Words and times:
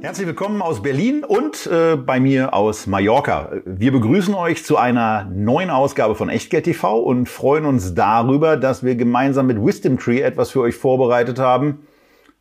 Herzlich 0.00 0.28
willkommen 0.28 0.62
aus 0.62 0.80
Berlin 0.80 1.24
und 1.24 1.66
äh, 1.66 1.96
bei 1.96 2.20
mir 2.20 2.54
aus 2.54 2.86
Mallorca. 2.86 3.50
Wir 3.64 3.90
begrüßen 3.90 4.32
euch 4.32 4.64
zu 4.64 4.76
einer 4.76 5.24
neuen 5.24 5.70
Ausgabe 5.70 6.14
von 6.14 6.28
Echtgeld 6.28 6.66
TV 6.66 7.00
und 7.00 7.28
freuen 7.28 7.64
uns 7.64 7.94
darüber, 7.94 8.56
dass 8.56 8.84
wir 8.84 8.94
gemeinsam 8.94 9.48
mit 9.48 9.60
Wisdom 9.60 9.98
Tree 9.98 10.20
etwas 10.20 10.50
für 10.50 10.60
euch 10.60 10.76
vorbereitet 10.76 11.40
haben. 11.40 11.88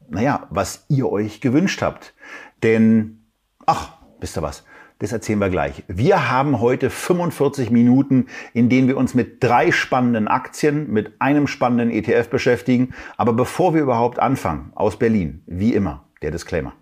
Naja, 0.08 0.46
was 0.52 0.86
ihr 0.88 1.12
euch 1.12 1.42
gewünscht 1.42 1.82
habt. 1.82 2.14
Denn, 2.62 3.24
ach, 3.66 3.94
wisst 4.20 4.38
ihr 4.38 4.44
was? 4.44 4.64
Das 5.00 5.12
erzählen 5.12 5.40
wir 5.40 5.50
gleich. 5.50 5.84
Wir 5.88 6.30
haben 6.30 6.62
heute 6.62 6.92
45 6.92 7.72
Minuten, 7.72 8.28
in 8.54 8.70
denen 8.70 8.88
wir 8.88 8.98
uns 8.98 9.16
mit 9.16 9.44
drei 9.44 9.72
spannenden 9.72 10.28
Aktien, 10.28 10.92
mit 10.92 11.20
einem 11.20 11.48
spannenden 11.48 11.90
ETF 11.90 12.30
beschäftigen. 12.30 12.94
Aber 13.18 13.34
bevor 13.34 13.74
wir 13.74 13.82
überhaupt 13.82 14.20
anfangen, 14.20 14.72
aus 14.76 14.98
Berlin, 14.98 15.42
wie 15.48 15.74
immer, 15.74 16.06
der 16.22 16.30
Disclaimer. 16.30 16.74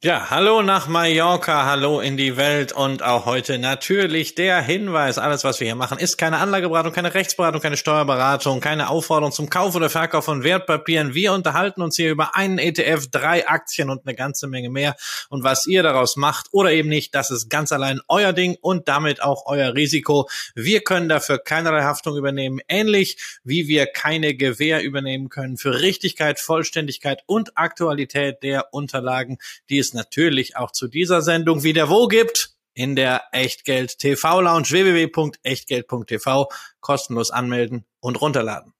Ja, 0.00 0.30
hallo 0.30 0.62
nach 0.62 0.86
Mallorca, 0.86 1.64
hallo 1.64 1.98
in 1.98 2.16
die 2.16 2.36
Welt 2.36 2.70
und 2.70 3.02
auch 3.02 3.26
heute 3.26 3.58
natürlich 3.58 4.36
der 4.36 4.62
Hinweis, 4.62 5.18
alles 5.18 5.42
was 5.42 5.58
wir 5.58 5.66
hier 5.66 5.74
machen, 5.74 5.98
ist 5.98 6.16
keine 6.16 6.38
Anlageberatung, 6.38 6.92
keine 6.92 7.14
Rechtsberatung, 7.14 7.60
keine 7.60 7.76
Steuerberatung, 7.76 8.60
keine 8.60 8.90
Aufforderung 8.90 9.32
zum 9.32 9.50
Kauf 9.50 9.74
oder 9.74 9.90
Verkauf 9.90 10.26
von 10.26 10.44
Wertpapieren. 10.44 11.14
Wir 11.14 11.32
unterhalten 11.32 11.82
uns 11.82 11.96
hier 11.96 12.12
über 12.12 12.36
einen 12.36 12.58
ETF, 12.58 13.08
drei 13.10 13.48
Aktien 13.48 13.90
und 13.90 14.06
eine 14.06 14.14
ganze 14.14 14.46
Menge 14.46 14.70
mehr. 14.70 14.94
Und 15.30 15.42
was 15.42 15.66
ihr 15.66 15.82
daraus 15.82 16.14
macht 16.14 16.46
oder 16.52 16.70
eben 16.70 16.88
nicht, 16.88 17.12
das 17.16 17.32
ist 17.32 17.50
ganz 17.50 17.72
allein 17.72 18.00
euer 18.06 18.32
Ding 18.32 18.56
und 18.60 18.86
damit 18.86 19.20
auch 19.20 19.46
euer 19.46 19.74
Risiko. 19.74 20.28
Wir 20.54 20.82
können 20.82 21.08
dafür 21.08 21.38
keinerlei 21.38 21.82
Haftung 21.82 22.16
übernehmen, 22.16 22.60
ähnlich 22.68 23.18
wie 23.42 23.66
wir 23.66 23.86
keine 23.86 24.36
Gewähr 24.36 24.80
übernehmen 24.84 25.28
können 25.28 25.56
für 25.56 25.80
Richtigkeit, 25.80 26.38
Vollständigkeit 26.38 27.24
und 27.26 27.58
Aktualität 27.58 28.44
der 28.44 28.72
Unterlagen, 28.72 29.38
die 29.68 29.80
es 29.80 29.87
es 29.88 29.94
natürlich 29.94 30.56
auch 30.56 30.70
zu 30.70 30.88
dieser 30.88 31.22
Sendung 31.22 31.62
wieder 31.62 31.88
wo 31.88 32.06
gibt? 32.06 32.50
In 32.74 32.94
der 32.94 33.22
Echtgeld 33.32 33.98
TV 33.98 34.40
Lounge 34.40 34.70
www.echtgeld.tv 34.70 36.48
kostenlos 36.80 37.30
anmelden 37.30 37.84
und 38.00 38.20
runterladen. 38.20 38.72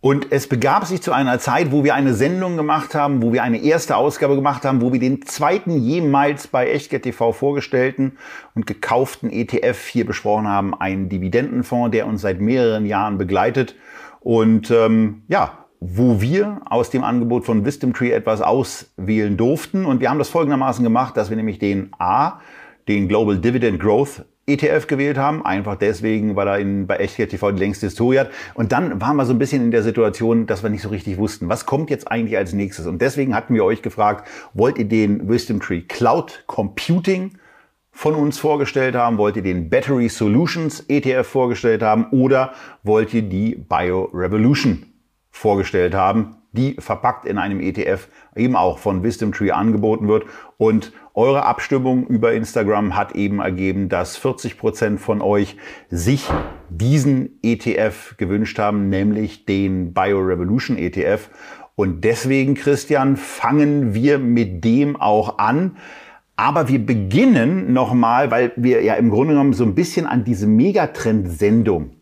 Und 0.00 0.30
es 0.30 0.46
begab 0.46 0.86
sich 0.86 1.02
zu 1.02 1.12
einer 1.12 1.40
Zeit, 1.40 1.72
wo 1.72 1.82
wir 1.82 1.94
eine 1.94 2.14
Sendung 2.14 2.56
gemacht 2.56 2.94
haben, 2.94 3.20
wo 3.20 3.32
wir 3.32 3.42
eine 3.42 3.60
erste 3.60 3.96
Ausgabe 3.96 4.36
gemacht 4.36 4.64
haben, 4.64 4.80
wo 4.80 4.92
wir 4.92 5.00
den 5.00 5.22
zweiten 5.22 5.76
jemals 5.80 6.46
bei 6.46 6.70
Echtgeld 6.70 7.02
TV 7.02 7.32
vorgestellten 7.32 8.16
und 8.54 8.66
gekauften 8.66 9.28
ETF 9.30 9.88
hier 9.88 10.06
besprochen 10.06 10.46
haben, 10.46 10.72
einen 10.74 11.08
Dividendenfonds, 11.08 11.90
der 11.90 12.06
uns 12.06 12.20
seit 12.20 12.40
mehreren 12.40 12.86
Jahren 12.86 13.18
begleitet. 13.18 13.74
Und 14.20 14.70
ähm, 14.70 15.22
ja, 15.26 15.67
wo 15.80 16.20
wir 16.20 16.60
aus 16.64 16.90
dem 16.90 17.04
Angebot 17.04 17.44
von 17.44 17.64
Wisdom 17.64 17.92
Tree 17.92 18.10
etwas 18.10 18.40
auswählen 18.40 19.36
durften. 19.36 19.84
Und 19.84 20.00
wir 20.00 20.10
haben 20.10 20.18
das 20.18 20.28
folgendermaßen 20.28 20.82
gemacht, 20.82 21.16
dass 21.16 21.30
wir 21.30 21.36
nämlich 21.36 21.58
den 21.58 21.90
A, 21.98 22.40
den 22.88 23.08
Global 23.08 23.38
Dividend 23.38 23.80
Growth 23.80 24.24
ETF 24.48 24.86
gewählt 24.86 25.18
haben, 25.18 25.44
einfach 25.44 25.76
deswegen, 25.76 26.34
weil 26.34 26.48
er 26.48 26.58
in, 26.58 26.86
bei 26.86 26.96
Echtgeld 26.96 27.30
TV 27.30 27.52
die 27.52 27.58
längste 27.58 27.86
Historie 27.86 28.18
hat. 28.18 28.30
Und 28.54 28.72
dann 28.72 29.00
waren 29.00 29.16
wir 29.16 29.26
so 29.26 29.34
ein 29.34 29.38
bisschen 29.38 29.62
in 29.62 29.70
der 29.70 29.82
Situation, 29.82 30.46
dass 30.46 30.62
wir 30.62 30.70
nicht 30.70 30.82
so 30.82 30.88
richtig 30.88 31.18
wussten, 31.18 31.48
was 31.48 31.66
kommt 31.66 31.90
jetzt 31.90 32.10
eigentlich 32.10 32.36
als 32.36 32.54
nächstes. 32.54 32.86
Und 32.86 33.02
deswegen 33.02 33.34
hatten 33.34 33.54
wir 33.54 33.64
euch 33.64 33.82
gefragt, 33.82 34.26
wollt 34.54 34.78
ihr 34.78 34.88
den 34.88 35.28
Wisdom 35.28 35.60
Tree 35.60 35.82
Cloud 35.82 36.44
Computing 36.46 37.32
von 37.92 38.14
uns 38.14 38.38
vorgestellt 38.38 38.94
haben? 38.94 39.18
Wollt 39.18 39.36
ihr 39.36 39.42
den 39.42 39.68
Battery 39.68 40.08
Solutions 40.08 40.80
ETF 40.88 41.26
vorgestellt 41.26 41.82
haben? 41.82 42.06
Oder 42.10 42.52
wollt 42.82 43.12
ihr 43.12 43.22
die 43.22 43.54
Bio 43.54 44.04
Revolution 44.14 44.87
vorgestellt 45.38 45.94
haben, 45.94 46.36
die 46.52 46.76
verpackt 46.78 47.24
in 47.24 47.38
einem 47.38 47.60
ETF 47.60 48.08
eben 48.34 48.56
auch 48.56 48.78
von 48.78 49.02
Wisdom 49.02 49.32
Tree 49.32 49.52
angeboten 49.52 50.08
wird. 50.08 50.24
Und 50.56 50.92
eure 51.14 51.44
Abstimmung 51.44 52.06
über 52.06 52.32
Instagram 52.32 52.96
hat 52.96 53.14
eben 53.14 53.40
ergeben, 53.40 53.88
dass 53.88 54.16
40 54.16 54.58
Prozent 54.58 55.00
von 55.00 55.22
euch 55.22 55.56
sich 55.90 56.28
diesen 56.68 57.38
ETF 57.42 58.16
gewünscht 58.16 58.58
haben, 58.58 58.88
nämlich 58.88 59.44
den 59.46 59.94
Bio 59.94 60.18
Revolution 60.18 60.76
ETF. 60.76 61.30
Und 61.76 62.02
deswegen, 62.02 62.54
Christian, 62.54 63.16
fangen 63.16 63.94
wir 63.94 64.18
mit 64.18 64.64
dem 64.64 64.96
auch 64.96 65.38
an. 65.38 65.76
Aber 66.34 66.68
wir 66.68 66.84
beginnen 66.84 67.72
nochmal, 67.72 68.30
weil 68.30 68.52
wir 68.56 68.82
ja 68.82 68.94
im 68.94 69.10
Grunde 69.10 69.34
genommen 69.34 69.52
so 69.52 69.64
ein 69.64 69.74
bisschen 69.74 70.06
an 70.06 70.24
diese 70.24 70.46
Megatrend-Sendung 70.46 71.97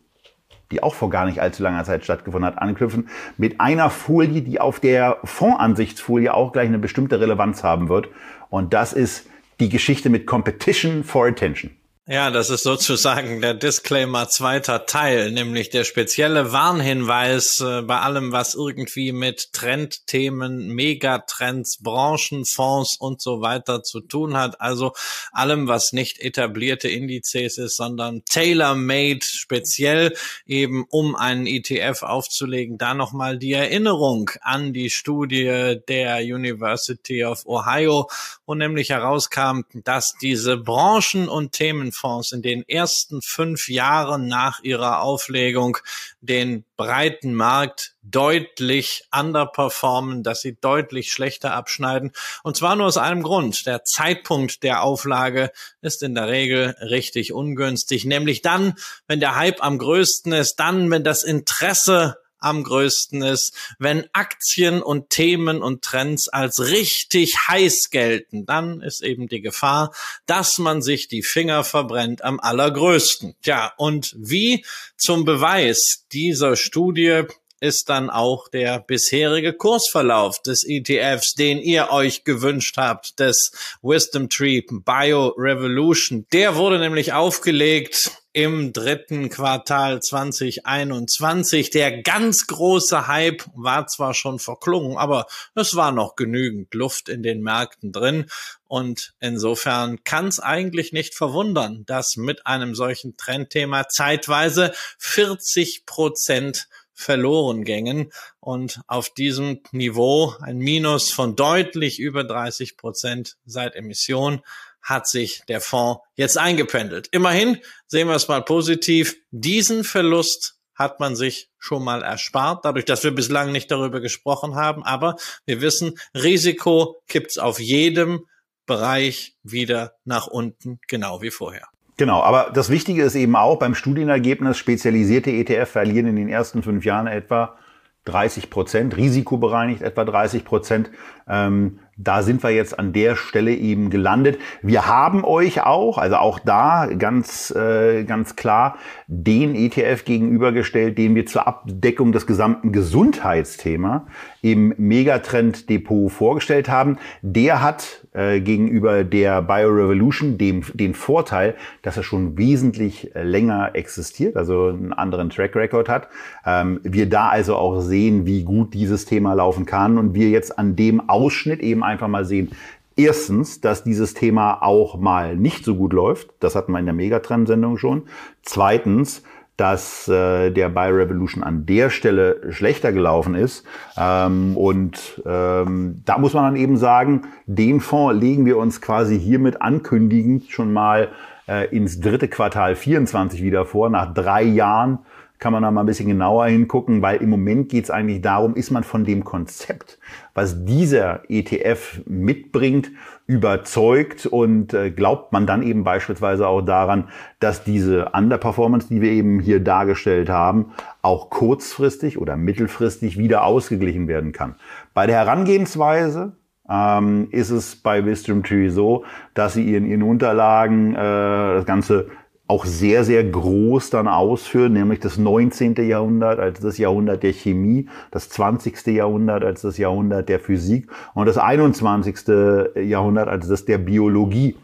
die 0.71 0.82
auch 0.82 0.94
vor 0.94 1.10
gar 1.10 1.27
nicht 1.27 1.41
allzu 1.41 1.62
langer 1.62 1.84
Zeit 1.84 2.04
stattgefunden 2.04 2.47
hat, 2.47 2.60
anknüpfen 2.60 3.09
mit 3.37 3.60
einer 3.60 3.91
Folie, 3.91 4.43
die 4.43 4.60
auf 4.60 4.81
der 4.81 5.19
Fondsansichtsfolie 5.25 6.32
auch 6.32 6.53
gleich 6.53 6.69
eine 6.69 6.78
bestimmte 6.78 7.21
Relevanz 7.21 7.62
haben 7.62 7.88
wird. 7.88 8.09
Und 8.50 8.75
das 8.75 8.93
ist 8.93 9.28
die 9.60 9.69
Geschichte 9.69 10.10
mit 10.10 10.27
Competition 10.27 11.04
for 11.04 11.27
Attention. 11.27 11.71
Ja, 12.09 12.31
das 12.31 12.50
ist 12.50 12.62
sozusagen 12.62 13.41
der 13.41 13.53
Disclaimer 13.53 14.28
zweiter 14.28 14.87
Teil, 14.87 15.33
nämlich 15.33 15.71
der 15.71 15.83
spezielle 15.83 16.53
Warnhinweis 16.53 17.59
äh, 17.59 17.83
bei 17.83 17.99
allem, 17.99 18.31
was 18.31 18.55
irgendwie 18.55 19.11
mit 19.11 19.53
Trendthemen, 19.53 20.69
Megatrends, 20.69 21.78
Branchenfonds 21.83 22.97
und 23.00 23.21
so 23.21 23.41
weiter 23.41 23.83
zu 23.83 23.99
tun 23.99 24.37
hat. 24.37 24.61
Also 24.61 24.93
allem, 25.33 25.66
was 25.66 25.93
nicht 25.93 26.21
etablierte 26.21 26.89
Indizes 26.89 27.59
ist, 27.59 27.77
sondern 27.77 28.22
tailor-made, 28.31 29.25
speziell 29.25 30.15
eben 30.47 30.87
um 30.89 31.16
einen 31.16 31.49
ETF 31.49 32.05
aufzulegen. 32.05 32.78
Da 32.78 32.95
nochmal 32.95 33.37
die 33.37 33.55
Erinnerung 33.55 34.31
an 34.43 34.72
die 34.72 34.91
Studie 34.91 35.81
der 35.89 36.19
University 36.19 37.25
of 37.25 37.45
Ohio, 37.47 38.09
wo 38.47 38.55
nämlich 38.55 38.91
herauskam, 38.91 39.62
dass 39.75 40.15
diese 40.22 40.56
Branchen 40.56 41.28
und 41.28 41.50
Themen 41.50 41.91
Fonds 41.97 42.33
in 42.33 42.43
den 42.43 42.69
ersten 42.69 43.23
fünf 43.23 43.69
Jahren 43.69 44.29
nach 44.29 44.62
ihrer 44.62 45.01
Auflegung 45.01 45.79
den 46.21 46.65
breiten 46.77 47.34
Markt 47.34 47.95
deutlich 48.03 49.09
underperformen, 49.17 50.23
dass 50.23 50.41
sie 50.41 50.57
deutlich 50.61 51.11
schlechter 51.11 51.55
abschneiden. 51.55 52.12
Und 52.43 52.57
zwar 52.57 52.77
nur 52.77 52.87
aus 52.87 52.99
einem 52.99 53.23
Grund. 53.23 53.67
Der 53.67 53.84
Zeitpunkt 53.84 54.62
der 54.62 54.83
Auflage 54.83 55.51
ist 55.81 56.03
in 56.03 56.15
der 56.15 56.29
Regel 56.29 56.77
richtig 56.81 57.33
ungünstig, 57.33 58.05
nämlich 58.05 58.43
dann, 58.43 58.75
wenn 59.09 59.21
der 59.21 59.37
Hype 59.37 59.63
am 59.63 59.78
größten 59.78 60.33
ist, 60.33 60.57
dann, 60.57 60.91
wenn 60.91 61.05
das 61.05 61.23
Interesse 61.23 62.19
am 62.39 62.65
größten 62.65 63.23
ist, 63.23 63.55
wenn 63.79 64.07
Aktien 64.13 64.83
und 64.83 65.11
Themen 65.11 65.63
und 65.63 65.83
Trends 65.83 66.29
als 66.29 66.61
richtig 66.61 67.37
heiß 67.49 67.91
gelten, 67.91 68.47
dann 68.47 68.81
ist 68.81 69.03
eben 69.03 69.29
die 69.29 69.41
Gefahr, 69.41 69.95
dass 70.27 70.59
man 70.59 70.83
sich 70.83 71.09
die 71.09 71.23
Finger 71.23 71.65
verbrennt 71.65 72.23
am 72.23 72.41
allergrößten. 72.41 73.35
Tja, 73.43 73.73
und 73.77 74.15
wie 74.19 74.65
zum 74.97 75.25
Beweis 75.25 76.05
dieser 76.13 76.57
Studie 76.57 77.25
ist 77.61 77.89
dann 77.89 78.11
auch 78.11 78.49
der 78.49 78.81
bisherige 78.81 79.53
Kursverlauf 79.53 80.43
des 80.43 80.65
ETFs, 80.65 81.35
den 81.35 81.59
ihr 81.59 81.91
euch 81.91 82.25
gewünscht 82.25 82.77
habt, 82.77 83.19
des 83.19 83.53
Wisdom 83.83 84.29
Tree 84.29 84.63
Bio 84.69 85.29
Revolution. 85.39 86.27
Der 86.33 86.57
wurde 86.57 86.79
nämlich 86.79 87.13
aufgelegt 87.13 88.11
im 88.37 88.75
dritten 88.75 89.31
Quartal 89.31 90.03
2021. 90.03 91.71
Der 91.71 92.03
ganz 92.03 92.47
große 92.47 93.09
Hype 93.09 93.43
war 93.55 93.87
zwar 93.87 94.13
schon 94.13 94.39
verklungen, 94.39 94.99
aber 94.99 95.27
es 95.55 95.75
war 95.75 95.91
noch 95.91 96.16
genügend 96.16 96.75
Luft 96.75 97.09
in 97.09 97.22
den 97.22 97.41
Märkten 97.41 97.93
drin. 97.93 98.27
Und 98.69 99.15
insofern 99.21 100.05
kann 100.05 100.28
es 100.28 100.39
eigentlich 100.39 100.93
nicht 100.93 101.15
verwundern, 101.15 101.84
dass 101.87 102.19
mit 102.19 102.47
einem 102.47 102.75
solchen 102.75 103.16
Trendthema 103.16 103.89
zeitweise 103.89 104.75
40 104.99 105.87
Prozent 105.87 106.69
verloren 106.93 107.65
gängen 107.65 108.13
und 108.41 108.81
auf 108.87 109.09
diesem 109.09 109.60
Niveau 109.71 110.34
ein 110.43 110.59
Minus 110.59 111.10
von 111.10 111.37
deutlich 111.37 111.99
über 111.99 112.22
30 112.22 112.77
Prozent 112.77 113.39
seit 113.47 113.77
Emission 113.77 114.43
hat 114.86 115.09
sich 115.09 115.42
der 115.48 115.60
Fonds 115.60 116.00
jetzt 116.15 116.38
eingependelt. 116.38 117.09
Immerhin 117.10 117.59
sehen 117.88 118.09
wir 118.09 118.15
es 118.15 118.28
mal 118.28 118.42
positiv. 118.42 119.16
Diesen 119.33 119.83
Verlust 119.83 120.56
hat 120.77 121.00
man 121.00 121.16
sich 121.16 121.50
schon 121.59 121.83
mal 121.83 122.03
erspart, 122.03 122.65
dadurch, 122.65 122.84
dass 122.84 123.03
wir 123.03 123.10
bislang 123.10 123.50
nicht 123.50 123.71
darüber 123.71 124.00
gesprochen 124.00 124.54
haben. 124.54 124.84
Aber 124.84 125.16
wir 125.44 125.60
wissen, 125.60 125.98
Risiko 126.15 127.03
kippt's 127.09 127.36
auf 127.36 127.59
jedem 127.59 128.27
Bereich 128.65 129.34
wieder 129.42 129.94
nach 130.04 130.28
unten, 130.28 130.78
genau 130.86 131.21
wie 131.21 131.30
vorher. 131.30 131.66
Genau, 131.97 132.22
aber 132.22 132.50
das 132.53 132.68
Wichtige 132.68 133.03
ist 133.03 133.15
eben 133.15 133.34
auch 133.34 133.59
beim 133.59 133.74
Studienergebnis, 133.74 134.59
spezialisierte 134.59 135.30
ETF 135.30 135.68
verlieren 135.71 136.06
in 136.06 136.16
den 136.16 136.28
ersten 136.28 136.62
fünf 136.62 136.84
Jahren 136.84 137.06
etwa 137.06 137.59
30 138.04 138.50
Prozent, 138.50 138.97
risikobereinigt 138.97 139.83
etwa 139.83 140.04
30 140.04 140.44
Prozent. 140.44 140.91
Ähm, 141.27 141.80
da 141.97 142.22
sind 142.22 142.43
wir 142.43 142.51
jetzt 142.51 142.78
an 142.78 142.93
der 142.93 143.16
Stelle 143.16 143.54
eben 143.54 143.89
gelandet. 143.89 144.39
Wir 144.60 144.87
haben 144.87 145.25
euch 145.25 145.63
auch, 145.63 145.97
also 145.97 146.16
auch 146.16 146.39
da 146.39 146.87
ganz, 146.87 147.51
äh, 147.51 148.04
ganz 148.04 148.37
klar, 148.37 148.77
den 149.07 149.54
ETF 149.54 150.04
gegenübergestellt, 150.04 150.98
den 150.98 151.15
wir 151.15 151.25
zur 151.25 151.47
Abdeckung 151.47 152.13
des 152.13 152.27
gesamten 152.27 152.72
Gesundheitsthema 152.72 154.07
im 154.42 154.74
Megatrend 154.77 155.68
Depot 155.68 156.10
vorgestellt 156.10 156.68
haben. 156.68 156.98
Der 157.22 157.62
hat 157.62 158.06
äh, 158.12 158.41
gegenüber 158.41 159.04
der 159.04 159.42
BioRevolution 159.42 160.38
dem, 160.38 160.62
den 160.74 160.94
Vorteil, 160.94 161.54
dass 161.83 161.97
er 161.97 162.03
schon 162.03 162.38
wesentlich 162.38 163.10
länger 163.15 163.71
existiert, 163.74 164.36
also 164.36 164.68
einen 164.68 164.92
anderen 164.92 165.30
Track 165.30 165.54
Record 165.56 165.88
hat. 165.88 166.09
Ähm, 166.44 166.80
wir 166.83 167.09
da 167.09 167.28
also 167.28 167.56
auch 167.56 167.80
sehen, 167.80 168.27
wie 168.27 168.44
gut 168.44 168.74
dieses 168.74 169.04
Thema 169.04 169.34
laufen 169.34 169.66
kann 169.66 169.98
und 169.98 170.15
wir 170.15 170.28
jetzt 170.30 170.59
an 170.59 170.77
dem 170.77 171.09
Ausschnitt 171.09 171.60
eben 171.60 171.83
einfach 171.83 172.09
mal 172.09 172.24
sehen, 172.24 172.50
Erstens, 172.98 173.60
dass 173.60 173.84
dieses 173.84 174.15
Thema 174.15 174.62
auch 174.62 174.97
mal 174.98 175.36
nicht 175.36 175.66
so 175.66 175.77
gut 175.77 175.92
läuft. 175.92 176.30
Das 176.41 176.54
hatten 176.54 176.72
wir 176.72 176.78
in 176.78 176.86
der 176.86 176.94
Megatrend-Sendung 176.94 177.77
schon. 177.77 178.04
Zweitens, 178.41 179.22
dass 179.57 180.07
äh, 180.09 180.51
der 180.51 180.69
Buy 180.69 180.91
Revolution 180.91 181.43
an 181.43 181.65
der 181.67 181.91
Stelle 181.91 182.41
schlechter 182.51 182.93
gelaufen 182.93 183.35
ist. 183.35 183.65
Ähm, 183.97 184.57
und 184.57 185.23
ähm, 185.25 186.03
da 186.05 186.19
muss 186.19 186.35
man 186.35 186.45
dann 186.45 186.57
eben 186.57 186.77
sagen, 186.77 187.23
den 187.47 187.81
Fonds 187.81 188.21
legen 188.21 188.45
wir 188.45 188.59
uns 188.59 188.81
quasi 188.81 189.19
hiermit 189.19 189.63
ankündigend 189.63 190.51
schon 190.51 190.73
mal 190.73 191.09
äh, 191.49 191.75
ins 191.75 192.01
dritte 192.01 192.29
Quartal 192.29 192.77
24 192.77 193.43
wieder 193.43 193.65
vor, 193.65 193.89
nach 193.89 194.13
drei 194.13 194.43
Jahren 194.43 194.99
kann 195.38 195.53
man 195.53 195.62
da 195.62 195.71
mal 195.71 195.83
ein 195.83 195.86
bisschen 195.86 196.09
genauer 196.09 196.47
hingucken, 196.47 197.03
weil 197.03 197.22
im 197.22 197.30
Moment 197.30 197.68
geht 197.68 197.84
es 197.84 197.91
eigentlich 197.91 198.22
darum, 198.22 198.54
ist 198.54 198.71
man 198.71 198.84
von 198.84 199.04
dem 199.04 199.24
Konzept, 199.24 199.98
was 200.34 200.65
dieser 200.65 201.22
ETF 201.28 202.03
mitbringt, 202.06 202.91
überzeugt 203.27 204.27
und 204.27 204.72
äh, 204.72 204.91
glaubt 204.91 205.33
man 205.33 205.47
dann 205.47 205.62
eben 205.62 205.84
beispielsweise 205.84 206.47
auch 206.47 206.62
daran, 206.62 207.09
dass 207.41 207.65
diese 207.65 208.10
Underperformance, 208.12 208.88
die 208.88 209.00
wir 209.00 209.10
eben 209.10 209.41
hier 209.41 209.60
dargestellt 209.60 210.28
haben, 210.28 210.72
auch 211.03 211.28
kurzfristig 211.28 212.18
oder 212.18 212.36
mittelfristig 212.36 213.18
wieder 213.18 213.44
ausgeglichen 213.44 214.06
werden 214.06 214.33
kann. 214.33 214.54
Bei 214.94 215.06
der 215.06 215.16
Herangehensweise 215.16 216.36
ähm, 216.68 217.28
ist 217.30 217.50
es 217.50 217.77
bei 217.77 218.04
Wisdom 218.04 218.42
Tree 218.42 218.68
so, 218.68 219.04
dass 219.34 219.54
sie 219.54 219.74
in 219.74 219.86
ihren 219.86 220.03
Unterlagen 220.03 220.94
äh, 220.94 220.98
das 220.98 221.66
Ganze 221.66 222.09
auch 222.48 222.65
sehr, 222.65 223.03
sehr 223.04 223.25
groß 223.25 223.91
dann 223.91 224.07
ausführen, 224.07 224.72
nämlich 224.72 225.01
das 225.01 225.19
19. 225.19 225.75
Jahrhundert 225.87 226.39
als 226.39 226.60
das 226.60 226.78
Jahrhundert 226.78 227.22
der 227.22 227.33
Chemie, 227.33 227.89
das 228.13 228.28
20. 228.28 228.87
Jahrhundert 228.87 229.43
als 229.43 229.63
das 229.63 229.78
Jahrhundert 229.78 230.28
der 230.28 230.39
Physik 230.39 230.89
und 231.15 231.27
das 231.27 231.39
21. 231.39 232.28
Jahrhundert 232.77 233.28
als 233.28 233.48
das 233.48 233.65
der 233.65 233.78
Biologie 233.78 234.57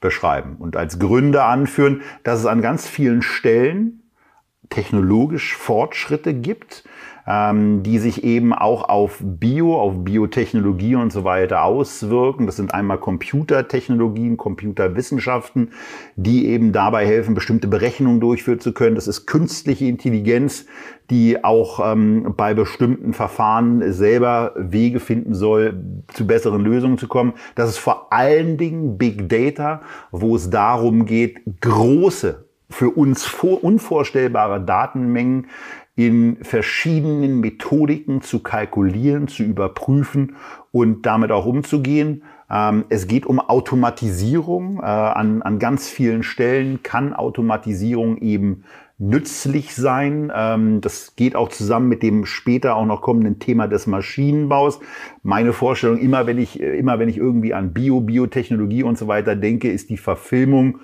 beschreiben 0.00 0.56
und 0.58 0.76
als 0.76 0.98
Gründe 0.98 1.42
anführen, 1.42 2.00
dass 2.22 2.40
es 2.40 2.46
an 2.46 2.62
ganz 2.62 2.88
vielen 2.88 3.20
Stellen 3.20 4.02
technologisch 4.70 5.54
Fortschritte 5.56 6.32
gibt, 6.32 6.84
ähm, 7.26 7.82
die 7.82 7.98
sich 7.98 8.24
eben 8.24 8.52
auch 8.52 8.88
auf 8.88 9.18
Bio, 9.20 9.78
auf 9.80 10.04
Biotechnologie 10.04 10.94
und 10.94 11.12
so 11.12 11.24
weiter 11.24 11.64
auswirken. 11.64 12.46
Das 12.46 12.56
sind 12.56 12.72
einmal 12.72 12.98
Computertechnologien, 12.98 14.36
Computerwissenschaften, 14.36 15.72
die 16.14 16.46
eben 16.46 16.72
dabei 16.72 17.06
helfen, 17.06 17.34
bestimmte 17.34 17.66
Berechnungen 17.66 18.20
durchführen 18.20 18.60
zu 18.60 18.72
können. 18.72 18.94
Das 18.94 19.08
ist 19.08 19.26
künstliche 19.26 19.86
Intelligenz, 19.86 20.66
die 21.10 21.42
auch 21.44 21.80
ähm, 21.92 22.34
bei 22.36 22.54
bestimmten 22.54 23.12
Verfahren 23.12 23.92
selber 23.92 24.52
Wege 24.56 25.00
finden 25.00 25.34
soll, 25.34 25.74
zu 26.08 26.26
besseren 26.26 26.62
Lösungen 26.62 26.98
zu 26.98 27.08
kommen. 27.08 27.34
Das 27.54 27.70
ist 27.70 27.78
vor 27.78 28.12
allen 28.12 28.56
Dingen 28.56 28.98
Big 28.98 29.28
Data, 29.28 29.82
wo 30.10 30.36
es 30.36 30.50
darum 30.50 31.06
geht, 31.06 31.40
große 31.60 32.46
für 32.68 32.90
uns 32.90 33.32
unvorstellbare 33.42 34.60
Datenmengen 34.60 35.46
in 35.96 36.36
verschiedenen 36.42 37.40
Methodiken 37.40 38.20
zu 38.20 38.40
kalkulieren, 38.40 39.28
zu 39.28 39.42
überprüfen 39.42 40.36
und 40.70 41.06
damit 41.06 41.32
auch 41.32 41.46
umzugehen. 41.46 42.22
Ähm, 42.50 42.84
es 42.90 43.08
geht 43.08 43.24
um 43.24 43.40
Automatisierung. 43.40 44.78
Äh, 44.78 44.84
an, 44.84 45.40
an 45.40 45.58
ganz 45.58 45.88
vielen 45.88 46.22
Stellen 46.22 46.82
kann 46.82 47.14
Automatisierung 47.14 48.18
eben 48.18 48.64
nützlich 48.98 49.74
sein. 49.74 50.30
Ähm, 50.34 50.82
das 50.82 51.16
geht 51.16 51.34
auch 51.34 51.48
zusammen 51.48 51.88
mit 51.88 52.02
dem 52.02 52.26
später 52.26 52.76
auch 52.76 52.86
noch 52.86 53.00
kommenden 53.00 53.38
Thema 53.38 53.66
des 53.66 53.86
Maschinenbaus. 53.86 54.80
Meine 55.22 55.54
Vorstellung, 55.54 55.98
immer 55.98 56.26
wenn 56.26 56.38
ich, 56.38 56.60
immer 56.60 56.98
wenn 56.98 57.08
ich 57.08 57.16
irgendwie 57.16 57.54
an 57.54 57.72
Bio, 57.72 58.00
Biotechnologie 58.02 58.82
und 58.82 58.98
so 58.98 59.08
weiter 59.08 59.34
denke, 59.34 59.72
ist 59.72 59.88
die 59.88 59.98
Verfilmung 59.98 60.76
äh, 60.76 60.78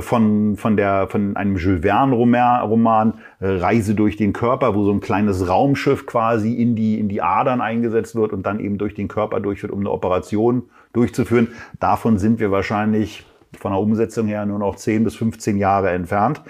von, 0.00 0.56
von, 0.56 0.76
der, 0.76 1.08
von 1.08 1.36
einem 1.36 1.56
Jules 1.56 1.82
Verne 1.82 2.14
Roman, 2.14 3.14
äh, 3.40 3.48
Reise 3.48 3.94
durch 3.94 4.16
den 4.16 4.32
Körper, 4.32 4.74
wo 4.74 4.84
so 4.84 4.92
ein 4.92 5.00
kleines 5.00 5.48
Raumschiff 5.48 6.06
quasi 6.06 6.54
in 6.54 6.76
die, 6.76 6.98
in 6.98 7.08
die 7.08 7.20
Adern 7.20 7.60
eingesetzt 7.60 8.14
wird 8.14 8.32
und 8.32 8.46
dann 8.46 8.60
eben 8.60 8.78
durch 8.78 8.94
den 8.94 9.08
Körper 9.08 9.40
durchführt, 9.40 9.72
um 9.72 9.80
eine 9.80 9.90
Operation 9.90 10.62
durchzuführen. 10.92 11.48
Davon 11.80 12.18
sind 12.18 12.38
wir 12.38 12.50
wahrscheinlich 12.50 13.24
von 13.58 13.72
der 13.72 13.80
Umsetzung 13.80 14.26
her 14.28 14.46
nur 14.46 14.58
noch 14.58 14.76
10 14.76 15.04
bis 15.04 15.16
15 15.16 15.58
Jahre 15.58 15.90
entfernt. 15.90 16.42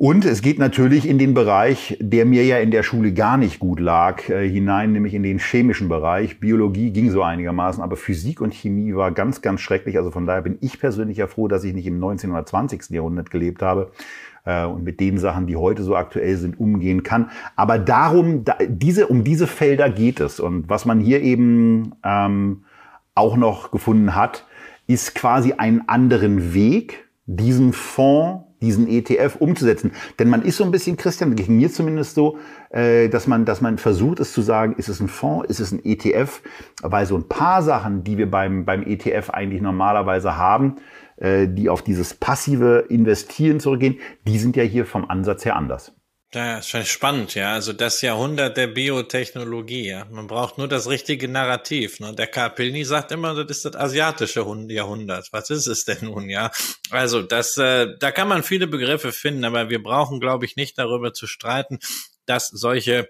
Und 0.00 0.24
es 0.24 0.42
geht 0.42 0.60
natürlich 0.60 1.08
in 1.08 1.18
den 1.18 1.34
Bereich, 1.34 1.96
der 2.00 2.24
mir 2.24 2.44
ja 2.44 2.58
in 2.58 2.70
der 2.70 2.84
Schule 2.84 3.12
gar 3.12 3.36
nicht 3.36 3.58
gut 3.58 3.80
lag, 3.80 4.28
äh, 4.28 4.48
hinein, 4.48 4.92
nämlich 4.92 5.12
in 5.12 5.24
den 5.24 5.40
chemischen 5.40 5.88
Bereich. 5.88 6.38
Biologie 6.38 6.92
ging 6.92 7.10
so 7.10 7.20
einigermaßen, 7.20 7.82
aber 7.82 7.96
Physik 7.96 8.40
und 8.40 8.54
Chemie 8.54 8.94
war 8.94 9.10
ganz, 9.10 9.42
ganz 9.42 9.60
schrecklich. 9.60 9.98
Also 9.98 10.12
von 10.12 10.24
daher 10.24 10.42
bin 10.42 10.56
ich 10.60 10.78
persönlich 10.78 11.16
ja 11.16 11.26
froh, 11.26 11.48
dass 11.48 11.64
ich 11.64 11.74
nicht 11.74 11.88
im 11.88 11.98
19. 11.98 12.30
oder 12.30 12.46
20. 12.46 12.90
Jahrhundert 12.90 13.32
gelebt 13.32 13.60
habe 13.60 13.90
äh, 14.44 14.66
und 14.66 14.84
mit 14.84 15.00
den 15.00 15.18
Sachen, 15.18 15.48
die 15.48 15.56
heute 15.56 15.82
so 15.82 15.96
aktuell 15.96 16.36
sind, 16.36 16.60
umgehen 16.60 17.02
kann. 17.02 17.30
Aber 17.56 17.80
darum, 17.80 18.44
da, 18.44 18.56
diese, 18.68 19.08
um 19.08 19.24
diese 19.24 19.48
Felder 19.48 19.90
geht 19.90 20.20
es. 20.20 20.38
Und 20.38 20.68
was 20.68 20.84
man 20.84 21.00
hier 21.00 21.22
eben 21.22 21.96
ähm, 22.04 22.62
auch 23.16 23.36
noch 23.36 23.72
gefunden 23.72 24.14
hat, 24.14 24.46
ist 24.86 25.16
quasi 25.16 25.54
einen 25.54 25.88
anderen 25.88 26.54
Weg, 26.54 27.08
diesen 27.26 27.72
Fonds 27.72 28.47
diesen 28.60 28.88
ETF 28.88 29.36
umzusetzen. 29.38 29.92
Denn 30.18 30.28
man 30.28 30.42
ist 30.42 30.56
so 30.56 30.64
ein 30.64 30.70
bisschen, 30.70 30.96
Christian, 30.96 31.36
ging 31.36 31.56
mir 31.56 31.70
zumindest 31.70 32.14
so, 32.14 32.38
äh, 32.70 33.08
dass 33.08 33.26
man, 33.26 33.44
dass 33.44 33.60
man 33.60 33.78
versucht, 33.78 34.20
es 34.20 34.32
zu 34.32 34.42
sagen, 34.42 34.74
ist 34.76 34.88
es 34.88 35.00
ein 35.00 35.08
Fonds, 35.08 35.48
ist 35.48 35.60
es 35.60 35.72
ein 35.72 35.84
ETF, 35.84 36.42
weil 36.82 37.06
so 37.06 37.16
ein 37.16 37.28
paar 37.28 37.62
Sachen, 37.62 38.04
die 38.04 38.18
wir 38.18 38.30
beim, 38.30 38.64
beim 38.64 38.82
ETF 38.82 39.30
eigentlich 39.30 39.62
normalerweise 39.62 40.36
haben, 40.36 40.76
äh, 41.16 41.48
die 41.48 41.68
auf 41.68 41.82
dieses 41.82 42.14
passive 42.14 42.86
Investieren 42.88 43.60
zurückgehen, 43.60 43.98
die 44.26 44.38
sind 44.38 44.56
ja 44.56 44.62
hier 44.62 44.86
vom 44.86 45.08
Ansatz 45.08 45.44
her 45.44 45.56
anders. 45.56 45.92
Ja, 46.34 46.58
ist 46.58 46.68
schon 46.68 46.84
spannend, 46.84 47.34
ja. 47.34 47.54
Also 47.54 47.72
das 47.72 48.02
Jahrhundert 48.02 48.58
der 48.58 48.66
Biotechnologie, 48.66 49.88
ja. 49.88 50.04
Man 50.10 50.26
braucht 50.26 50.58
nur 50.58 50.68
das 50.68 50.86
richtige 50.86 51.26
Narrativ. 51.26 52.00
Ne? 52.00 52.14
Der 52.14 52.26
Karpilny 52.26 52.84
sagt 52.84 53.12
immer, 53.12 53.34
das 53.34 53.56
ist 53.56 53.64
das 53.64 53.74
asiatische 53.74 54.44
Jahrhundert. 54.68 55.28
Was 55.32 55.48
ist 55.48 55.66
es 55.66 55.84
denn 55.84 55.98
nun, 56.02 56.28
ja? 56.28 56.50
Also 56.90 57.22
das, 57.22 57.56
äh, 57.56 57.96
da 57.98 58.10
kann 58.12 58.28
man 58.28 58.42
viele 58.42 58.66
Begriffe 58.66 59.12
finden, 59.12 59.44
aber 59.46 59.70
wir 59.70 59.82
brauchen, 59.82 60.20
glaube 60.20 60.44
ich, 60.44 60.56
nicht 60.56 60.76
darüber 60.76 61.14
zu 61.14 61.26
streiten, 61.26 61.78
dass 62.26 62.48
solche 62.48 63.08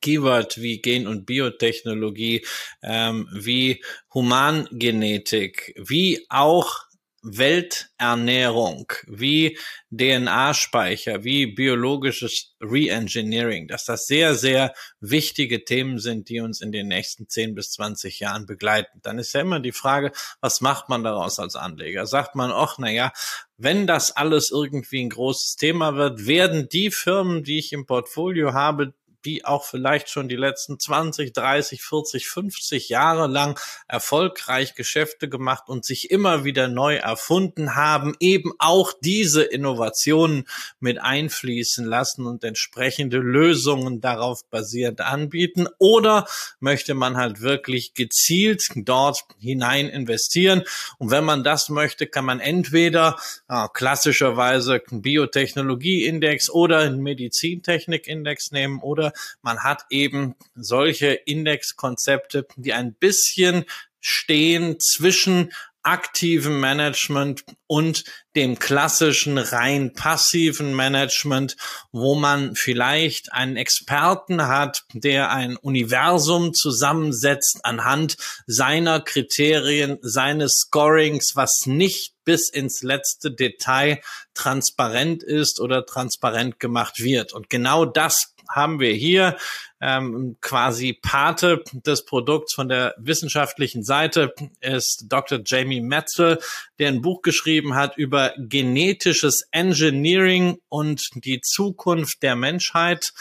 Keyword 0.00 0.62
wie 0.62 0.80
Gen- 0.80 1.06
und 1.06 1.26
Biotechnologie, 1.26 2.46
ähm, 2.82 3.28
wie 3.32 3.84
Humangenetik, 4.14 5.74
wie 5.76 6.24
auch 6.30 6.89
Welternährung, 7.22 8.92
wie 9.06 9.58
DNA-Speicher, 9.90 11.22
wie 11.22 11.46
biologisches 11.46 12.54
Reengineering, 12.60 13.68
dass 13.68 13.84
das 13.84 14.06
sehr, 14.06 14.34
sehr 14.34 14.72
wichtige 15.00 15.64
Themen 15.64 15.98
sind, 15.98 16.28
die 16.28 16.40
uns 16.40 16.60
in 16.60 16.72
den 16.72 16.88
nächsten 16.88 17.28
10 17.28 17.54
bis 17.54 17.72
20 17.72 18.20
Jahren 18.20 18.46
begleiten. 18.46 19.00
Dann 19.02 19.18
ist 19.18 19.34
ja 19.34 19.42
immer 19.42 19.60
die 19.60 19.72
Frage, 19.72 20.12
was 20.40 20.60
macht 20.60 20.88
man 20.88 21.04
daraus 21.04 21.38
als 21.38 21.56
Anleger? 21.56 22.06
Sagt 22.06 22.34
man, 22.36 22.50
ach, 22.52 22.76
na 22.78 22.90
ja, 22.90 23.12
wenn 23.58 23.86
das 23.86 24.16
alles 24.16 24.50
irgendwie 24.50 25.02
ein 25.02 25.10
großes 25.10 25.56
Thema 25.56 25.96
wird, 25.96 26.26
werden 26.26 26.68
die 26.70 26.90
Firmen, 26.90 27.44
die 27.44 27.58
ich 27.58 27.74
im 27.74 27.84
Portfolio 27.84 28.54
habe, 28.54 28.94
die 29.24 29.44
auch 29.44 29.64
vielleicht 29.64 30.08
schon 30.08 30.28
die 30.28 30.36
letzten 30.36 30.78
20, 30.78 31.32
30, 31.32 31.82
40, 31.82 32.28
50 32.28 32.88
Jahre 32.88 33.26
lang 33.26 33.58
erfolgreich 33.88 34.74
Geschäfte 34.74 35.28
gemacht 35.28 35.64
und 35.68 35.84
sich 35.84 36.10
immer 36.10 36.44
wieder 36.44 36.68
neu 36.68 36.96
erfunden 36.96 37.74
haben, 37.74 38.14
eben 38.20 38.52
auch 38.58 38.92
diese 39.00 39.42
Innovationen 39.42 40.46
mit 40.78 41.00
einfließen 41.00 41.84
lassen 41.84 42.26
und 42.26 42.44
entsprechende 42.44 43.18
Lösungen 43.18 44.00
darauf 44.00 44.44
basierend 44.48 45.00
anbieten? 45.00 45.66
Oder 45.78 46.26
möchte 46.58 46.94
man 46.94 47.16
halt 47.16 47.40
wirklich 47.40 47.94
gezielt 47.94 48.68
dort 48.74 49.24
hinein 49.38 49.88
investieren? 49.88 50.62
Und 50.98 51.10
wenn 51.10 51.24
man 51.24 51.44
das 51.44 51.68
möchte, 51.68 52.06
kann 52.06 52.24
man 52.24 52.40
entweder 52.40 53.16
ja, 53.48 53.68
klassischerweise 53.68 54.80
einen 54.90 55.02
Biotechnologieindex 55.02 56.50
oder 56.50 56.78
einen 56.78 57.00
Medizintechnikindex 57.00 58.50
nehmen 58.52 58.80
oder 58.80 59.09
man 59.42 59.62
hat 59.62 59.84
eben 59.90 60.34
solche 60.54 61.12
Indexkonzepte, 61.12 62.46
die 62.56 62.72
ein 62.72 62.94
bisschen 62.94 63.64
stehen 64.00 64.78
zwischen 64.80 65.52
aktiven 65.82 66.60
Management 66.60 67.44
und 67.66 68.04
dem 68.36 68.58
klassischen 68.58 69.38
rein 69.38 69.92
passiven 69.92 70.74
Management, 70.74 71.56
wo 71.92 72.14
man 72.14 72.54
vielleicht 72.54 73.32
einen 73.32 73.56
Experten 73.56 74.46
hat, 74.46 74.84
der 74.92 75.30
ein 75.30 75.56
Universum 75.56 76.54
zusammensetzt 76.54 77.60
anhand 77.64 78.16
seiner 78.46 79.00
Kriterien, 79.00 79.98
seines 80.02 80.66
Scorings, 80.66 81.32
was 81.34 81.66
nicht 81.66 82.14
bis 82.24 82.48
ins 82.48 82.82
letzte 82.82 83.32
Detail 83.32 84.00
transparent 84.34 85.22
ist 85.22 85.58
oder 85.58 85.84
transparent 85.84 86.60
gemacht 86.60 87.00
wird. 87.00 87.32
Und 87.32 87.50
genau 87.50 87.84
das 87.84 88.34
haben 88.50 88.80
wir 88.80 88.92
hier 88.92 89.36
ähm, 89.80 90.36
quasi 90.40 90.92
Pate 90.92 91.62
des 91.72 92.04
Produkts 92.04 92.54
von 92.54 92.68
der 92.68 92.94
wissenschaftlichen 92.98 93.82
Seite 93.82 94.34
ist 94.60 95.06
Dr. 95.08 95.40
Jamie 95.44 95.80
Metzel, 95.80 96.38
der 96.78 96.88
ein 96.88 97.00
Buch 97.00 97.22
geschrieben 97.22 97.74
hat 97.74 97.96
über 97.96 98.19
genetisches 98.38 99.46
Engineering 99.50 100.58
und 100.68 101.10
die 101.24 101.40
Zukunft 101.40 102.22
der 102.22 102.36
Menschheit 102.36 103.12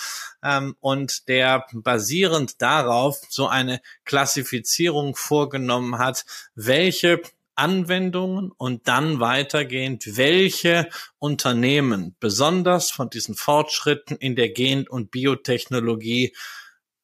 ähm, 0.44 0.76
und 0.80 1.28
der 1.28 1.66
basierend 1.74 2.62
darauf 2.62 3.18
so 3.30 3.48
eine 3.48 3.82
Klassifizierung 4.06 5.16
vorgenommen 5.16 5.98
hat, 5.98 6.26
welche 6.56 7.22
Anwendungen 7.56 8.52
und 8.58 8.88
dann 8.88 9.20
weitergehend, 9.20 10.18
welche 10.18 10.88
Unternehmen 11.20 12.16
besonders 12.20 12.90
von 12.90 13.10
diesen 13.10 13.36
Fortschritten 13.36 14.16
in 14.16 14.38
der 14.38 14.50
Gen- 14.50 14.88
und 14.88 15.12
Biotechnologie 15.12 16.34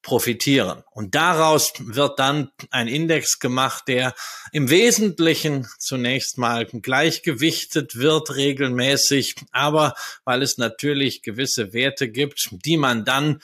profitieren. 0.06 0.84
Und 0.92 1.16
daraus 1.16 1.72
wird 1.80 2.20
dann 2.20 2.52
ein 2.70 2.86
Index 2.86 3.40
gemacht, 3.40 3.88
der 3.88 4.14
im 4.52 4.70
Wesentlichen 4.70 5.66
zunächst 5.80 6.38
mal 6.38 6.64
gleichgewichtet 6.64 7.96
wird 7.96 8.36
regelmäßig, 8.36 9.34
aber 9.50 9.94
weil 10.24 10.42
es 10.42 10.58
natürlich 10.58 11.22
gewisse 11.22 11.72
Werte 11.72 12.08
gibt, 12.08 12.50
die 12.52 12.76
man 12.76 13.04
dann 13.04 13.40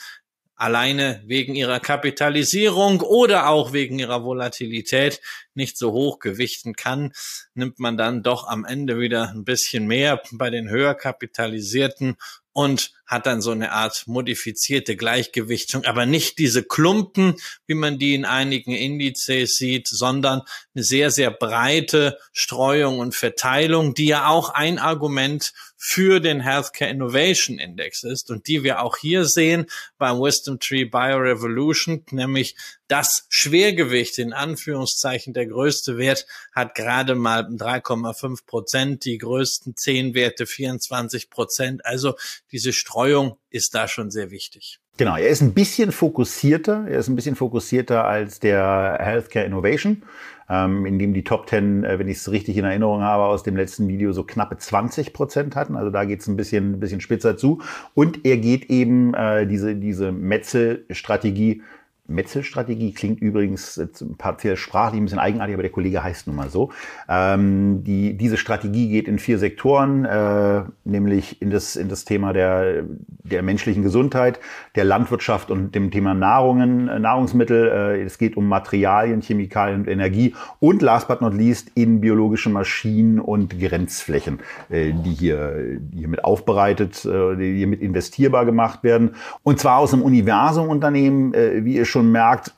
alleine 0.55 1.21
wegen 1.27 1.57
ihrer 1.57 1.81
Kapitalisierung 1.81 3.01
oder 3.01 3.49
auch 3.49 3.73
wegen 3.73 3.99
ihrer 3.99 4.23
Volatilität 4.23 5.21
nicht 5.55 5.77
so 5.77 5.91
hoch 5.91 6.21
gewichten 6.21 6.75
kann, 6.75 7.13
nimmt 7.55 7.81
man 7.81 7.97
dann 7.97 8.23
doch 8.23 8.47
am 8.47 8.65
Ende 8.65 9.01
wieder 9.01 9.31
ein 9.31 9.45
bisschen 9.45 9.89
mehr 9.89 10.23
bei 10.31 10.51
den 10.51 10.71
höher 10.71 10.95
kapitalisierten 10.95 12.17
und 12.53 12.93
hat 13.07 13.27
dann 13.27 13.43
so 13.43 13.51
eine 13.51 13.73
Art 13.73 14.05
modifizierte 14.07 14.97
Gleichgewichtung, 14.97 15.85
aber 15.85 16.07
nicht 16.07 16.39
diese 16.39 16.63
Klumpen, 16.63 17.37
wie 17.67 17.75
man 17.75 17.99
die 17.99 18.15
in 18.15 18.25
einigen 18.25 18.73
Indizes 18.73 19.57
sieht, 19.57 19.89
sondern 19.89 20.43
eine 20.75 20.85
sehr, 20.85 21.11
sehr 21.11 21.31
breite 21.31 22.19
Streuung 22.33 22.99
und 22.99 23.15
Verteilung, 23.15 23.95
die 23.95 24.07
ja 24.07 24.29
auch 24.29 24.51
ein 24.51 24.79
Argument 24.79 25.53
für 25.85 26.21
den 26.21 26.39
Healthcare 26.39 26.93
Innovation 26.93 27.59
Index 27.59 28.05
ist 28.05 28.31
und 28.31 28.47
die 28.47 28.63
wir 28.63 28.83
auch 28.83 28.97
hier 28.99 29.25
sehen 29.25 29.67
beim 29.99 30.21
Wisdom 30.21 30.61
Tree 30.61 30.85
Biorevolution, 30.85 32.05
nämlich 32.13 32.55
das 32.87 33.27
Schwergewicht 33.31 34.19
in 34.19 34.33
Anführungszeichen, 34.33 35.35
der 35.35 35.47
größte 35.47 35.99
Wert 35.99 36.25
hat 36.53 36.77
gerade 36.77 37.17
mal 37.17 37.41
3,5 37.49 38.47
Prozent, 38.47 39.05
die 39.05 39.19
größten 39.19 39.75
zehn 39.77 40.15
Werte 40.15 40.47
24 40.47 41.31
Prozent. 41.31 41.85
Also 41.85 42.15
diese 42.53 42.73
Streuung 42.73 43.39
ist 43.51 43.75
da 43.75 43.89
schon 43.89 44.13
sehr 44.13 44.31
wichtig. 44.31 44.79
Genau, 44.99 45.17
er 45.17 45.31
ist 45.31 45.41
ein 45.41 45.55
bisschen 45.55 45.91
fokussierter. 45.91 46.87
Er 46.89 47.01
ist 47.01 47.09
ein 47.09 47.17
bisschen 47.17 47.35
fokussierter 47.35 48.05
als 48.05 48.39
der 48.39 48.99
Healthcare 49.01 49.47
Innovation, 49.47 50.05
ähm, 50.53 50.85
in 50.85 50.99
dem 50.99 51.15
die 51.15 51.25
Top 51.25 51.49
10, 51.49 51.83
äh, 51.83 51.99
wenn 51.99 52.09
ich 52.09 52.19
es 52.19 52.31
richtig 52.31 52.59
in 52.59 52.67
Erinnerung 52.67 53.01
habe, 53.01 53.25
aus 53.25 53.43
dem 53.43 53.57
letzten 53.57 53.89
Video 53.89 54.13
so 54.13 54.23
knappe 54.23 54.59
20 54.59 55.15
Prozent 55.15 55.57
hatten. 55.57 55.77
Also 55.77 55.91
da 55.91 56.05
geht 56.05 56.21
es 56.21 56.27
ein 56.27 56.37
bisschen, 56.37 56.75
ein 56.75 56.81
bisschen 56.81 57.01
spitzer 57.01 57.39
zu. 57.39 57.63
Und 57.95 58.27
er 58.27 58.37
geht 58.37 58.69
eben 58.69 59.15
äh, 59.15 59.47
diese, 59.47 59.75
diese 59.75 60.13
Metzel-Strategie 60.13 61.63
Metzelstrategie 62.09 62.93
klingt 62.93 63.21
übrigens 63.21 63.81
partiell 64.19 64.57
sprachlich 64.57 65.01
ein 65.01 65.05
bisschen 65.05 65.21
eigenartig, 65.21 65.55
aber 65.55 65.63
der 65.63 65.73
Kollege 65.73 66.03
heißt 66.03 66.27
nun 66.27 66.37
mal 66.37 66.51
so. 66.51 66.71
Ähm, 67.09 67.85
die, 67.85 68.17
diese 68.17 68.37
Strategie 68.37 68.89
geht 68.89 69.07
in 69.07 69.19
vier 69.19 69.39
Sektoren, 69.39 70.05
äh, 70.05 70.63
nämlich 70.85 71.41
in 71.41 71.51
das, 71.51 71.77
in 71.77 71.89
das 71.89 72.05
Thema 72.05 72.33
der, 72.33 72.85
der 73.23 73.43
menschlichen 73.43 73.85
Gesundheit, 73.85 74.41
der 74.75 74.85
Landwirtschaft 74.85 75.51
und 75.51 75.75
dem 75.75 75.91
Thema 75.93 76.13
Nahrungen, 76.13 76.89
äh, 76.89 76.99
Nahrungsmittel. 76.99 77.69
Äh, 77.69 78.03
es 78.03 78.19
geht 78.19 78.37
um 78.37 78.49
Materialien, 78.49 79.23
Chemikalien 79.23 79.83
und 79.83 79.89
Energie 79.89 80.35
und 80.59 80.83
last 80.83 81.07
but 81.07 81.21
not 81.21 81.35
least 81.35 81.71
in 81.75 82.01
biologische 82.01 82.51
Maschinen 82.51 83.21
und 83.21 83.61
Grenzflächen, 83.61 84.41
äh, 84.71 84.93
die, 84.93 85.13
hier, 85.13 85.79
hier 85.95 86.09
mit 86.09 86.25
aufbereitet, 86.25 87.05
äh, 87.05 87.37
die 87.37 87.59
hier 87.59 87.69
mit 87.69 87.81
investierbar 87.81 88.45
gemacht 88.45 88.83
werden. 88.83 89.15
Und 89.45 89.61
zwar 89.61 89.79
aus 89.79 89.95
einem 89.95 90.03
Universum-Unternehmen, 90.03 91.33
äh, 91.35 91.65
wie 91.65 91.77
ihr 91.77 91.92
schon 91.93 92.11
merkt, 92.11 92.53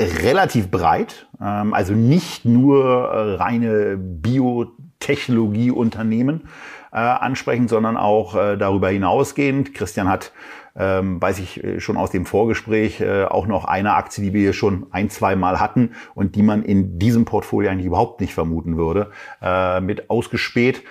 relativ 0.00 0.70
breit. 0.70 1.26
Ähm, 1.40 1.74
also 1.74 1.92
nicht 1.92 2.44
nur 2.44 2.84
äh, 2.84 3.34
reine 3.34 3.96
Biotechnologieunternehmen 3.98 6.48
äh, 6.92 6.96
ansprechen, 6.96 7.68
sondern 7.68 7.96
auch 7.96 8.34
äh, 8.34 8.56
darüber 8.56 8.88
hinausgehend. 8.88 9.74
Christian 9.74 10.08
hat 10.08 10.32
ähm, 10.78 11.20
weiß 11.20 11.38
ich 11.38 11.64
äh, 11.64 11.80
schon 11.80 11.96
aus 11.96 12.10
dem 12.10 12.26
Vorgespräch, 12.26 13.00
äh, 13.00 13.24
auch 13.24 13.46
noch 13.46 13.64
eine 13.64 13.94
Aktie, 13.94 14.22
die 14.22 14.32
wir 14.32 14.42
hier 14.42 14.52
schon 14.52 14.86
ein, 14.90 15.10
zwei 15.10 15.36
Mal 15.36 15.58
hatten 15.58 15.92
und 16.14 16.34
die 16.34 16.42
man 16.42 16.62
in 16.62 16.98
diesem 16.98 17.24
Portfolio 17.24 17.70
eigentlich 17.70 17.86
überhaupt 17.86 18.20
nicht 18.20 18.34
vermuten 18.34 18.76
würde, 18.76 19.10
äh, 19.40 19.80
mit 19.80 20.10
ausgespäht. 20.10 20.82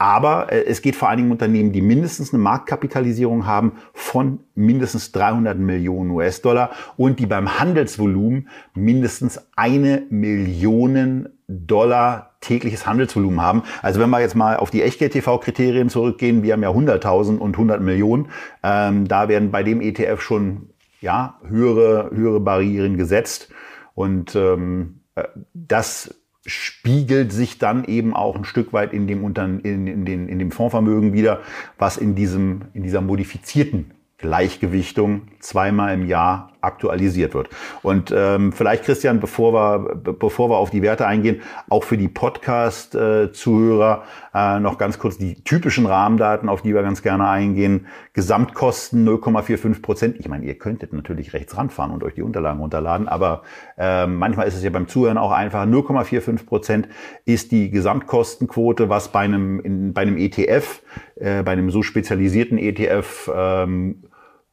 Aber 0.00 0.50
äh, 0.50 0.64
es 0.64 0.80
geht 0.80 0.96
vor 0.96 1.10
allen 1.10 1.18
Dingen 1.18 1.28
um 1.28 1.32
Unternehmen, 1.32 1.72
die 1.72 1.82
mindestens 1.82 2.32
eine 2.32 2.42
Marktkapitalisierung 2.42 3.44
haben 3.46 3.72
von 3.92 4.40
mindestens 4.54 5.12
300 5.12 5.58
Millionen 5.58 6.10
US-Dollar 6.10 6.70
und 6.96 7.20
die 7.20 7.26
beim 7.26 7.60
Handelsvolumen 7.60 8.48
mindestens 8.72 9.46
eine 9.56 10.06
Million 10.08 11.28
Dollar 11.48 12.30
tägliches 12.40 12.86
Handelsvolumen 12.86 13.42
haben. 13.42 13.62
Also 13.82 14.00
wenn 14.00 14.08
wir 14.08 14.20
jetzt 14.20 14.34
mal 14.34 14.56
auf 14.56 14.70
die 14.70 14.82
Echtgeld-TV-Kriterien 14.82 15.90
zurückgehen, 15.90 16.42
wir 16.42 16.54
haben 16.54 16.62
ja 16.62 16.70
100.000 16.70 17.36
und 17.36 17.52
100 17.52 17.82
Millionen, 17.82 18.28
ähm, 18.62 19.06
da 19.06 19.28
werden 19.28 19.50
bei 19.50 19.62
dem 19.62 19.82
ETF 19.82 20.22
schon 20.22 20.70
ja, 21.02 21.38
höhere, 21.46 22.10
höhere 22.14 22.40
Barrieren 22.40 22.96
gesetzt. 22.96 23.50
Und 23.94 24.34
ähm, 24.34 25.00
äh, 25.14 25.24
das 25.52 26.19
spiegelt 26.46 27.32
sich 27.32 27.58
dann 27.58 27.84
eben 27.84 28.14
auch 28.14 28.36
ein 28.36 28.44
Stück 28.44 28.72
weit 28.72 28.92
in 28.92 29.06
dem, 29.06 29.24
Unter 29.24 29.44
in, 29.44 29.86
in, 29.86 30.04
den, 30.04 30.28
in 30.28 30.38
dem 30.38 30.50
Fondsvermögen 30.50 31.12
wieder, 31.12 31.40
was 31.78 31.96
in, 31.96 32.14
diesem, 32.14 32.62
in 32.72 32.82
dieser 32.82 33.00
modifizierten 33.00 33.92
Gleichgewichtung 34.18 35.28
zweimal 35.40 35.94
im 35.94 36.06
Jahr 36.06 36.49
aktualisiert 36.60 37.34
wird. 37.34 37.48
Und 37.82 38.12
ähm, 38.14 38.52
vielleicht, 38.52 38.84
Christian, 38.84 39.20
bevor 39.20 39.52
wir, 39.52 39.94
bevor 39.96 40.50
wir 40.50 40.56
auf 40.56 40.70
die 40.70 40.82
Werte 40.82 41.06
eingehen, 41.06 41.42
auch 41.68 41.84
für 41.84 41.96
die 41.96 42.08
Podcast-Zuhörer 42.08 44.04
äh, 44.34 44.60
noch 44.60 44.78
ganz 44.78 44.98
kurz 44.98 45.18
die 45.18 45.42
typischen 45.42 45.86
Rahmendaten, 45.86 46.48
auf 46.48 46.62
die 46.62 46.74
wir 46.74 46.82
ganz 46.82 47.02
gerne 47.02 47.28
eingehen. 47.28 47.86
Gesamtkosten 48.12 49.08
0,45 49.08 49.82
Prozent. 49.82 50.16
Ich 50.18 50.28
meine, 50.28 50.44
ihr 50.44 50.58
könntet 50.58 50.92
natürlich 50.92 51.32
rechts 51.32 51.56
ranfahren 51.56 51.92
und 51.92 52.04
euch 52.04 52.14
die 52.14 52.22
Unterlagen 52.22 52.60
runterladen, 52.60 53.08
aber 53.08 53.42
äh, 53.78 54.06
manchmal 54.06 54.46
ist 54.48 54.56
es 54.56 54.62
ja 54.62 54.70
beim 54.70 54.88
Zuhören 54.88 55.18
auch 55.18 55.32
einfach. 55.32 55.64
0,45 55.64 56.46
Prozent 56.46 56.88
ist 57.24 57.52
die 57.52 57.70
Gesamtkostenquote, 57.70 58.88
was 58.88 59.08
bei 59.08 59.20
einem, 59.20 59.60
in, 59.60 59.92
bei 59.92 60.02
einem 60.02 60.16
ETF, 60.16 60.82
äh, 61.16 61.42
bei 61.42 61.52
einem 61.52 61.70
so 61.70 61.82
spezialisierten 61.82 62.58
ETF 62.58 63.30
ähm, 63.34 64.02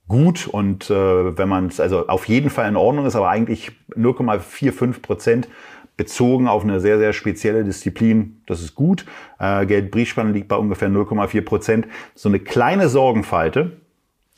gut 0.07 0.47
und 0.47 0.89
äh, 0.89 1.37
wenn 1.37 1.49
man 1.49 1.67
es 1.67 1.79
also 1.79 2.07
auf 2.07 2.27
jeden 2.27 2.49
Fall 2.49 2.69
in 2.69 2.75
Ordnung 2.75 3.05
ist, 3.05 3.15
aber 3.15 3.29
eigentlich 3.29 3.71
0,45 3.95 5.01
Prozent 5.01 5.47
bezogen 5.97 6.47
auf 6.47 6.63
eine 6.63 6.79
sehr, 6.79 6.99
sehr 6.99 7.11
spezielle 7.11 7.63
Disziplin, 7.63 8.41
das 8.45 8.61
ist 8.61 8.75
gut. 8.75 9.05
Äh, 9.39 9.65
Geldbriefspanne 9.65 10.31
liegt 10.31 10.47
bei 10.47 10.55
ungefähr 10.55 10.89
0,4 10.89 11.41
Prozent. 11.41 11.87
So 12.13 12.29
eine 12.29 12.39
kleine 12.39 12.87
Sorgenfalte, 12.87 13.77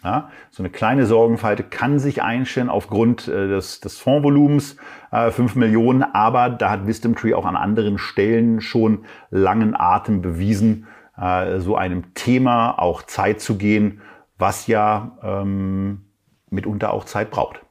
ja, 0.04 0.30
so 0.50 0.64
eine 0.64 0.70
kleine 0.70 1.06
Sorgenfalte 1.06 1.64
kann 1.64 2.00
sich 2.00 2.24
einstellen 2.24 2.70
aufgrund 2.70 3.28
äh, 3.28 3.50
des, 3.50 3.82
des 3.82 4.00
Fondsvolumens, 4.00 4.78
äh, 5.12 5.30
5 5.30 5.56
Millionen, 5.56 6.04
aber 6.04 6.50
da 6.50 6.70
hat 6.70 6.88
Wisdom 6.88 7.16
Tree 7.16 7.34
auch 7.34 7.46
an 7.46 7.58
anderen 7.58 7.98
Stellen 7.98 8.62
schon 8.62 9.04
langen 9.30 9.76
Atem 9.78 10.22
bewiesen, 10.22 10.88
äh, 11.20 11.60
so 11.60 11.76
einem 11.76 12.14
Thema 12.14 12.80
auch 12.80 13.02
Zeit 13.04 13.42
zu 13.42 13.58
gehen 13.58 14.00
was 14.39 14.67
ja 14.67 15.17
ähm, 15.22 16.05
mitunter 16.50 16.91
auch 16.93 17.05
Zeit 17.05 17.29
braucht. 17.29 17.62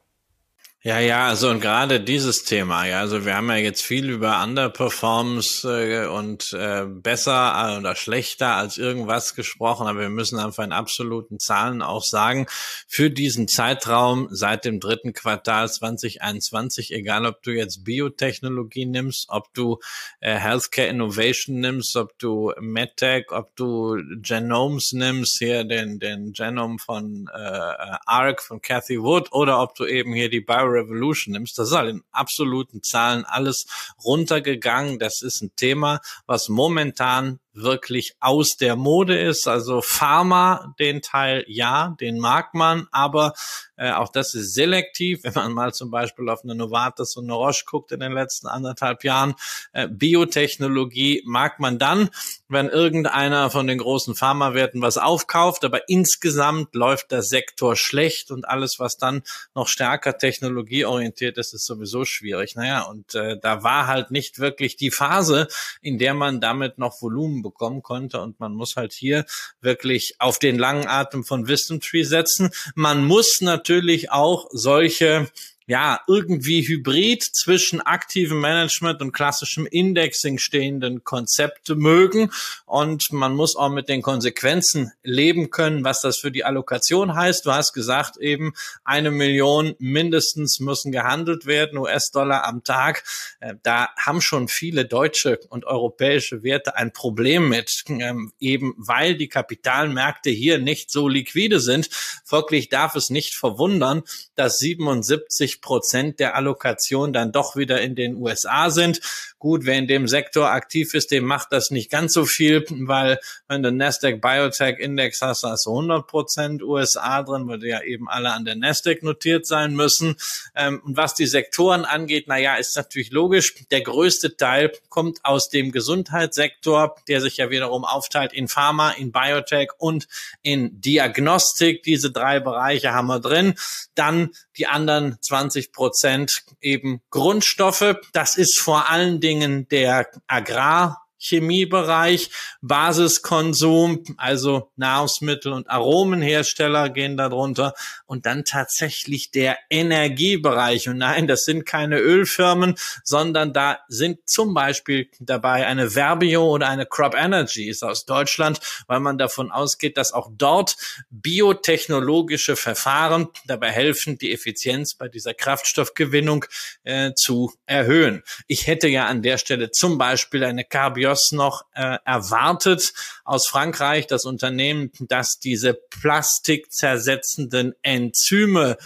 Ja, 0.81 0.97
ja, 0.97 1.27
also 1.27 1.49
und 1.49 1.59
gerade 1.59 1.99
dieses 1.99 2.45
Thema, 2.45 2.85
ja, 2.85 3.01
also 3.01 3.25
wir 3.25 3.35
haben 3.35 3.49
ja 3.49 3.57
jetzt 3.57 3.81
viel 3.81 4.09
über 4.09 4.41
Underperformance 4.41 5.67
äh, 5.67 6.07
und 6.07 6.53
äh, 6.53 6.85
besser 6.85 7.77
oder 7.77 7.97
schlechter 7.97 8.55
als 8.55 8.77
irgendwas 8.77 9.35
gesprochen, 9.35 9.87
aber 9.87 9.99
wir 9.99 10.09
müssen 10.09 10.39
einfach 10.39 10.63
in 10.63 10.71
absoluten 10.71 11.37
Zahlen 11.37 11.81
auch 11.81 12.05
sagen, 12.05 12.45
für 12.87 13.09
diesen 13.09 13.49
Zeitraum 13.49 14.29
seit 14.31 14.63
dem 14.63 14.79
dritten 14.79 15.11
Quartal 15.11 15.69
2021, 15.69 16.93
egal 16.93 17.25
ob 17.25 17.43
du 17.43 17.51
jetzt 17.51 17.83
Biotechnologie 17.83 18.85
nimmst, 18.85 19.25
ob 19.27 19.53
du 19.53 19.79
äh, 20.21 20.35
Healthcare 20.35 20.87
Innovation 20.87 21.59
nimmst, 21.59 21.97
ob 21.97 22.17
du 22.19 22.53
MedTech, 22.57 23.33
ob 23.33 23.53
du 23.57 23.97
Genomes 24.21 24.93
nimmst, 24.93 25.39
hier 25.39 25.65
den, 25.65 25.99
den 25.99 26.31
Genome 26.31 26.79
von 26.79 27.29
äh, 27.35 27.97
ARC 28.05 28.41
von 28.41 28.61
Cathy 28.61 29.01
Wood 29.01 29.33
oder 29.33 29.61
ob 29.61 29.75
du 29.75 29.85
eben 29.85 30.13
hier 30.13 30.29
die 30.29 30.39
Bio 30.39 30.68
Revolution 30.71 31.33
nimmst, 31.33 31.57
das 31.57 31.69
ist 31.69 31.75
halt 31.75 31.89
in 31.89 32.03
absoluten 32.11 32.83
Zahlen 32.83 33.25
alles 33.25 33.65
runtergegangen. 34.03 34.99
Das 34.99 35.21
ist 35.21 35.41
ein 35.41 35.51
Thema, 35.55 36.01
was 36.25 36.49
momentan 36.49 37.39
wirklich 37.53 38.15
aus 38.19 38.57
der 38.57 38.75
Mode 38.75 39.19
ist. 39.19 39.47
Also 39.47 39.81
Pharma, 39.81 40.75
den 40.79 41.01
Teil 41.01 41.45
ja, 41.47 41.95
den 41.99 42.19
mag 42.19 42.53
man, 42.53 42.87
aber 42.91 43.33
äh, 43.75 43.91
auch 43.91 44.09
das 44.09 44.33
ist 44.33 44.53
selektiv. 44.53 45.23
Wenn 45.23 45.33
man 45.33 45.53
mal 45.53 45.73
zum 45.73 45.89
Beispiel 45.89 46.29
auf 46.29 46.43
eine 46.43 46.53
Novartis 46.53 47.15
und 47.15 47.25
eine 47.25 47.33
Roche 47.33 47.63
guckt 47.65 47.91
in 47.91 48.01
den 48.01 48.11
letzten 48.11 48.47
anderthalb 48.47 49.03
Jahren, 49.03 49.35
äh, 49.71 49.87
Biotechnologie 49.87 51.23
mag 51.25 51.59
man 51.59 51.79
dann, 51.79 52.09
wenn 52.49 52.67
irgendeiner 52.67 53.49
von 53.49 53.67
den 53.67 53.77
großen 53.77 54.15
Pharmawerten 54.15 54.81
was 54.81 54.97
aufkauft, 54.97 55.63
aber 55.63 55.87
insgesamt 55.87 56.75
läuft 56.75 57.11
der 57.11 57.23
Sektor 57.23 57.75
schlecht 57.75 58.31
und 58.31 58.47
alles, 58.47 58.79
was 58.79 58.97
dann 58.97 59.23
noch 59.55 59.67
stärker 59.67 60.17
technologieorientiert 60.17 61.37
ist, 61.37 61.53
ist 61.53 61.65
sowieso 61.65 62.05
schwierig. 62.05 62.55
Naja, 62.55 62.81
und 62.81 63.15
äh, 63.15 63.39
da 63.39 63.63
war 63.63 63.87
halt 63.87 64.11
nicht 64.11 64.39
wirklich 64.39 64.75
die 64.75 64.91
Phase, 64.91 65.47
in 65.81 65.97
der 65.97 66.13
man 66.13 66.41
damit 66.41 66.77
noch 66.77 67.01
Volumen 67.01 67.38
bekommen 67.41 67.81
konnte. 67.81 68.21
Und 68.21 68.39
man 68.39 68.53
muss 68.53 68.75
halt 68.75 68.93
hier 68.93 69.25
wirklich 69.61 70.15
auf 70.19 70.39
den 70.39 70.57
langen 70.57 70.87
Atem 70.87 71.23
von 71.23 71.47
Wisdom 71.47 71.79
Tree 71.79 72.03
setzen. 72.03 72.49
Man 72.75 73.05
muss 73.05 73.41
natürlich 73.41 74.11
auch 74.11 74.47
solche 74.51 75.29
ja, 75.69 75.99
irgendwie 76.07 76.67
hybrid 76.67 77.23
zwischen 77.23 77.79
aktivem 77.79 78.41
Management 78.41 79.03
und 79.03 79.11
klassischem 79.11 79.67
Indexing 79.67 80.39
stehenden 80.39 81.03
Konzepte 81.03 81.75
mögen. 81.75 82.31
Und 82.65 83.13
man 83.13 83.35
muss 83.35 83.55
auch 83.55 83.69
mit 83.69 83.87
den 83.87 84.01
Konsequenzen 84.01 84.91
leben 85.03 85.51
können, 85.51 85.83
was 85.83 86.01
das 86.01 86.17
für 86.17 86.31
die 86.31 86.43
Allokation 86.43 87.13
heißt. 87.13 87.45
Du 87.45 87.51
hast 87.51 87.73
gesagt, 87.73 88.17
eben 88.17 88.53
eine 88.83 89.11
Million 89.11 89.75
mindestens 89.77 90.59
müssen 90.59 90.91
gehandelt 90.91 91.45
werden, 91.45 91.77
US-Dollar 91.77 92.45
am 92.45 92.63
Tag. 92.63 93.03
Äh, 93.39 93.53
da 93.61 93.89
haben 93.95 94.21
schon 94.21 94.47
viele 94.47 94.85
deutsche 94.85 95.39
und 95.49 95.65
europäische 95.65 96.41
Werte 96.41 96.77
ein 96.77 96.93
Problem 96.93 97.47
mit, 97.47 97.83
ähm, 97.89 98.33
eben 98.39 98.73
weil 98.75 99.15
die 99.15 99.29
Kapitalmärkte 99.29 100.31
hier 100.31 100.57
nicht 100.57 100.89
so 100.89 101.07
liquide 101.07 101.59
sind. 101.59 101.89
Folglich 102.25 102.69
darf 102.69 102.95
es 102.95 103.11
nicht 103.11 103.35
verwundern, 103.35 104.01
dass 104.33 104.57
77 104.57 105.58
Prozent 105.61 106.19
der 106.19 106.35
Allokation 106.35 107.13
dann 107.13 107.31
doch 107.31 107.55
wieder 107.55 107.81
in 107.81 107.95
den 107.95 108.15
USA 108.15 108.69
sind. 108.69 108.99
Gut, 109.39 109.61
wer 109.63 109.75
in 109.75 109.87
dem 109.87 110.09
Sektor 110.09 110.51
aktiv 110.51 110.93
ist, 110.93 111.11
dem 111.11 111.23
macht 111.23 111.53
das 111.53 111.71
nicht 111.71 111.89
ganz 111.89 112.11
so 112.11 112.25
viel, 112.25 112.65
weil 112.69 113.19
wenn 113.47 113.63
du 113.63 113.71
Nasdaq 113.71 114.19
Biotech 114.19 114.79
Index 114.79 115.21
hast, 115.21 115.43
hast 115.43 115.65
du 115.65 115.69
100 115.69 116.05
Prozent 116.05 116.61
USA 116.61 117.23
drin, 117.23 117.47
weil 117.47 117.59
die 117.59 117.67
ja 117.67 117.81
eben 117.81 118.09
alle 118.09 118.33
an 118.33 118.43
der 118.43 118.55
Nasdaq 118.55 119.01
notiert 119.01 119.47
sein 119.47 119.75
müssen. 119.75 120.17
Ähm, 120.55 120.81
und 120.83 120.97
was 120.97 121.13
die 121.13 121.25
Sektoren 121.25 121.85
angeht, 121.85 122.25
na 122.27 122.37
ja, 122.37 122.55
ist 122.55 122.75
natürlich 122.75 123.11
logisch. 123.11 123.55
Der 123.71 123.79
größte 123.79 124.35
Teil 124.35 124.73
kommt 124.89 125.23
aus 125.23 125.47
dem 125.47 125.71
Gesundheitssektor, 125.71 126.97
der 127.07 127.21
sich 127.21 127.37
ja 127.37 127.49
wiederum 127.49 127.85
aufteilt 127.85 128.33
in 128.33 128.49
Pharma, 128.49 128.91
in 128.91 129.13
Biotech 129.13 129.69
und 129.77 130.09
in 130.41 130.81
Diagnostik. 130.81 131.83
Diese 131.83 132.11
drei 132.11 132.41
Bereiche 132.41 132.93
haben 132.93 133.07
wir 133.07 133.21
drin. 133.21 133.53
Dann 133.95 134.31
die 134.57 134.67
anderen 134.67 135.17
20 135.21 135.71
Prozent 135.71 136.43
eben 136.59 136.99
Grundstoffe. 137.09 137.95
Das 138.11 138.35
ist 138.35 138.59
vor 138.59 138.89
allen 138.89 139.21
Dingen 139.21 139.28
der 139.67 140.09
Agrar 140.27 141.08
Chemiebereich, 141.19 142.29
Basiskonsum, 142.61 144.03
also 144.17 144.71
Nahrungsmittel 144.77 145.51
und 145.51 145.69
Aromenhersteller 145.69 146.89
gehen 146.89 147.17
darunter 147.17 147.73
und 148.05 148.25
dann 148.25 148.45
tatsächlich 148.45 149.31
der 149.31 149.57
Energiebereich. 149.69 150.87
Und 150.87 150.97
nein, 150.97 151.27
das 151.27 151.43
sind 151.43 151.65
keine 151.65 151.99
Ölfirmen, 151.99 152.75
sondern 153.03 153.53
da 153.53 153.79
sind 153.89 154.29
zum 154.29 154.53
Beispiel 154.53 155.09
dabei 155.19 155.67
eine 155.67 155.89
Verbio 155.91 156.47
oder 156.49 156.69
eine 156.69 156.85
Crop 156.85 157.15
Energy 157.15 157.67
ist 157.67 157.83
aus 157.83 158.05
Deutschland, 158.05 158.59
weil 158.87 159.01
man 159.01 159.17
davon 159.17 159.51
ausgeht, 159.51 159.97
dass 159.97 160.13
auch 160.13 160.29
dort 160.31 160.77
biotechnologische 161.09 162.55
Verfahren 162.55 163.27
dabei 163.45 163.71
helfen, 163.71 164.17
die 164.17 164.31
Effizienz 164.31 164.93
bei 164.93 165.09
dieser 165.09 165.33
Kraftstoffgewinnung 165.33 166.45
äh, 166.83 167.13
zu 167.13 167.51
erhöhen. 167.65 168.23
Ich 168.47 168.67
hätte 168.67 168.87
ja 168.87 169.07
an 169.07 169.21
der 169.21 169.37
Stelle 169.37 169.71
zum 169.71 169.97
Beispiel 169.97 170.45
eine 170.45 170.63
Carbiol 170.63 171.08
Bios 171.09 171.31
noch 171.31 171.65
äh, 171.73 171.97
erwartet 172.05 172.93
aus 173.23 173.47
Frankreich, 173.47 174.05
das 174.05 174.25
Unternehmen, 174.25 174.91
das 174.99 175.39
diese 175.39 175.73
plastikzersetzenden 175.73 177.73
Enzyme 177.81 178.77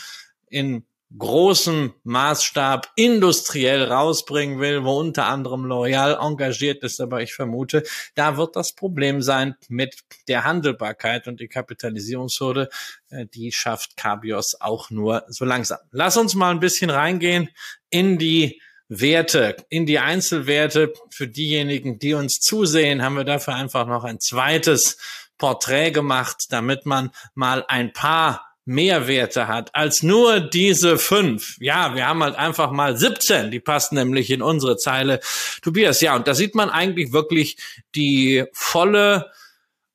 in 0.48 0.86
großem 1.18 1.94
Maßstab 2.04 2.90
industriell 2.96 3.84
rausbringen 3.84 4.62
will, 4.62 4.86
wo 4.86 5.00
unter 5.00 5.26
anderem 5.26 5.66
L'Oreal 5.66 6.18
engagiert 6.18 6.82
ist, 6.84 7.02
aber 7.02 7.22
ich 7.22 7.34
vermute, 7.34 7.84
da 8.16 8.38
wird 8.38 8.56
das 8.56 8.74
Problem 8.74 9.22
sein 9.22 9.56
mit 9.68 9.98
der 10.30 10.46
Handelbarkeit 10.46 11.28
und 11.28 11.42
die 11.42 11.50
Kapitalisierungshürde, 11.50 12.70
äh, 13.10 13.26
die 13.26 13.52
schafft 13.52 13.98
Cabios 13.98 14.62
auch 14.62 14.90
nur 14.90 15.26
so 15.28 15.44
langsam. 15.44 15.80
Lass 15.92 16.16
uns 16.16 16.36
mal 16.36 16.52
ein 16.52 16.62
bisschen 16.62 16.90
reingehen 16.90 17.50
in 17.90 18.18
die 18.18 18.62
Werte, 19.00 19.56
in 19.70 19.86
die 19.86 20.00
Einzelwerte. 20.00 20.94
Für 21.10 21.28
diejenigen, 21.28 22.00
die 22.00 22.14
uns 22.14 22.40
zusehen, 22.40 23.02
haben 23.02 23.16
wir 23.16 23.24
dafür 23.24 23.56
einfach 23.56 23.88
noch 23.88 24.04
ein 24.04 24.20
zweites 24.20 24.98
Porträt 25.38 25.92
gemacht, 25.92 26.46
damit 26.50 26.86
man 26.86 27.12
mal 27.36 27.66
ein 27.68 27.94
paar 27.94 28.54
mehr 28.66 29.08
Werte 29.08 29.48
hat 29.48 29.76
als 29.76 30.04
nur 30.04 30.40
diese 30.40 30.98
fünf. 30.98 31.58
Ja, 31.60 31.96
wir 31.96 32.08
haben 32.08 32.24
halt 32.24 32.36
einfach 32.36 32.72
mal 32.72 32.96
17, 32.98 33.52
die 33.52 33.60
passen 33.60 33.96
nämlich 33.96 34.30
in 34.30 34.42
unsere 34.42 34.78
Zeile. 34.78 35.20
Tobias, 35.62 36.00
ja, 36.02 36.16
und 36.16 36.28
da 36.28 36.34
sieht 36.34 36.56
man 36.56 36.70
eigentlich 36.70 37.12
wirklich 37.12 37.58
die 37.96 38.46
volle 38.54 39.32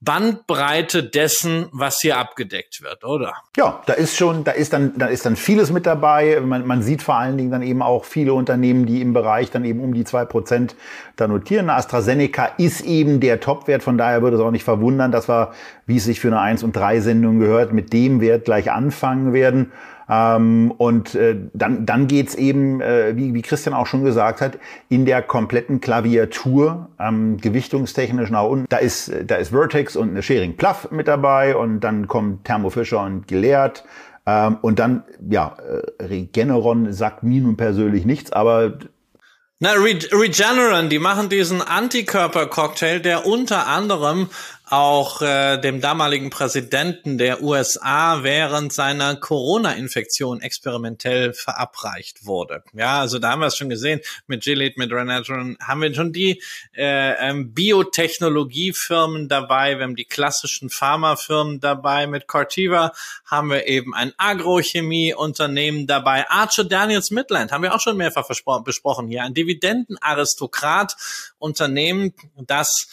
Bandbreite 0.01 1.03
dessen, 1.03 1.69
was 1.73 2.01
hier 2.01 2.19
abgedeckt 2.19 2.83
wird, 2.83 3.03
oder? 3.05 3.35
Ja, 3.57 3.83
da 3.87 3.95
ist 3.95 4.17
schon, 4.17 4.45
da 4.45 4.53
ist 4.53 4.73
dann, 4.73 4.97
da 4.97 5.07
ist 5.07 5.27
dann 5.27 5.35
vieles 5.35 5.73
mit 5.73 5.87
dabei. 5.87 6.41
Man, 6.41 6.67
man 6.67 6.83
sieht 6.83 7.03
vor 7.03 7.17
allen 7.17 7.37
Dingen 7.37 7.51
dann 7.51 7.63
eben 7.63 7.83
auch 7.83 8.05
viele 8.05 8.33
Unternehmen, 8.33 8.87
die 8.87 9.01
im 9.01 9.13
Bereich 9.13 9.51
dann 9.51 9.65
eben 9.65 9.81
um 9.81 9.95
die 9.95 10.05
zwei 10.05 10.25
Prozent 10.25 10.77
da 11.21 11.29
notieren. 11.29 11.71
AstraZeneca 11.71 12.47
ist 12.59 12.81
eben 12.83 13.21
der 13.21 13.41
Topwert, 13.41 13.83
von 13.83 13.99
daher 13.99 14.23
würde 14.23 14.37
es 14.37 14.43
auch 14.43 14.51
nicht 14.51 14.65
verwundern, 14.65 15.13
dass 15.13 15.29
wir, 15.29 15.53
wie 15.87 15.97
es 15.97 16.05
sich 16.05 16.21
für 16.21 16.29
eine 16.29 16.41
1 16.41 16.63
und 16.63 16.77
3 16.77 17.01
Sendung 17.01 17.39
gehört, 17.39 17.73
mit 17.73 17.93
dem 17.93 18.21
Wert 18.21 18.45
gleich 18.45 18.71
anfangen 18.71 19.33
werden. 19.33 19.73
Ähm, 20.09 20.73
und 20.79 21.15
äh, 21.15 21.37
dann, 21.53 21.85
dann 21.85 22.07
geht's 22.07 22.35
eben, 22.35 22.81
äh, 22.81 23.17
wie, 23.17 23.35
wie 23.35 23.43
Christian 23.43 23.75
auch 23.75 23.87
schon 23.87 24.05
gesagt 24.05 24.41
hat, 24.41 24.59
in 24.89 25.05
der 25.05 25.21
kompletten 25.21 25.81
Klaviatur, 25.81 26.89
ähm, 26.99 27.37
gewichtungstechnisch 27.39 28.31
nach 28.31 28.45
unten. 28.45 28.67
Da 28.69 28.79
ist, 28.79 29.13
da 29.27 29.37
ist 29.37 29.51
Vertex 29.51 29.97
und 29.97 30.11
eine 30.11 30.23
Sharing 30.23 30.57
Pluff 30.57 30.91
mit 30.91 31.09
dabei 31.09 31.57
und 31.57 31.81
dann 31.81 32.09
kommen 32.09 32.43
Thermo 32.45 32.71
Fisher 32.71 33.03
und 33.03 33.29
Geleert. 33.29 33.85
Ähm, 34.25 34.57
und 34.63 34.79
dann, 34.79 35.03
ja, 35.29 35.57
äh, 35.59 36.05
Regeneron 36.05 36.93
sagt 36.93 37.23
mir 37.23 37.43
nun 37.43 37.57
persönlich 37.57 38.07
nichts, 38.07 38.33
aber 38.33 38.79
na, 39.61 39.73
Regeneron, 39.73 40.89
die 40.89 41.01
machen 41.01 41.29
diesen 41.29 41.61
Antikörper-Cocktail, 41.63 43.01
der 43.01 43.27
unter 43.27 43.67
anderem 43.67 44.31
auch 44.71 45.23
äh, 45.23 45.59
dem 45.59 45.81
damaligen 45.81 46.31
Präsidenten 46.31 47.19
der 47.19 47.43
USA 47.43 48.23
während 48.23 48.73
seiner 48.73 49.17
Corona-Infektion 49.17 50.41
experimentell 50.41 51.33
verabreicht 51.33 52.27
wurde. 52.27 52.63
Ja, 52.73 53.01
also 53.01 53.19
da 53.19 53.31
haben 53.31 53.41
wir 53.41 53.47
es 53.47 53.57
schon 53.57 53.69
gesehen. 53.69 54.01
Mit 54.27 54.43
Gilead, 54.43 54.77
mit 54.77 54.93
Regeneron, 54.93 55.57
haben 55.61 55.83
wir 55.83 55.95
schon 55.95 56.13
die 56.13 56.43
äh, 56.77 57.13
ähm, 57.29 57.55
Biotechnologiefirmen 57.55 59.29
dabei, 59.29 59.79
wir 59.79 59.85
haben 59.85 59.97
die 59.97 60.05
klassischen 60.05 60.71
Pharmafirmen 60.71 61.61
dabei, 61.61 62.07
mit 62.07 62.27
Cortiva 62.27 62.93
haben 63.25 63.51
wir 63.51 63.67
eben 63.67 63.95
ein 63.95 64.13
Agrochemieunternehmen 64.17 65.87
dabei, 65.87 66.29
Archer 66.29 66.65
Daniels 66.65 67.11
Midland, 67.11 67.53
haben 67.53 67.63
wir 67.63 67.75
auch 67.75 67.81
schon 67.81 67.97
mehrfach 67.97 68.29
besprochen 68.65 69.09
hier, 69.09 69.23
ein 69.23 69.35
Dividendenaristokrat 69.35 70.97
Unternehmen, 71.39 72.15
das 72.37 72.89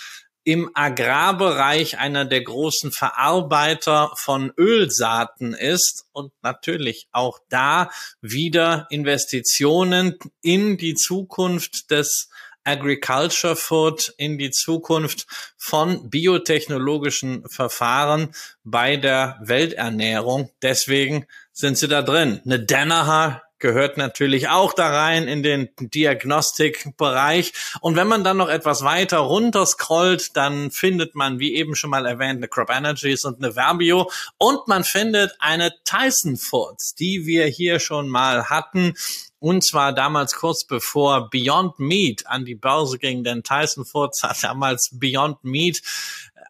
im 0.45 0.69
Agrarbereich 0.75 1.97
einer 1.97 2.23
der 2.23 2.41
großen 2.41 2.91
Verarbeiter 2.91 4.13
von 4.15 4.53
Ölsaaten 4.57 5.53
ist 5.53 6.05
und 6.13 6.31
natürlich 6.43 7.07
auch 7.11 7.39
da 7.49 7.89
wieder 8.21 8.87
Investitionen 8.91 10.17
in 10.41 10.77
die 10.77 10.93
Zukunft 10.93 11.89
des 11.89 12.29
Agriculture 12.63 13.55
Food 13.55 14.13
in 14.17 14.37
die 14.37 14.51
Zukunft 14.51 15.27
von 15.57 16.09
biotechnologischen 16.09 17.47
Verfahren 17.49 18.33
bei 18.63 18.97
der 18.97 19.39
Welternährung. 19.41 20.51
Deswegen 20.61 21.25
sind 21.53 21.77
sie 21.77 21.87
da 21.87 22.01
drin. 22.01 22.41
Eine 22.43 22.59
Danaher 22.59 23.44
gehört 23.59 23.97
natürlich 23.97 24.49
auch 24.49 24.73
da 24.73 24.89
rein 24.89 25.27
in 25.27 25.43
den 25.43 25.69
Diagnostikbereich. 25.79 27.53
Und 27.81 27.95
wenn 27.95 28.07
man 28.07 28.23
dann 28.23 28.37
noch 28.37 28.49
etwas 28.49 28.83
weiter 28.83 29.19
runter 29.19 29.65
scrollt, 29.65 30.35
dann 30.35 30.71
findet 30.71 31.15
man, 31.15 31.39
wie 31.39 31.55
eben 31.55 31.75
schon 31.75 31.89
mal 31.89 32.05
erwähnt, 32.05 32.37
eine 32.37 32.47
Crop 32.47 32.69
Energies 32.69 33.23
und 33.23 33.43
eine 33.43 33.53
Verbio. 33.53 34.09
Und 34.37 34.67
man 34.67 34.83
findet 34.83 35.33
eine 35.39 35.71
Tyson 35.83 36.37
Foods, 36.37 36.95
die 36.95 37.25
wir 37.25 37.45
hier 37.45 37.79
schon 37.79 38.09
mal 38.09 38.49
hatten. 38.49 38.93
Und 39.39 39.63
zwar 39.63 39.93
damals 39.93 40.33
kurz 40.33 40.65
bevor 40.65 41.29
Beyond 41.29 41.77
Meat 41.79 42.25
an 42.25 42.45
die 42.45 42.55
Börse 42.55 42.97
ging, 42.97 43.23
denn 43.23 43.43
Tyson 43.43 43.85
Foods 43.85 44.23
hat 44.23 44.43
damals 44.43 44.89
Beyond 44.91 45.43
Meat 45.43 45.81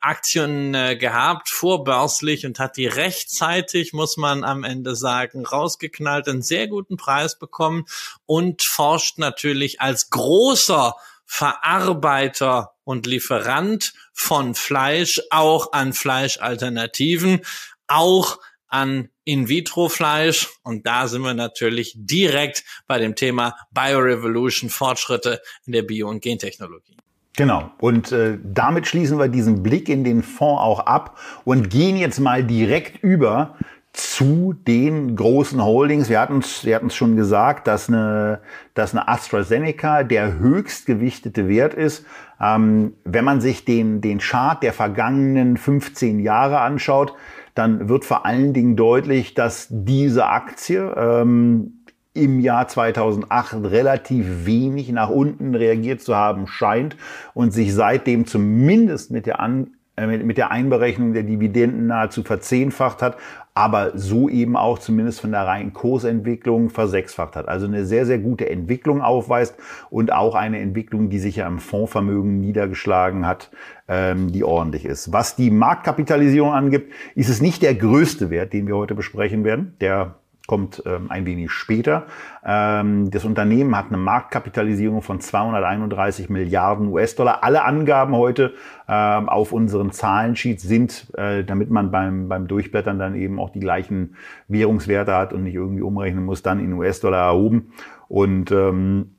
Aktien 0.05 0.73
äh, 0.73 0.95
gehabt, 0.95 1.49
vorbörslich 1.49 2.45
und 2.45 2.59
hat 2.59 2.77
die 2.77 2.87
rechtzeitig, 2.87 3.93
muss 3.93 4.17
man 4.17 4.43
am 4.43 4.63
Ende 4.63 4.95
sagen, 4.95 5.45
rausgeknallt, 5.45 6.27
einen 6.27 6.41
sehr 6.41 6.67
guten 6.67 6.97
Preis 6.97 7.39
bekommen 7.39 7.85
und 8.25 8.63
forscht 8.63 9.17
natürlich 9.17 9.81
als 9.81 10.09
großer 10.09 10.95
Verarbeiter 11.25 12.75
und 12.83 13.07
Lieferant 13.07 13.93
von 14.13 14.53
Fleisch 14.53 15.21
auch 15.31 15.73
an 15.73 15.93
Fleischalternativen, 15.93 17.41
auch 17.87 18.39
an 18.67 19.09
In-vitro-Fleisch. 19.23 20.49
Und 20.63 20.85
da 20.85 21.07
sind 21.07 21.23
wir 21.23 21.33
natürlich 21.33 21.93
direkt 21.95 22.63
bei 22.87 22.99
dem 22.99 23.15
Thema 23.15 23.55
Biorevolution, 23.71 24.69
Fortschritte 24.69 25.41
in 25.65 25.73
der 25.73 25.81
Bio- 25.81 26.09
und 26.09 26.21
Gentechnologie. 26.21 26.97
Genau. 27.37 27.71
Und 27.79 28.11
äh, 28.11 28.37
damit 28.43 28.87
schließen 28.87 29.19
wir 29.19 29.27
diesen 29.27 29.61
Blick 29.61 29.89
in 29.89 30.03
den 30.03 30.23
Fonds 30.23 30.61
auch 30.61 30.79
ab 30.85 31.17
und 31.43 31.69
gehen 31.69 31.97
jetzt 31.97 32.19
mal 32.19 32.43
direkt 32.43 33.03
über 33.03 33.55
zu 33.95 34.53
den 34.53 35.15
großen 35.15 35.63
Holdings. 35.63 36.09
Wir 36.09 36.19
hatten 36.19 36.39
es 36.39 36.65
wir 36.65 36.75
hatten's 36.75 36.95
schon 36.95 37.15
gesagt, 37.15 37.67
dass 37.67 37.87
eine, 37.87 38.41
dass 38.73 38.93
eine 38.93 39.07
AstraZeneca 39.07 40.03
der 40.03 40.37
höchstgewichtete 40.37 41.47
Wert 41.47 41.73
ist. 41.73 42.05
Ähm, 42.41 42.93
wenn 43.05 43.23
man 43.23 43.39
sich 43.39 43.63
den, 43.63 44.01
den 44.01 44.19
Chart 44.19 44.61
der 44.61 44.73
vergangenen 44.73 45.55
15 45.55 46.19
Jahre 46.19 46.59
anschaut, 46.59 47.13
dann 47.53 47.87
wird 47.87 48.03
vor 48.03 48.25
allen 48.25 48.53
Dingen 48.53 48.75
deutlich, 48.75 49.33
dass 49.33 49.67
diese 49.69 50.25
Aktie 50.25 50.93
ähm, 50.97 51.84
im 52.15 52.39
Jahr 52.39 52.67
2008 52.67 53.55
relativ 53.65 54.45
wenig 54.45 54.91
nach 54.91 55.09
unten 55.09 55.53
reagiert 55.53 56.01
zu 56.01 56.15
haben 56.15 56.47
scheint 56.47 56.97
und 57.33 57.51
sich 57.51 57.73
seitdem 57.73 58.25
zumindest 58.25 59.11
mit 59.11 59.25
der, 59.25 59.39
An 59.39 59.71
äh, 59.97 60.07
mit 60.07 60.37
der 60.37 60.51
Einberechnung 60.51 61.13
der 61.13 61.23
Dividenden 61.23 61.87
nahezu 61.87 62.23
verzehnfacht 62.23 63.01
hat, 63.01 63.17
aber 63.53 63.97
so 63.97 64.27
eben 64.27 64.57
auch 64.57 64.79
zumindest 64.79 65.21
von 65.21 65.31
der 65.31 65.47
reinen 65.47 65.71
Kursentwicklung 65.71 66.69
versechsfacht 66.69 67.35
hat. 67.35 67.47
Also 67.47 67.67
eine 67.67 67.85
sehr, 67.85 68.05
sehr 68.05 68.19
gute 68.19 68.49
Entwicklung 68.49 69.01
aufweist 69.01 69.55
und 69.89 70.11
auch 70.11 70.35
eine 70.35 70.59
Entwicklung, 70.59 71.09
die 71.09 71.19
sich 71.19 71.37
ja 71.37 71.47
im 71.47 71.59
Fondsvermögen 71.59 72.41
niedergeschlagen 72.41 73.25
hat, 73.25 73.51
ähm, 73.87 74.31
die 74.31 74.43
ordentlich 74.43 74.83
ist. 74.83 75.13
Was 75.13 75.37
die 75.37 75.51
Marktkapitalisierung 75.51 76.51
angibt, 76.51 76.91
ist 77.15 77.29
es 77.29 77.41
nicht 77.41 77.61
der 77.61 77.75
größte 77.75 78.29
Wert, 78.29 78.51
den 78.51 78.67
wir 78.67 78.75
heute 78.75 78.95
besprechen 78.95 79.45
werden. 79.45 79.75
Der 79.79 80.15
kommt 80.47 80.83
ähm, 80.85 81.09
ein 81.09 81.25
wenig 81.25 81.51
später. 81.51 82.05
Ähm, 82.45 83.09
das 83.09 83.25
Unternehmen 83.25 83.75
hat 83.75 83.87
eine 83.87 83.97
Marktkapitalisierung 83.97 85.01
von 85.01 85.19
231 85.19 86.29
Milliarden 86.29 86.89
US-Dollar. 86.89 87.43
Alle 87.43 87.63
Angaben 87.63 88.15
heute 88.15 88.53
ähm, 88.87 89.29
auf 89.29 89.51
unseren 89.51 89.91
Zahlensheets 89.91 90.63
sind, 90.63 91.07
äh, 91.17 91.43
damit 91.43 91.69
man 91.71 91.91
beim, 91.91 92.29
beim 92.29 92.47
Durchblättern 92.47 92.99
dann 92.99 93.15
eben 93.15 93.39
auch 93.39 93.49
die 93.49 93.59
gleichen 93.59 94.15
Währungswerte 94.47 95.15
hat 95.15 95.33
und 95.33 95.43
nicht 95.43 95.55
irgendwie 95.55 95.81
umrechnen 95.81 96.23
muss, 96.23 96.43
dann 96.43 96.59
in 96.59 96.73
US-Dollar 96.73 97.27
erhoben. 97.27 97.73
Und 98.07 98.51
ähm, 98.51 99.15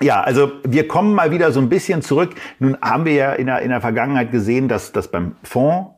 ja, 0.00 0.20
also 0.20 0.52
wir 0.62 0.86
kommen 0.86 1.14
mal 1.14 1.30
wieder 1.30 1.52
so 1.52 1.60
ein 1.60 1.68
bisschen 1.68 2.02
zurück. 2.02 2.34
Nun 2.58 2.76
haben 2.82 3.04
wir 3.04 3.14
ja 3.14 3.32
in 3.32 3.46
der, 3.46 3.62
in 3.62 3.70
der 3.70 3.80
Vergangenheit 3.80 4.30
gesehen, 4.30 4.68
dass, 4.68 4.92
dass 4.92 5.10
beim 5.10 5.36
Fonds 5.42 5.95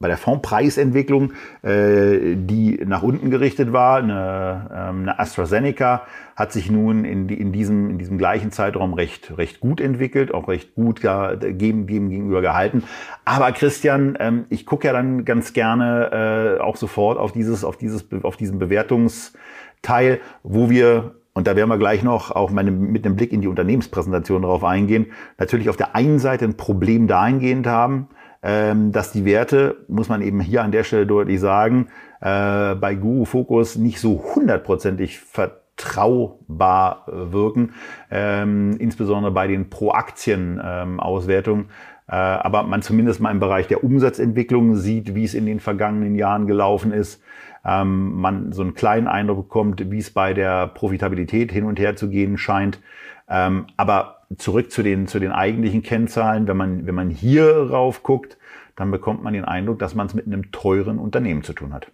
bei 0.00 0.08
der 0.08 0.16
Fondpreisentwicklung, 0.16 1.32
äh, 1.62 2.34
die 2.36 2.80
nach 2.84 3.02
unten 3.02 3.30
gerichtet 3.30 3.72
war. 3.72 3.98
Eine, 3.98 4.70
ähm, 4.74 5.02
eine 5.02 5.18
AstraZeneca 5.18 6.02
hat 6.36 6.52
sich 6.52 6.70
nun 6.70 7.04
in, 7.04 7.28
in, 7.28 7.52
diesem, 7.52 7.90
in 7.90 7.98
diesem 7.98 8.18
gleichen 8.18 8.50
Zeitraum 8.50 8.92
recht, 8.94 9.38
recht 9.38 9.60
gut 9.60 9.80
entwickelt, 9.80 10.34
auch 10.34 10.48
recht 10.48 10.74
gut 10.74 11.02
ja, 11.02 11.34
gegen, 11.34 11.86
gegen, 11.86 12.10
gegenüber 12.10 12.40
gehalten. 12.40 12.82
Aber 13.24 13.52
Christian, 13.52 14.16
ähm, 14.18 14.46
ich 14.50 14.66
gucke 14.66 14.88
ja 14.88 14.92
dann 14.92 15.24
ganz 15.24 15.52
gerne 15.52 16.56
äh, 16.58 16.60
auch 16.60 16.76
sofort 16.76 17.16
auf, 17.16 17.32
dieses, 17.32 17.64
auf, 17.64 17.76
dieses, 17.76 18.04
auf 18.22 18.36
diesen 18.36 18.58
Bewertungsteil, 18.58 20.20
wo 20.42 20.70
wir 20.70 21.14
und 21.36 21.48
da 21.48 21.56
werden 21.56 21.68
wir 21.68 21.78
gleich 21.78 22.04
noch 22.04 22.30
auch 22.30 22.50
meine, 22.52 22.70
mit 22.70 23.04
einem 23.04 23.16
Blick 23.16 23.32
in 23.32 23.40
die 23.40 23.48
Unternehmenspräsentation 23.48 24.42
darauf 24.42 24.62
eingehen, 24.62 25.06
natürlich 25.36 25.68
auf 25.68 25.76
der 25.76 25.96
einen 25.96 26.20
Seite 26.20 26.44
ein 26.44 26.56
Problem 26.56 27.08
dahingehend 27.08 27.66
haben, 27.66 28.08
dass 28.44 29.12
die 29.12 29.24
Werte, 29.24 29.76
muss 29.88 30.10
man 30.10 30.20
eben 30.20 30.40
hier 30.40 30.62
an 30.62 30.70
der 30.70 30.84
Stelle 30.84 31.06
deutlich 31.06 31.40
sagen, 31.40 31.88
äh, 32.24 32.74
bei 32.74 32.94
Guru 32.94 33.24
Focus 33.26 33.76
nicht 33.76 34.00
so 34.00 34.24
hundertprozentig 34.34 35.18
vertraubar 35.18 37.06
äh, 37.06 37.32
wirken, 37.32 37.74
ähm, 38.10 38.76
insbesondere 38.78 39.32
bei 39.32 39.46
den 39.46 39.68
Pro-Aktien-Auswertungen. 39.68 41.66
Äh, 42.08 42.14
aber 42.14 42.62
man 42.62 42.82
zumindest 42.82 43.20
mal 43.20 43.30
im 43.30 43.40
Bereich 43.40 43.66
der 43.66 43.84
Umsatzentwicklung 43.84 44.76
sieht, 44.76 45.14
wie 45.14 45.24
es 45.24 45.34
in 45.34 45.46
den 45.46 45.60
vergangenen 45.60 46.14
Jahren 46.14 46.46
gelaufen 46.46 46.92
ist. 46.92 47.22
Ähm, 47.64 48.14
man 48.14 48.52
so 48.52 48.62
einen 48.62 48.74
kleinen 48.74 49.06
Eindruck 49.06 49.48
bekommt, 49.48 49.90
wie 49.90 49.98
es 49.98 50.10
bei 50.10 50.34
der 50.34 50.66
Profitabilität 50.66 51.52
hin 51.52 51.64
und 51.64 51.78
her 51.78 51.96
zu 51.96 52.08
gehen 52.08 52.36
scheint. 52.38 52.80
Ähm, 53.28 53.66
aber 53.76 54.13
zurück 54.38 54.70
zu 54.70 54.82
den, 54.82 55.06
zu 55.06 55.18
den 55.18 55.32
eigentlichen 55.32 55.82
Kennzahlen. 55.82 56.46
Wenn 56.46 56.56
man, 56.56 56.86
wenn 56.86 56.94
man 56.94 57.10
hier 57.10 57.70
rauf 57.70 58.02
guckt, 58.02 58.38
dann 58.76 58.90
bekommt 58.90 59.22
man 59.22 59.34
den 59.34 59.44
Eindruck, 59.44 59.78
dass 59.78 59.94
man 59.94 60.06
es 60.06 60.14
mit 60.14 60.26
einem 60.26 60.50
teuren 60.50 60.98
Unternehmen 60.98 61.42
zu 61.42 61.52
tun 61.52 61.72
hat. 61.72 61.88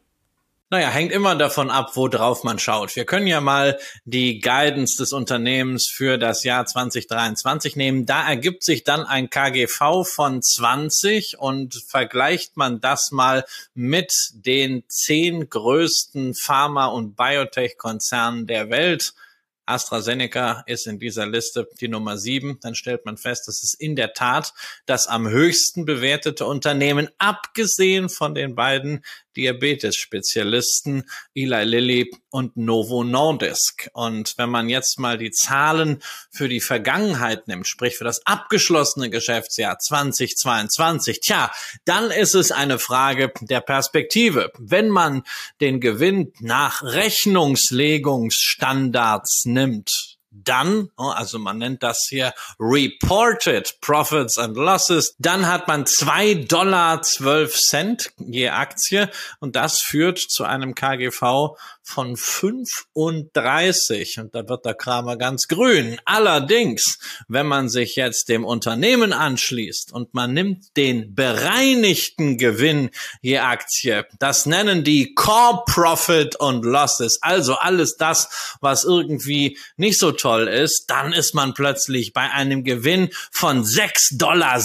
Naja, 0.73 0.88
hängt 0.88 1.11
immer 1.11 1.35
davon 1.35 1.69
ab, 1.69 1.97
worauf 1.97 2.45
man 2.45 2.61
schaut. 2.61 2.95
Wir 2.95 3.05
können 3.05 3.27
ja 3.27 3.40
mal 3.40 3.77
die 4.05 4.38
Guidance 4.38 4.97
des 4.97 5.12
Unternehmens 5.12 5.88
für 5.93 6.16
das 6.16 6.45
Jahr 6.45 6.64
2023 6.64 7.75
nehmen. 7.75 8.07
Da 8.07 8.29
ergibt 8.29 8.62
sich 8.62 8.85
dann 8.85 9.05
ein 9.05 9.31
KGV 9.31 10.05
von 10.05 10.40
20 10.40 11.40
und 11.40 11.75
vergleicht 11.88 12.57
man 12.57 12.81
das 12.81 13.11
mal 13.11 13.45
mit 13.75 14.12
den 14.33 14.85
zehn 14.87 15.49
größten 15.49 16.35
Pharma- 16.35 16.87
und 16.87 17.16
Biotech-Konzernen 17.16 18.47
der 18.47 18.71
Welt 18.71 19.14
AstraZeneca 19.70 20.64
ist 20.66 20.87
in 20.87 20.98
dieser 20.98 21.26
Liste 21.26 21.68
die 21.80 21.88
Nummer 21.88 22.18
sieben. 22.18 22.59
Dann 22.61 22.74
stellt 22.74 23.06
man 23.06 23.16
fest, 23.16 23.48
dass 23.48 23.62
es 23.62 23.74
in 23.74 23.96
der 23.96 24.12
Tat 24.12 24.52
das 24.87 25.06
am 25.06 25.28
höchsten 25.28 25.85
bewertete 25.85 26.46
Unternehmen, 26.46 27.09
abgesehen 27.18 28.09
von 28.09 28.35
den 28.35 28.54
beiden 28.54 29.04
Diabetes-Spezialisten 29.37 31.05
Eli 31.35 31.64
Lilly 31.64 32.11
und 32.31 32.57
Novo 32.57 33.05
Nordisk. 33.05 33.90
Und 33.93 34.35
wenn 34.37 34.51
man 34.51 34.69
jetzt 34.69 34.99
mal 34.99 35.16
die 35.19 35.31
Zahlen 35.31 36.03
für 36.31 36.49
die 36.49 36.61
Vergangenheit 36.61 37.47
nimmt, 37.49 37.66
sprich 37.66 37.97
für 37.97 38.05
das 38.05 38.25
abgeschlossene 38.27 39.11
Geschäftsjahr 39.11 39.79
2022, 39.79 41.21
tja, 41.21 41.51
dann 41.85 42.11
ist 42.11 42.35
es 42.35 42.53
eine 42.53 42.79
Frage 42.79 43.33
der 43.40 43.61
Perspektive. 43.61 44.53
Wenn 44.59 44.88
man 44.88 45.23
den 45.61 45.81
Gewinn 45.81 46.33
nach 46.40 46.83
Rechnungslegungsstandards 46.83 49.45
nimmt, 49.47 50.19
dann, 50.31 50.90
oh, 50.97 51.09
also 51.09 51.38
man 51.38 51.59
nennt 51.59 51.83
das 51.83 52.07
hier 52.09 52.33
Reported 52.59 53.81
Profits 53.81 54.38
and 54.38 54.57
Losses, 54.57 55.14
dann 55.19 55.47
hat 55.47 55.69
man 55.69 55.87
zwei 55.87 56.35
Dollar 56.35 57.03
zwölf 57.03 57.55
Cent 57.55 58.12
je 58.19 58.49
Aktie 58.49 59.11
und 59.40 59.57
das 59.57 59.81
führt 59.81 60.19
zu 60.19 60.45
einem 60.45 60.75
KGV 60.75 61.57
von 61.83 62.16
35 62.16 64.21
und 64.21 64.35
da 64.35 64.49
wird 64.49 64.64
der 64.64 64.75
Kramer 64.75 65.16
ganz 65.16 65.49
grün. 65.49 65.99
Allerdings, 66.05 66.99
wenn 67.29 67.47
man 67.47 67.69
sich 67.69 67.97
jetzt 67.97 68.29
dem 68.29 68.45
Unternehmen 68.45 69.12
anschließt 69.12 69.93
und 69.93 70.14
man 70.14 70.33
nimmt 70.33 70.77
den 70.77 71.14
bereinigten 71.14 72.38
Gewinn 72.38 72.90
je 73.23 73.38
Aktie, 73.38 74.07
das 74.19 74.47
nennen 74.47 74.85
die 74.85 75.14
Core 75.14 75.62
Profit 75.66 76.37
und 76.37 76.64
Losses, 76.64 77.19
also 77.23 77.55
alles 77.55 77.97
das, 77.97 78.57
was 78.61 78.85
irgendwie 78.85 79.59
nicht 79.77 79.99
so 79.99 80.12
toll 80.12 80.49
ist, 80.49 80.87
dann 80.88 81.12
ist 81.12 81.35
man 81.35 81.55
plötzlich 81.55 82.12
bei 82.12 82.31
einem 82.31 82.64
Gewinn 82.64 83.11
von 83.33 83.64
6,66 83.64 84.16
Dollar 84.16 84.61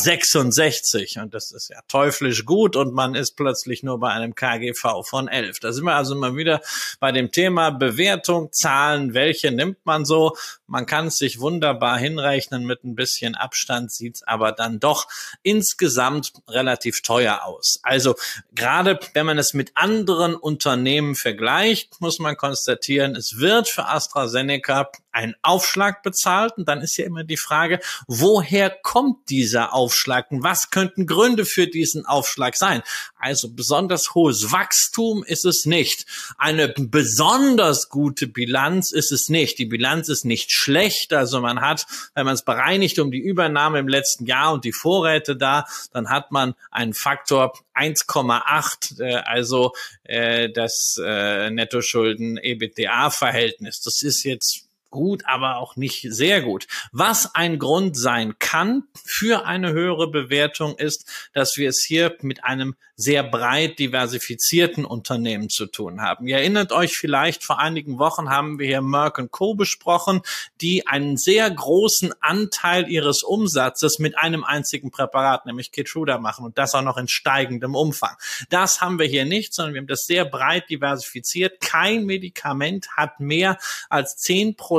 und 1.24 1.34
das 1.34 1.52
ist 1.52 1.70
ja 1.70 1.80
teuflisch 1.88 2.46
gut 2.46 2.76
und 2.76 2.94
man 2.94 3.16
ist 3.16 3.36
plötzlich 3.36 3.84
nur 3.84 4.00
bei 4.00 4.12
einem 4.12 4.36
KGV 4.36 5.04
von 5.04 5.28
11. 5.28 5.60
Da 5.60 5.72
sind 5.72 5.86
wir 5.86 5.96
also 5.96 6.16
mal 6.16 6.36
wieder 6.36 6.62
bei 7.00 7.12
dem 7.16 7.32
Thema 7.32 7.72
Bewertung, 7.72 8.52
Zahlen, 8.52 9.16
welche 9.16 9.52
nimmt 9.52 9.84
man 9.86 10.06
so? 10.06 10.36
Man 10.68 10.86
kann 10.86 11.08
es 11.08 11.18
sich 11.18 11.40
wunderbar 11.40 11.98
hinrechnen 11.98 12.66
mit 12.66 12.84
ein 12.84 12.96
bisschen 12.96 13.34
Abstand, 13.34 13.92
sieht's 13.92 14.22
aber 14.22 14.52
dann 14.52 14.80
doch 14.80 15.08
insgesamt 15.42 16.34
relativ 16.48 17.02
teuer 17.02 17.44
aus. 17.44 17.80
Also 17.82 18.16
gerade 18.54 19.00
wenn 19.14 19.26
man 19.26 19.40
es 19.40 19.54
mit 19.54 19.72
anderen 19.76 20.36
Unternehmen 20.36 21.16
vergleicht, 21.16 22.00
muss 22.02 22.20
man 22.20 22.38
konstatieren, 22.38 23.16
es 23.16 23.40
wird 23.40 23.68
für 23.68 23.88
AstraZeneca 23.88 24.92
ein 25.16 25.34
Aufschlag 25.42 26.04
bezahlt 26.04 26.58
und 26.58 26.68
dann 26.68 26.82
ist 26.82 26.98
ja 26.98 27.06
immer 27.06 27.24
die 27.24 27.38
Frage, 27.38 27.80
woher 28.06 28.70
kommt 28.70 29.30
dieser 29.30 29.74
Aufschlag 29.74 30.30
und 30.30 30.44
was 30.44 30.72
könnten 30.72 31.08
Gründe 31.08 31.46
für 31.46 31.68
diesen 31.68 32.06
Aufschlag 32.06 32.58
sein? 32.58 32.84
Also 33.18 33.50
besonders 33.50 34.14
hohes 34.14 34.52
Wachstum 34.52 35.24
ist 35.24 35.46
es 35.46 35.66
nicht. 35.66 36.06
Eine 36.38 36.68
besonders 36.68 37.88
gute 37.90 38.28
Bilanz 38.28 38.92
ist 38.92 39.14
es 39.14 39.30
nicht. 39.30 39.58
Die 39.58 39.66
Bilanz 39.66 40.10
ist 40.10 40.26
nicht 40.26 40.52
schlecht. 40.52 41.14
Also 41.14 41.40
man 41.40 41.62
hat, 41.62 41.86
wenn 42.14 42.26
man 42.26 42.36
es 42.36 42.44
bereinigt 42.44 43.00
um 43.00 43.10
die 43.10 43.20
Übernahme 43.20 43.80
im 43.80 43.88
letzten 43.88 44.26
Jahr 44.26 44.52
und 44.52 44.66
die 44.66 44.74
Vorräte 44.74 45.38
da, 45.38 45.64
dann 45.94 46.10
hat 46.10 46.32
man 46.32 46.56
einen 46.72 46.94
Faktor 46.94 47.54
1,8, 47.74 49.02
äh, 49.02 49.14
also 49.16 49.72
äh, 50.04 50.50
das 50.50 51.00
äh, 51.02 51.50
Nettoschulden-EBITDA-Verhältnis. 51.52 53.80
Das 53.82 54.04
ist 54.04 54.24
jetzt 54.24 54.65
gut, 54.90 55.24
aber 55.26 55.58
auch 55.58 55.76
nicht 55.76 56.08
sehr 56.10 56.42
gut. 56.42 56.68
Was 56.92 57.36
ein 57.36 57.60
Grund 57.60 57.98
sein 57.98 58.36
kann 58.40 58.84
für 59.04 59.46
eine 59.46 59.74
höhere 59.74 60.10
Bewertung 60.10 60.78
ist, 60.78 61.30
dass 61.34 61.58
wir 61.58 61.70
es 61.70 61.84
hier 61.86 62.16
mit 62.22 62.44
einem 62.44 62.76
sehr 62.96 63.24
breit 63.24 63.78
diversifizierten 63.78 64.86
Unternehmen 64.86 65.50
zu 65.50 65.66
tun 65.66 66.02
haben. 66.02 66.28
Ihr 66.28 66.38
erinnert 66.38 66.72
euch 66.72 66.96
vielleicht, 66.96 67.44
vor 67.44 67.60
einigen 67.60 68.00
Wochen 68.00 68.30
haben 68.30 68.58
wir 68.58 68.68
hier 68.68 68.82
Merck 68.82 69.20
Co. 69.32 69.54
besprochen, 69.54 70.22
die 70.62 70.88
einen 70.88 71.18
sehr 71.18 71.52
großen 71.52 72.14
Anteil 72.22 72.90
ihres 72.90 73.22
Umsatzes 73.24 74.00
mit 74.00 74.18
einem 74.18 74.46
einzigen 74.46 74.92
Präparat, 74.92 75.46
nämlich 75.46 75.74
Keytruda 75.74 76.20
machen 76.20 76.46
und 76.46 76.58
das 76.58 76.74
auch 76.74 76.82
noch 76.82 76.98
in 76.98 77.10
steigendem 77.10 77.76
Umfang. 77.76 78.16
Das 78.50 78.80
haben 78.80 78.98
wir 78.98 79.08
hier 79.08 79.26
nicht, 79.26 79.54
sondern 79.54 79.74
wir 79.74 79.82
haben 79.82 79.88
das 79.88 80.06
sehr 80.06 80.24
breit 80.24 80.70
diversifiziert. 80.70 81.60
Kein 81.60 82.06
Medikament 82.06 82.88
hat 82.96 83.20
mehr 83.20 83.58
als 83.90 84.16
zehn 84.16 84.56
Prozent 84.56 84.75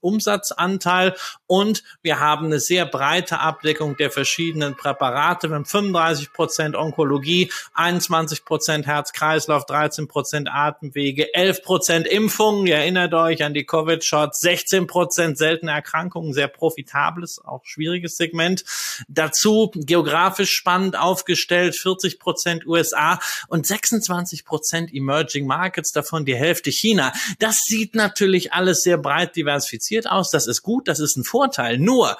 Umsatzanteil 0.00 1.14
und 1.46 1.82
wir 2.02 2.20
haben 2.20 2.46
eine 2.46 2.60
sehr 2.60 2.86
breite 2.86 3.40
Abdeckung 3.40 3.96
der 3.96 4.10
verschiedenen 4.10 4.76
Präparate. 4.76 5.48
Wir 5.48 5.56
haben 5.56 5.64
35 5.64 6.32
Prozent 6.32 6.76
Onkologie, 6.76 7.50
21 7.74 8.44
Prozent 8.44 8.86
Herz-Kreislauf, 8.86 9.66
13 9.66 10.08
Prozent 10.08 10.48
Atemwege, 10.50 11.34
11 11.34 11.62
Prozent 11.62 12.06
Impfungen. 12.06 12.66
Ihr 12.66 12.76
erinnert 12.76 13.14
euch 13.14 13.42
an 13.42 13.54
die 13.54 13.64
Covid-Shots, 13.64 14.40
16 14.40 14.86
Prozent 14.86 15.38
seltene 15.38 15.72
Erkrankungen, 15.72 16.32
sehr 16.32 16.48
profitables, 16.48 17.40
auch 17.44 17.64
schwieriges 17.64 18.16
Segment. 18.16 18.64
Dazu 19.08 19.70
geografisch 19.74 20.50
spannend 20.50 20.98
aufgestellt, 20.98 21.76
40 21.76 22.18
Prozent 22.18 22.66
USA 22.66 23.20
und 23.48 23.66
26 23.66 24.44
Prozent 24.44 24.94
Emerging 24.94 25.46
Markets, 25.46 25.92
davon 25.92 26.24
die 26.24 26.36
Hälfte 26.36 26.70
China. 26.70 27.12
Das 27.38 27.62
sieht 27.64 27.94
natürlich 27.94 28.52
alles 28.52 28.82
sehr 28.82 28.98
breit 28.98 29.19
breit 29.20 29.36
diversifiziert 29.36 30.10
aus. 30.10 30.30
Das 30.30 30.46
ist 30.46 30.62
gut, 30.62 30.88
das 30.88 31.00
ist 31.00 31.16
ein 31.16 31.24
Vorteil. 31.24 31.78
Nur 31.78 32.16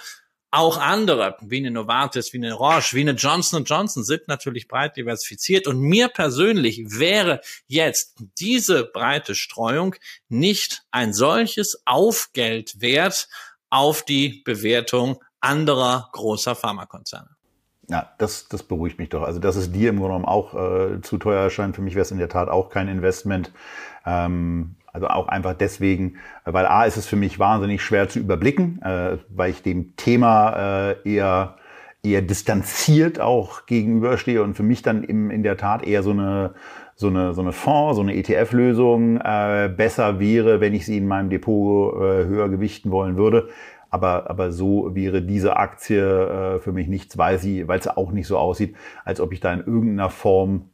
auch 0.52 0.78
andere, 0.78 1.36
wie 1.42 1.58
eine 1.58 1.70
Novartis, 1.70 2.32
wie 2.32 2.38
eine 2.38 2.52
Roche, 2.52 2.96
wie 2.96 3.02
eine 3.02 3.12
Johnson 3.12 3.64
Johnson 3.64 4.02
sind 4.02 4.26
natürlich 4.26 4.66
breit 4.66 4.96
diversifiziert. 4.96 5.68
Und 5.68 5.78
mir 5.78 6.08
persönlich 6.08 6.82
wäre 6.98 7.40
jetzt 7.68 8.16
diese 8.38 8.84
breite 8.84 9.36
Streuung 9.36 9.94
nicht 10.28 10.82
ein 10.90 11.12
solches 11.12 11.82
Aufgeld 11.84 12.80
wert 12.80 13.28
auf 13.70 14.02
die 14.02 14.42
Bewertung 14.44 15.22
anderer 15.40 16.08
großer 16.12 16.56
Pharmakonzerne. 16.56 17.28
Ja, 17.88 18.12
das, 18.18 18.48
das 18.48 18.64
beruhigt 18.64 18.98
mich 18.98 19.08
doch. 19.08 19.22
Also, 19.22 19.38
dass 19.38 19.56
es 19.56 19.72
dir 19.72 19.90
im 19.90 19.96
Grunde 19.96 20.14
genommen 20.14 20.24
auch 20.24 20.54
äh, 20.54 21.00
zu 21.00 21.18
teuer 21.18 21.42
erscheint, 21.42 21.76
für 21.76 21.82
mich 21.82 21.94
wäre 21.94 22.02
es 22.02 22.10
in 22.10 22.18
der 22.18 22.28
Tat 22.28 22.48
auch 22.48 22.70
kein 22.70 22.88
Investment. 22.88 23.52
Ähm, 24.04 24.76
also 24.92 25.08
auch 25.08 25.28
einfach 25.28 25.54
deswegen, 25.54 26.16
weil 26.44 26.66
A 26.66 26.84
ist 26.84 26.96
es 26.96 27.06
für 27.06 27.16
mich 27.16 27.38
wahnsinnig 27.38 27.82
schwer 27.82 28.08
zu 28.08 28.18
überblicken, 28.18 28.80
äh, 28.82 29.18
weil 29.28 29.50
ich 29.50 29.62
dem 29.62 29.96
Thema 29.96 30.90
äh, 31.04 31.10
eher 31.10 31.56
eher 32.02 32.22
distanziert 32.22 33.20
auch 33.20 33.66
gegenüberstehe 33.66 34.42
und 34.42 34.54
für 34.54 34.62
mich 34.62 34.82
dann 34.82 35.04
im, 35.04 35.30
in 35.30 35.42
der 35.42 35.56
Tat 35.56 35.86
eher 35.86 36.02
so 36.02 36.12
eine 36.12 36.54
so 36.94 37.08
eine 37.08 37.34
so 37.34 37.42
eine 37.42 37.52
Fonds, 37.52 37.96
so 37.96 38.02
eine 38.02 38.14
ETF-Lösung 38.14 39.18
äh, 39.18 39.72
besser 39.74 40.18
wäre, 40.18 40.60
wenn 40.60 40.74
ich 40.74 40.86
sie 40.86 40.96
in 40.96 41.06
meinem 41.06 41.30
Depot 41.30 41.94
äh, 41.96 42.26
höher 42.26 42.48
gewichten 42.48 42.90
wollen 42.90 43.16
würde. 43.16 43.48
Aber, 43.90 44.30
aber 44.30 44.52
so 44.52 44.94
wäre 44.94 45.20
diese 45.20 45.56
Aktie 45.56 46.00
äh, 46.00 46.60
für 46.60 46.72
mich 46.72 46.86
nichts, 46.86 47.18
weil 47.18 47.38
sie, 47.38 47.66
weil 47.66 47.80
es 47.80 47.88
auch 47.88 48.12
nicht 48.12 48.28
so 48.28 48.38
aussieht, 48.38 48.76
als 49.04 49.20
ob 49.20 49.32
ich 49.32 49.40
da 49.40 49.52
in 49.52 49.60
irgendeiner 49.60 50.10
Form 50.10 50.70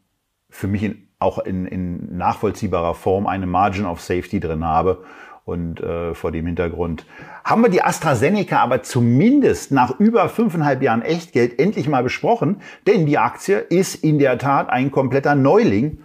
für 0.51 0.67
mich 0.69 0.83
in 0.83 1.06
auch 1.19 1.39
in, 1.39 1.67
in 1.67 2.17
nachvollziehbarer 2.17 2.95
Form 2.95 3.27
eine 3.27 3.47
Margin 3.47 3.87
of 3.87 4.01
Safety 4.01 4.41
drin 4.41 4.65
habe. 4.65 5.05
Und 5.45 5.81
äh, 5.81 6.13
vor 6.15 6.33
dem 6.33 6.47
Hintergrund 6.47 7.07
haben 7.45 7.63
wir 7.63 7.71
die 7.71 7.83
AstraZeneca 7.83 8.59
aber 8.59 8.83
zumindest 8.83 9.71
nach 9.71 10.01
über 10.01 10.29
fünfeinhalb 10.29 10.83
Jahren 10.83 11.03
Echtgeld 11.03 11.61
endlich 11.61 11.89
mal 11.89 12.03
besprochen, 12.03 12.63
denn 12.89 13.07
die 13.07 13.17
Aktie 13.17 13.59
ist 13.59 14.03
in 14.03 14.19
der 14.19 14.39
Tat 14.39 14.69
ein 14.69 14.91
kompletter 14.91 15.37
Neuling. 15.37 15.99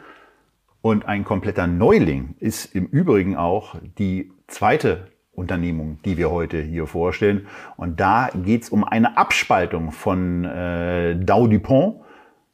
Und 0.84 1.08
ein 1.08 1.26
kompletter 1.26 1.68
Neuling 1.68 2.36
ist 2.40 2.76
im 2.76 2.86
Übrigen 2.86 3.36
auch 3.36 3.76
die 3.98 4.32
zweite 4.48 5.08
Unternehmung, 5.32 6.00
die 6.06 6.18
wir 6.18 6.30
heute 6.30 6.62
hier 6.62 6.86
vorstellen. 6.86 7.48
Und 7.78 8.00
da 8.00 8.30
geht 8.44 8.64
es 8.64 8.70
um 8.70 8.84
eine 8.84 9.18
Abspaltung 9.18 9.92
von 9.92 10.46
äh, 10.46 11.16
Dow 11.16 11.48
DuPont. 11.48 12.02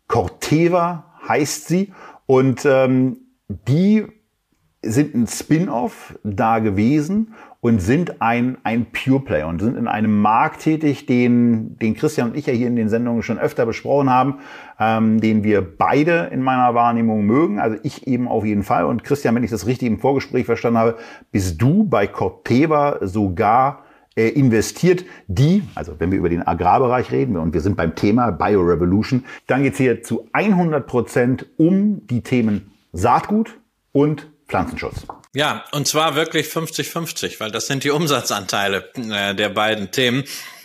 Corteva 0.07 1.03
heißt 1.27 1.67
sie. 1.67 1.93
Und 2.27 2.65
ähm, 2.65 3.17
die 3.47 4.05
sind 4.83 5.15
ein 5.15 5.27
Spin-off 5.27 6.17
da 6.23 6.59
gewesen 6.59 7.33
und 7.61 7.81
sind 7.81 8.21
ein, 8.21 8.57
ein 8.63 8.85
Pure 8.91 9.21
Player 9.21 9.47
und 9.47 9.59
sind 9.59 9.75
in 9.75 9.87
einem 9.87 10.21
Markt 10.21 10.61
tätig, 10.61 11.05
den, 11.07 11.77
den 11.79 11.95
Christian 11.95 12.29
und 12.29 12.37
ich 12.37 12.45
ja 12.45 12.53
hier 12.53 12.67
in 12.67 12.75
den 12.75 12.89
Sendungen 12.89 13.23
schon 13.23 13.39
öfter 13.39 13.65
besprochen 13.65 14.09
haben, 14.09 14.39
ähm, 14.79 15.19
den 15.19 15.43
wir 15.43 15.61
beide 15.61 16.29
in 16.31 16.41
meiner 16.41 16.75
Wahrnehmung 16.75 17.25
mögen. 17.25 17.59
Also 17.59 17.77
ich 17.83 18.07
eben 18.07 18.27
auf 18.27 18.45
jeden 18.45 18.63
Fall. 18.63 18.85
Und 18.85 19.03
Christian, 19.03 19.33
wenn 19.35 19.43
ich 19.43 19.51
das 19.51 19.65
richtig 19.65 19.87
im 19.87 19.99
Vorgespräch 19.99 20.45
verstanden 20.45 20.79
habe, 20.79 20.97
bist 21.31 21.61
du 21.61 21.83
bei 21.83 22.05
Corteva 22.07 22.99
sogar 23.01 23.83
investiert, 24.25 25.05
die, 25.27 25.63
also 25.75 25.99
wenn 25.99 26.11
wir 26.11 26.17
über 26.17 26.29
den 26.29 26.45
Agrarbereich 26.45 27.11
reden 27.11 27.37
und 27.37 27.53
wir 27.53 27.61
sind 27.61 27.77
beim 27.77 27.95
Thema 27.95 28.31
Biorevolution, 28.31 29.25
dann 29.45 29.63
geht 29.63 29.73
es 29.73 29.77
hier 29.77 30.03
zu 30.03 30.27
100 30.33 30.87
Prozent 30.87 31.45
um 31.57 32.05
die 32.07 32.21
Themen 32.21 32.71
Saatgut 32.93 33.57
und 33.91 34.27
Pflanzenschutz. 34.47 35.05
Ja, 35.33 35.65
und 35.71 35.87
zwar 35.87 36.15
wirklich 36.15 36.47
50-50, 36.47 37.39
weil 37.39 37.51
das 37.51 37.67
sind 37.67 37.83
die 37.83 37.91
Umsatzanteile 37.91 38.89
äh, 38.95 39.35
der 39.35 39.49
beiden 39.49 39.91
Themen. 39.91 40.23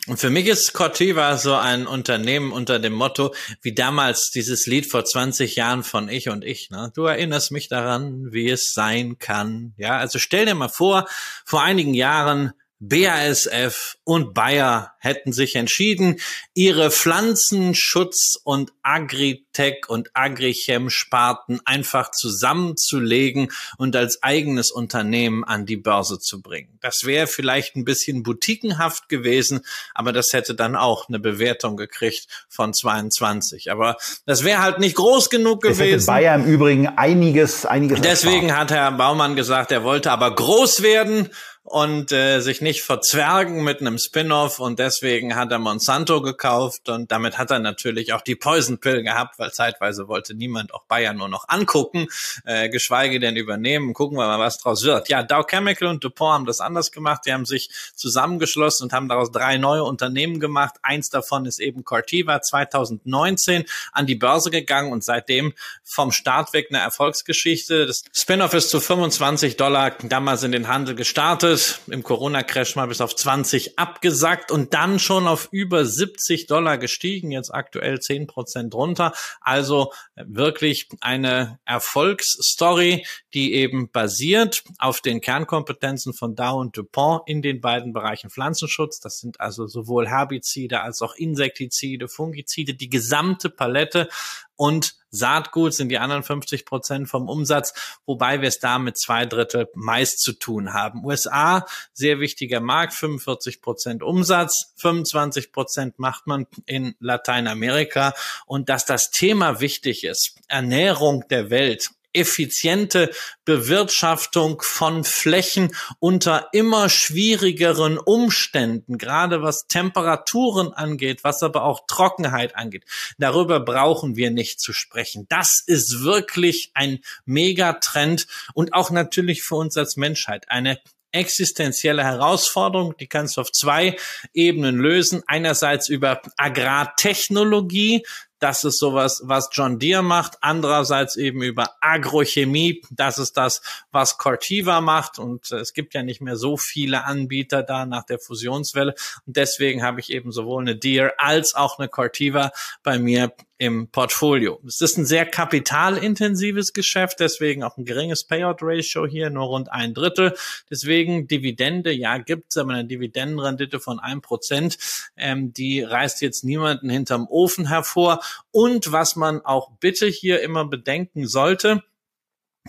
Und 0.08 0.18
für 0.18 0.30
mich 0.30 0.48
ist 0.48 0.72
Cortiva 0.72 1.36
so 1.36 1.54
ein 1.54 1.86
Unternehmen 1.86 2.50
unter 2.50 2.80
dem 2.80 2.92
Motto, 2.92 3.32
wie 3.60 3.72
damals 3.72 4.30
dieses 4.30 4.66
Lied 4.66 4.90
vor 4.90 5.04
20 5.04 5.54
Jahren 5.54 5.84
von 5.84 6.08
Ich 6.08 6.28
und 6.28 6.44
Ich. 6.44 6.70
Ne? 6.70 6.90
Du 6.94 7.04
erinnerst 7.04 7.52
mich 7.52 7.68
daran, 7.68 8.32
wie 8.32 8.50
es 8.50 8.72
sein 8.72 9.18
kann. 9.18 9.74
Ja, 9.76 9.98
also 9.98 10.18
stell 10.18 10.46
dir 10.46 10.56
mal 10.56 10.68
vor, 10.68 11.06
vor 11.44 11.62
einigen 11.62 11.94
Jahren 11.94 12.52
BASF 12.84 13.96
und 14.02 14.34
Bayer 14.34 14.94
hätten 14.98 15.32
sich 15.32 15.54
entschieden, 15.54 16.18
ihre 16.52 16.90
Pflanzenschutz- 16.90 18.40
und 18.42 18.72
Agritech- 18.82 19.86
und 19.86 20.10
Agrichem-Sparten 20.14 21.60
einfach 21.64 22.10
zusammenzulegen 22.10 23.52
und 23.78 23.94
als 23.94 24.24
eigenes 24.24 24.72
Unternehmen 24.72 25.44
an 25.44 25.64
die 25.64 25.76
Börse 25.76 26.18
zu 26.18 26.42
bringen. 26.42 26.76
Das 26.80 27.04
wäre 27.04 27.28
vielleicht 27.28 27.76
ein 27.76 27.84
bisschen 27.84 28.24
boutiquenhaft 28.24 29.08
gewesen, 29.08 29.60
aber 29.94 30.12
das 30.12 30.32
hätte 30.32 30.56
dann 30.56 30.74
auch 30.74 31.08
eine 31.08 31.20
Bewertung 31.20 31.76
gekriegt 31.76 32.26
von 32.48 32.74
22. 32.74 33.70
Aber 33.70 33.96
das 34.26 34.42
wäre 34.42 34.60
halt 34.60 34.80
nicht 34.80 34.96
groß 34.96 35.30
genug 35.30 35.62
gewesen. 35.62 35.82
Es 35.82 36.02
hätte 36.02 36.06
Bayer 36.06 36.34
im 36.34 36.46
Übrigen 36.46 36.88
einiges, 36.88 37.64
einiges. 37.64 38.00
Deswegen 38.00 38.48
erspart. 38.48 38.70
hat 38.70 38.76
Herr 38.76 38.90
Baumann 38.90 39.36
gesagt, 39.36 39.70
er 39.70 39.84
wollte 39.84 40.10
aber 40.10 40.34
groß 40.34 40.82
werden 40.82 41.30
und 41.64 42.10
äh, 42.10 42.40
sich 42.40 42.60
nicht 42.60 42.82
verzwergen 42.82 43.62
mit 43.62 43.80
einem 43.80 43.96
Spin-off 43.96 44.58
und 44.58 44.80
deswegen 44.80 45.36
hat 45.36 45.52
er 45.52 45.60
Monsanto 45.60 46.20
gekauft 46.20 46.88
und 46.88 47.12
damit 47.12 47.38
hat 47.38 47.52
er 47.52 47.60
natürlich 47.60 48.12
auch 48.12 48.20
die 48.20 48.34
Poison 48.34 48.78
Pill 48.78 49.02
gehabt, 49.04 49.38
weil 49.38 49.52
zeitweise 49.52 50.08
wollte 50.08 50.34
niemand 50.34 50.74
auch 50.74 50.84
Bayern 50.86 51.16
nur 51.16 51.28
noch 51.28 51.48
angucken, 51.48 52.08
äh, 52.44 52.68
geschweige 52.68 53.20
denn 53.20 53.36
übernehmen. 53.36 53.94
Gucken 53.94 54.18
wir 54.18 54.26
mal, 54.26 54.40
was 54.40 54.58
draus 54.58 54.82
wird. 54.82 55.08
Ja, 55.08 55.22
Dow 55.22 55.44
Chemical 55.44 55.86
und 55.88 56.02
DuPont 56.02 56.32
haben 56.32 56.46
das 56.46 56.60
anders 56.60 56.90
gemacht. 56.90 57.22
Die 57.26 57.32
haben 57.32 57.46
sich 57.46 57.70
zusammengeschlossen 57.94 58.84
und 58.84 58.92
haben 58.92 59.08
daraus 59.08 59.30
drei 59.30 59.56
neue 59.56 59.84
Unternehmen 59.84 60.40
gemacht. 60.40 60.74
Eins 60.82 61.10
davon 61.10 61.46
ist 61.46 61.60
eben 61.60 61.84
Cortiva 61.84 62.42
2019 62.42 63.64
an 63.92 64.06
die 64.06 64.16
Börse 64.16 64.50
gegangen 64.50 64.90
und 64.90 65.04
seitdem 65.04 65.52
vom 65.84 66.10
Start 66.10 66.52
weg 66.54 66.66
eine 66.70 66.80
Erfolgsgeschichte. 66.80 67.86
Das 67.86 68.02
Spin-off 68.12 68.52
ist 68.52 68.70
zu 68.70 68.80
25 68.80 69.56
Dollar 69.56 69.92
damals 70.02 70.42
in 70.42 70.50
den 70.50 70.66
Handel 70.66 70.96
gestartet 70.96 71.51
ist 71.52 71.82
im 71.86 72.02
Corona-Crash 72.02 72.76
mal 72.76 72.88
bis 72.88 73.00
auf 73.00 73.14
20 73.14 73.78
abgesackt 73.78 74.50
und 74.50 74.74
dann 74.74 74.98
schon 74.98 75.28
auf 75.28 75.48
über 75.52 75.84
70 75.84 76.46
Dollar 76.46 76.78
gestiegen, 76.78 77.30
jetzt 77.30 77.52
aktuell 77.54 78.00
10 78.00 78.26
Prozent 78.26 78.74
runter. 78.74 79.12
Also 79.40 79.92
wirklich 80.16 80.88
eine 81.00 81.60
Erfolgsstory, 81.64 83.06
die 83.34 83.54
eben 83.54 83.90
basiert 83.90 84.64
auf 84.78 85.00
den 85.00 85.20
Kernkompetenzen 85.20 86.14
von 86.14 86.34
Dow 86.34 86.58
und 86.58 86.76
DuPont 86.76 87.22
in 87.26 87.42
den 87.42 87.60
beiden 87.60 87.92
Bereichen 87.92 88.30
Pflanzenschutz. 88.30 89.00
Das 89.00 89.18
sind 89.18 89.40
also 89.40 89.66
sowohl 89.66 90.08
Herbizide 90.08 90.80
als 90.80 91.02
auch 91.02 91.14
Insektizide, 91.14 92.08
Fungizide, 92.08 92.74
die 92.74 92.90
gesamte 92.90 93.50
Palette 93.50 94.08
und 94.56 95.01
Saatgut 95.12 95.74
sind 95.74 95.90
die 95.90 95.98
anderen 95.98 96.22
50 96.22 96.64
Prozent 96.64 97.08
vom 97.08 97.28
Umsatz, 97.28 97.74
wobei 98.06 98.40
wir 98.40 98.48
es 98.48 98.58
da 98.58 98.78
mit 98.78 98.98
zwei 98.98 99.26
Drittel 99.26 99.68
meist 99.74 100.20
zu 100.20 100.32
tun 100.32 100.72
haben. 100.72 101.04
USA, 101.04 101.66
sehr 101.92 102.18
wichtiger 102.18 102.60
Markt, 102.60 102.94
45 102.94 103.60
Prozent 103.60 104.02
Umsatz, 104.02 104.72
25 104.76 105.52
Prozent 105.52 105.98
macht 105.98 106.26
man 106.26 106.46
in 106.66 106.94
Lateinamerika 106.98 108.14
und 108.46 108.68
dass 108.68 108.86
das 108.86 109.10
Thema 109.10 109.60
wichtig 109.60 110.04
ist, 110.04 110.36
Ernährung 110.48 111.24
der 111.28 111.50
Welt, 111.50 111.90
effiziente 112.12 113.10
Bewirtschaftung 113.44 114.62
von 114.62 115.04
Flächen 115.04 115.74
unter 115.98 116.48
immer 116.52 116.88
schwierigeren 116.88 117.98
Umständen, 117.98 118.98
gerade 118.98 119.42
was 119.42 119.66
Temperaturen 119.66 120.72
angeht, 120.72 121.24
was 121.24 121.42
aber 121.42 121.64
auch 121.64 121.86
Trockenheit 121.86 122.56
angeht. 122.56 122.84
Darüber 123.18 123.60
brauchen 123.60 124.16
wir 124.16 124.30
nicht 124.30 124.60
zu 124.60 124.72
sprechen. 124.72 125.26
Das 125.28 125.62
ist 125.66 126.02
wirklich 126.02 126.70
ein 126.74 127.00
Megatrend 127.24 128.26
und 128.54 128.74
auch 128.74 128.90
natürlich 128.90 129.42
für 129.42 129.56
uns 129.56 129.76
als 129.76 129.96
Menschheit 129.96 130.50
eine 130.50 130.78
existenzielle 131.12 132.02
Herausforderung. 132.02 132.96
Die 132.96 133.06
kannst 133.06 133.36
du 133.36 133.42
auf 133.42 133.52
zwei 133.52 133.96
Ebenen 134.32 134.78
lösen. 134.78 135.22
Einerseits 135.26 135.88
über 135.88 136.22
Agrartechnologie, 136.36 138.04
das 138.42 138.64
ist 138.64 138.78
sowas, 138.78 139.22
was 139.24 139.50
John 139.52 139.78
Deere 139.78 140.02
macht. 140.02 140.38
Andererseits 140.40 141.14
eben 141.14 141.42
über 141.42 141.76
Agrochemie. 141.80 142.82
Das 142.90 143.18
ist 143.18 143.36
das, 143.36 143.62
was 143.92 144.18
Cortiva 144.18 144.80
macht. 144.80 145.20
Und 145.20 145.52
es 145.52 145.72
gibt 145.72 145.94
ja 145.94 146.02
nicht 146.02 146.20
mehr 146.20 146.34
so 146.36 146.56
viele 146.56 147.04
Anbieter 147.04 147.62
da 147.62 147.86
nach 147.86 148.02
der 148.04 148.18
Fusionswelle. 148.18 148.94
Und 149.26 149.36
deswegen 149.36 149.84
habe 149.84 150.00
ich 150.00 150.10
eben 150.10 150.32
sowohl 150.32 150.62
eine 150.62 150.74
Deere 150.74 151.12
als 151.18 151.54
auch 151.54 151.78
eine 151.78 151.88
Cortiva 151.88 152.50
bei 152.82 152.98
mir 152.98 153.32
im 153.62 153.86
Portfolio. 153.86 154.60
Es 154.66 154.80
ist 154.80 154.98
ein 154.98 155.04
sehr 155.04 155.24
kapitalintensives 155.24 156.72
Geschäft, 156.72 157.20
deswegen 157.20 157.62
auch 157.62 157.76
ein 157.76 157.84
geringes 157.84 158.24
Payout-Ratio 158.24 159.06
hier, 159.06 159.30
nur 159.30 159.44
rund 159.44 159.70
ein 159.70 159.94
Drittel. 159.94 160.34
Deswegen 160.68 161.28
Dividende, 161.28 161.92
ja, 161.92 162.18
gibt 162.18 162.46
es 162.50 162.56
aber 162.56 162.72
eine 162.72 162.86
Dividendenrendite 162.86 163.78
von 163.78 164.00
ein 164.00 164.20
Prozent. 164.20 164.78
Ähm, 165.16 165.52
die 165.52 165.80
reißt 165.80 166.22
jetzt 166.22 166.42
niemanden 166.42 166.90
hinterm 166.90 167.28
Ofen 167.30 167.68
hervor. 167.68 168.18
Und 168.50 168.92
was 168.92 169.16
man 169.16 169.40
auch 169.44 169.72
bitte 169.78 170.06
hier 170.06 170.42
immer 170.42 170.64
bedenken 170.66 171.26
sollte, 171.26 171.82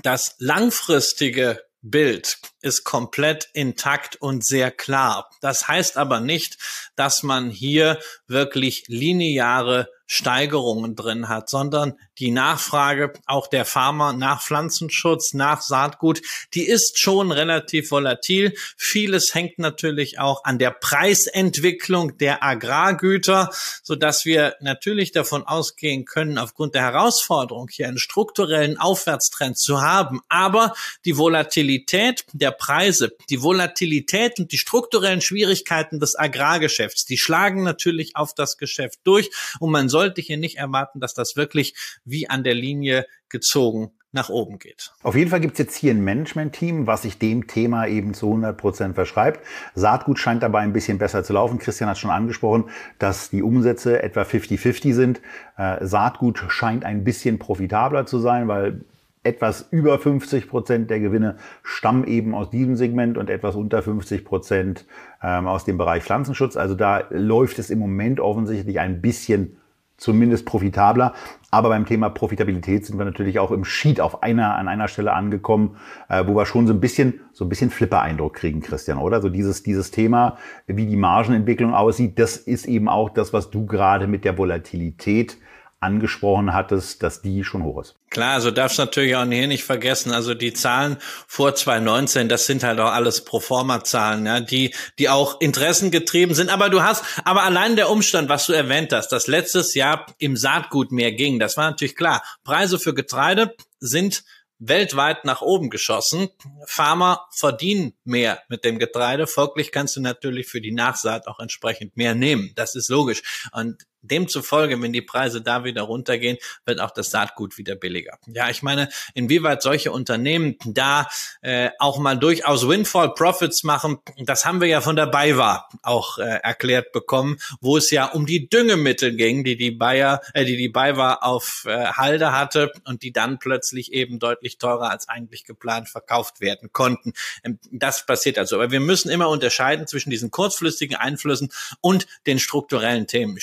das 0.01 0.35
langfristige 0.39 1.63
Bild 1.81 2.37
ist 2.61 2.85
komplett 2.85 3.49
intakt 3.53 4.15
und 4.15 4.45
sehr 4.45 4.71
klar. 4.71 5.29
Das 5.41 5.67
heißt 5.67 5.97
aber 5.97 6.21
nicht, 6.21 6.57
dass 6.95 7.23
man 7.23 7.49
hier 7.49 7.99
wirklich 8.25 8.85
lineare 8.87 9.89
Steigerungen 10.13 10.95
drin 10.95 11.27
hat, 11.27 11.49
sondern 11.49 11.97
die 12.19 12.29
Nachfrage 12.29 13.13
auch 13.25 13.47
der 13.47 13.65
Farmer 13.65 14.13
nach 14.13 14.43
Pflanzenschutz, 14.43 15.33
nach 15.33 15.63
Saatgut, 15.63 16.21
die 16.53 16.67
ist 16.67 16.99
schon 16.99 17.31
relativ 17.31 17.89
volatil. 17.89 18.53
Vieles 18.77 19.33
hängt 19.33 19.57
natürlich 19.57 20.19
auch 20.19 20.43
an 20.43 20.59
der 20.59 20.69
Preisentwicklung 20.69 22.15
der 22.19 22.43
Agrargüter, 22.43 23.49
so 23.81 23.95
dass 23.95 24.23
wir 24.23 24.53
natürlich 24.61 25.13
davon 25.13 25.47
ausgehen 25.47 26.05
können, 26.05 26.37
aufgrund 26.37 26.75
der 26.75 26.83
Herausforderung 26.83 27.67
hier 27.71 27.87
einen 27.87 27.97
strukturellen 27.97 28.77
Aufwärtstrend 28.77 29.57
zu 29.57 29.81
haben. 29.81 30.21
Aber 30.29 30.75
die 31.05 31.17
Volatilität 31.17 32.23
der 32.33 32.51
Preise, 32.51 33.13
die 33.31 33.41
Volatilität 33.41 34.37
und 34.37 34.51
die 34.51 34.59
strukturellen 34.59 35.21
Schwierigkeiten 35.21 35.99
des 35.99 36.15
Agrargeschäfts, 36.15 37.05
die 37.05 37.17
schlagen 37.17 37.63
natürlich 37.63 38.15
auf 38.15 38.35
das 38.35 38.59
Geschäft 38.59 38.99
durch 39.05 39.31
und 39.59 39.71
man 39.71 39.89
soll 39.89 40.02
sollte 40.03 40.21
hier 40.21 40.37
nicht 40.37 40.57
erwarten, 40.57 40.99
dass 40.99 41.13
das 41.13 41.37
wirklich 41.37 41.75
wie 42.03 42.29
an 42.29 42.43
der 42.43 42.55
Linie 42.55 43.05
gezogen 43.29 43.91
nach 44.11 44.29
oben 44.29 44.59
geht. 44.59 44.91
Auf 45.01 45.15
jeden 45.15 45.31
Fall 45.31 45.39
gibt 45.39 45.53
es 45.53 45.59
jetzt 45.59 45.75
hier 45.75 45.91
ein 45.91 46.03
Management-Team, 46.03 46.85
was 46.85 47.01
sich 47.01 47.17
dem 47.17 47.47
Thema 47.47 47.87
eben 47.87 48.13
zu 48.13 48.27
100 48.27 48.55
Prozent 48.55 48.95
verschreibt. 48.95 49.39
Saatgut 49.73 50.19
scheint 50.19 50.43
dabei 50.43 50.59
ein 50.59 50.73
bisschen 50.73 50.99
besser 50.99 51.23
zu 51.23 51.33
laufen. 51.33 51.57
Christian 51.57 51.89
hat 51.89 51.97
schon 51.97 52.11
angesprochen, 52.11 52.65
dass 52.99 53.31
die 53.31 53.41
Umsätze 53.41 54.03
etwa 54.03 54.21
50-50 54.21 54.93
sind. 54.93 55.21
Äh, 55.57 55.83
Saatgut 55.85 56.43
scheint 56.49 56.85
ein 56.85 57.03
bisschen 57.03 57.39
profitabler 57.39 58.05
zu 58.05 58.19
sein, 58.19 58.47
weil 58.47 58.81
etwas 59.23 59.67
über 59.71 59.97
50 59.97 60.47
Prozent 60.47 60.89
der 60.89 60.99
Gewinne 60.99 61.37
stammen 61.63 62.05
eben 62.05 62.35
aus 62.35 62.49
diesem 62.49 62.75
Segment 62.75 63.17
und 63.17 63.29
etwas 63.29 63.55
unter 63.55 63.81
50 63.81 64.25
Prozent 64.25 64.85
ähm, 65.23 65.47
aus 65.47 65.65
dem 65.65 65.77
Bereich 65.77 66.03
Pflanzenschutz. 66.03 66.55
Also 66.55 66.75
da 66.75 67.07
läuft 67.09 67.57
es 67.57 67.69
im 67.69 67.79
Moment 67.79 68.19
offensichtlich 68.19 68.79
ein 68.79 69.01
bisschen 69.01 69.57
zumindest 70.03 70.45
profitabler. 70.45 71.13
Aber 71.49 71.69
beim 71.69 71.85
Thema 71.85 72.09
Profitabilität 72.09 72.85
sind 72.85 72.97
wir 72.97 73.05
natürlich 73.05 73.39
auch 73.39 73.51
im 73.51 73.63
Sheet 73.63 74.01
auf 74.01 74.21
einer, 74.21 74.55
an 74.55 74.67
einer 74.67 74.87
Stelle 74.87 75.13
angekommen, 75.13 75.77
äh, 76.09 76.25
wo 76.27 76.35
wir 76.35 76.45
schon 76.45 76.67
so 76.67 76.73
ein 76.73 76.79
bisschen, 76.79 77.21
so 77.31 77.45
ein 77.45 77.49
bisschen 77.49 77.69
Flipper-Eindruck 77.69 78.33
kriegen, 78.33 78.61
Christian, 78.61 78.97
oder? 78.97 79.21
So 79.21 79.29
dieses, 79.29 79.63
dieses 79.63 79.91
Thema, 79.91 80.37
wie 80.67 80.85
die 80.85 80.97
Margenentwicklung 80.97 81.73
aussieht, 81.73 82.19
das 82.19 82.37
ist 82.37 82.65
eben 82.65 82.89
auch 82.89 83.09
das, 83.09 83.31
was 83.31 83.49
du 83.49 83.65
gerade 83.65 84.07
mit 84.07 84.25
der 84.25 84.37
Volatilität 84.37 85.37
angesprochen 85.83 86.53
hattest, 86.53 87.03
dass 87.03 87.21
die 87.21 87.43
schon 87.43 87.63
hoch 87.63 87.81
ist. 87.81 87.95
Klar, 88.09 88.33
also 88.33 88.51
darfst 88.51 88.77
natürlich 88.77 89.15
auch 89.15 89.25
hier 89.25 89.47
nicht 89.47 89.63
vergessen, 89.63 90.11
also 90.11 90.33
die 90.33 90.53
Zahlen 90.53 90.97
vor 91.27 91.53
2019, 91.53 92.29
das 92.29 92.45
sind 92.45 92.63
halt 92.63 92.79
auch 92.79 92.91
alles 92.91 93.25
Proforma-Zahlen, 93.25 94.25
ja, 94.25 94.39
die, 94.39 94.73
die 94.97 95.09
auch 95.09 95.41
interessengetrieben 95.41 96.35
sind. 96.35 96.49
Aber 96.49 96.69
du 96.69 96.81
hast, 96.81 97.03
aber 97.25 97.43
allein 97.43 97.75
der 97.75 97.89
Umstand, 97.89 98.29
was 98.29 98.45
du 98.45 98.53
erwähnt 98.53 98.93
hast, 98.93 99.09
dass 99.09 99.27
letztes 99.27 99.75
Jahr 99.75 100.05
im 100.17 100.37
Saatgut 100.37 100.91
mehr 100.91 101.11
ging, 101.11 101.39
das 101.39 101.57
war 101.57 101.69
natürlich 101.69 101.95
klar. 101.95 102.23
Preise 102.43 102.79
für 102.79 102.93
Getreide 102.93 103.55
sind 103.79 104.23
weltweit 104.59 105.25
nach 105.25 105.41
oben 105.41 105.69
geschossen. 105.69 106.29
Farmer 106.65 107.27
verdienen 107.31 107.93
mehr 108.03 108.41
mit 108.47 108.63
dem 108.63 108.79
Getreide. 108.79 109.27
Folglich 109.27 109.71
kannst 109.71 109.95
du 109.95 110.01
natürlich 110.01 110.47
für 110.47 110.61
die 110.61 110.71
Nachsaat 110.71 111.27
auch 111.27 111.39
entsprechend 111.39 111.97
mehr 111.97 112.15
nehmen. 112.15 112.51
Das 112.55 112.75
ist 112.75 112.89
logisch. 112.89 113.49
Und 113.51 113.83
Demzufolge, 114.03 114.81
wenn 114.81 114.93
die 114.93 115.01
Preise 115.01 115.41
da 115.41 115.63
wieder 115.63 115.83
runtergehen, 115.83 116.37
wird 116.65 116.79
auch 116.79 116.91
das 116.91 117.09
Saatgut 117.09 117.57
wieder 117.57 117.75
billiger. 117.75 118.17
Ja, 118.27 118.49
ich 118.49 118.61
meine, 118.61 118.89
inwieweit 119.13 119.61
solche 119.61 119.91
Unternehmen 119.91 120.57
da 120.65 121.07
äh, 121.41 121.69
auch 121.79 121.97
mal 121.97 122.17
durchaus 122.17 122.67
Windfall 122.67 123.13
Profits 123.13 123.63
machen, 123.63 123.99
das 124.17 124.45
haben 124.45 124.61
wir 124.61 124.67
ja 124.67 124.81
von 124.81 124.95
der 124.95 125.07
BayWa 125.07 125.67
auch 125.81 126.17
äh, 126.17 126.39
erklärt 126.43 126.91
bekommen, 126.91 127.37
wo 127.61 127.77
es 127.77 127.89
ja 127.91 128.05
um 128.05 128.25
die 128.25 128.49
Düngemittel 128.49 129.15
ging, 129.15 129.43
die 129.43 129.57
die 129.57 129.71
Bayer, 129.71 130.21
äh, 130.33 130.45
die 130.45 130.57
die 130.57 130.69
BayWa 130.69 131.15
auf 131.15 131.63
äh, 131.65 131.85
Halde 131.87 132.31
hatte 132.31 132.71
und 132.85 133.03
die 133.03 133.11
dann 133.11 133.39
plötzlich 133.39 133.93
eben 133.93 134.19
deutlich 134.19 134.57
teurer 134.57 134.89
als 134.89 135.09
eigentlich 135.09 135.45
geplant 135.45 135.89
verkauft 135.89 136.41
werden 136.41 136.71
konnten. 136.71 137.13
Ähm, 137.43 137.59
das 137.71 138.05
passiert 138.05 138.37
also. 138.37 138.55
Aber 138.55 138.71
wir 138.71 138.79
müssen 138.79 139.09
immer 139.09 139.29
unterscheiden 139.29 139.87
zwischen 139.87 140.09
diesen 140.09 140.31
kurzfristigen 140.31 140.95
Einflüssen 140.95 141.51
und 141.81 142.07
den 142.27 142.39
strukturellen 142.39 143.07
Themen. 143.07 143.39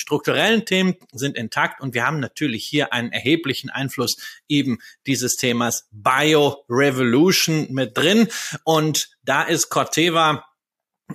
Strukturellen 0.51 0.65
Themen 0.65 0.95
sind 1.11 1.37
intakt 1.37 1.81
und 1.81 1.93
wir 1.93 2.05
haben 2.05 2.19
natürlich 2.19 2.65
hier 2.65 2.93
einen 2.93 3.11
erheblichen 3.11 3.69
Einfluss 3.69 4.17
eben 4.47 4.79
dieses 5.07 5.35
Themas 5.35 5.87
Bio 5.91 6.63
Revolution 6.69 7.67
mit 7.71 7.97
drin. 7.97 8.27
Und 8.63 9.09
da 9.23 9.43
ist 9.43 9.69
Corteva 9.69 10.45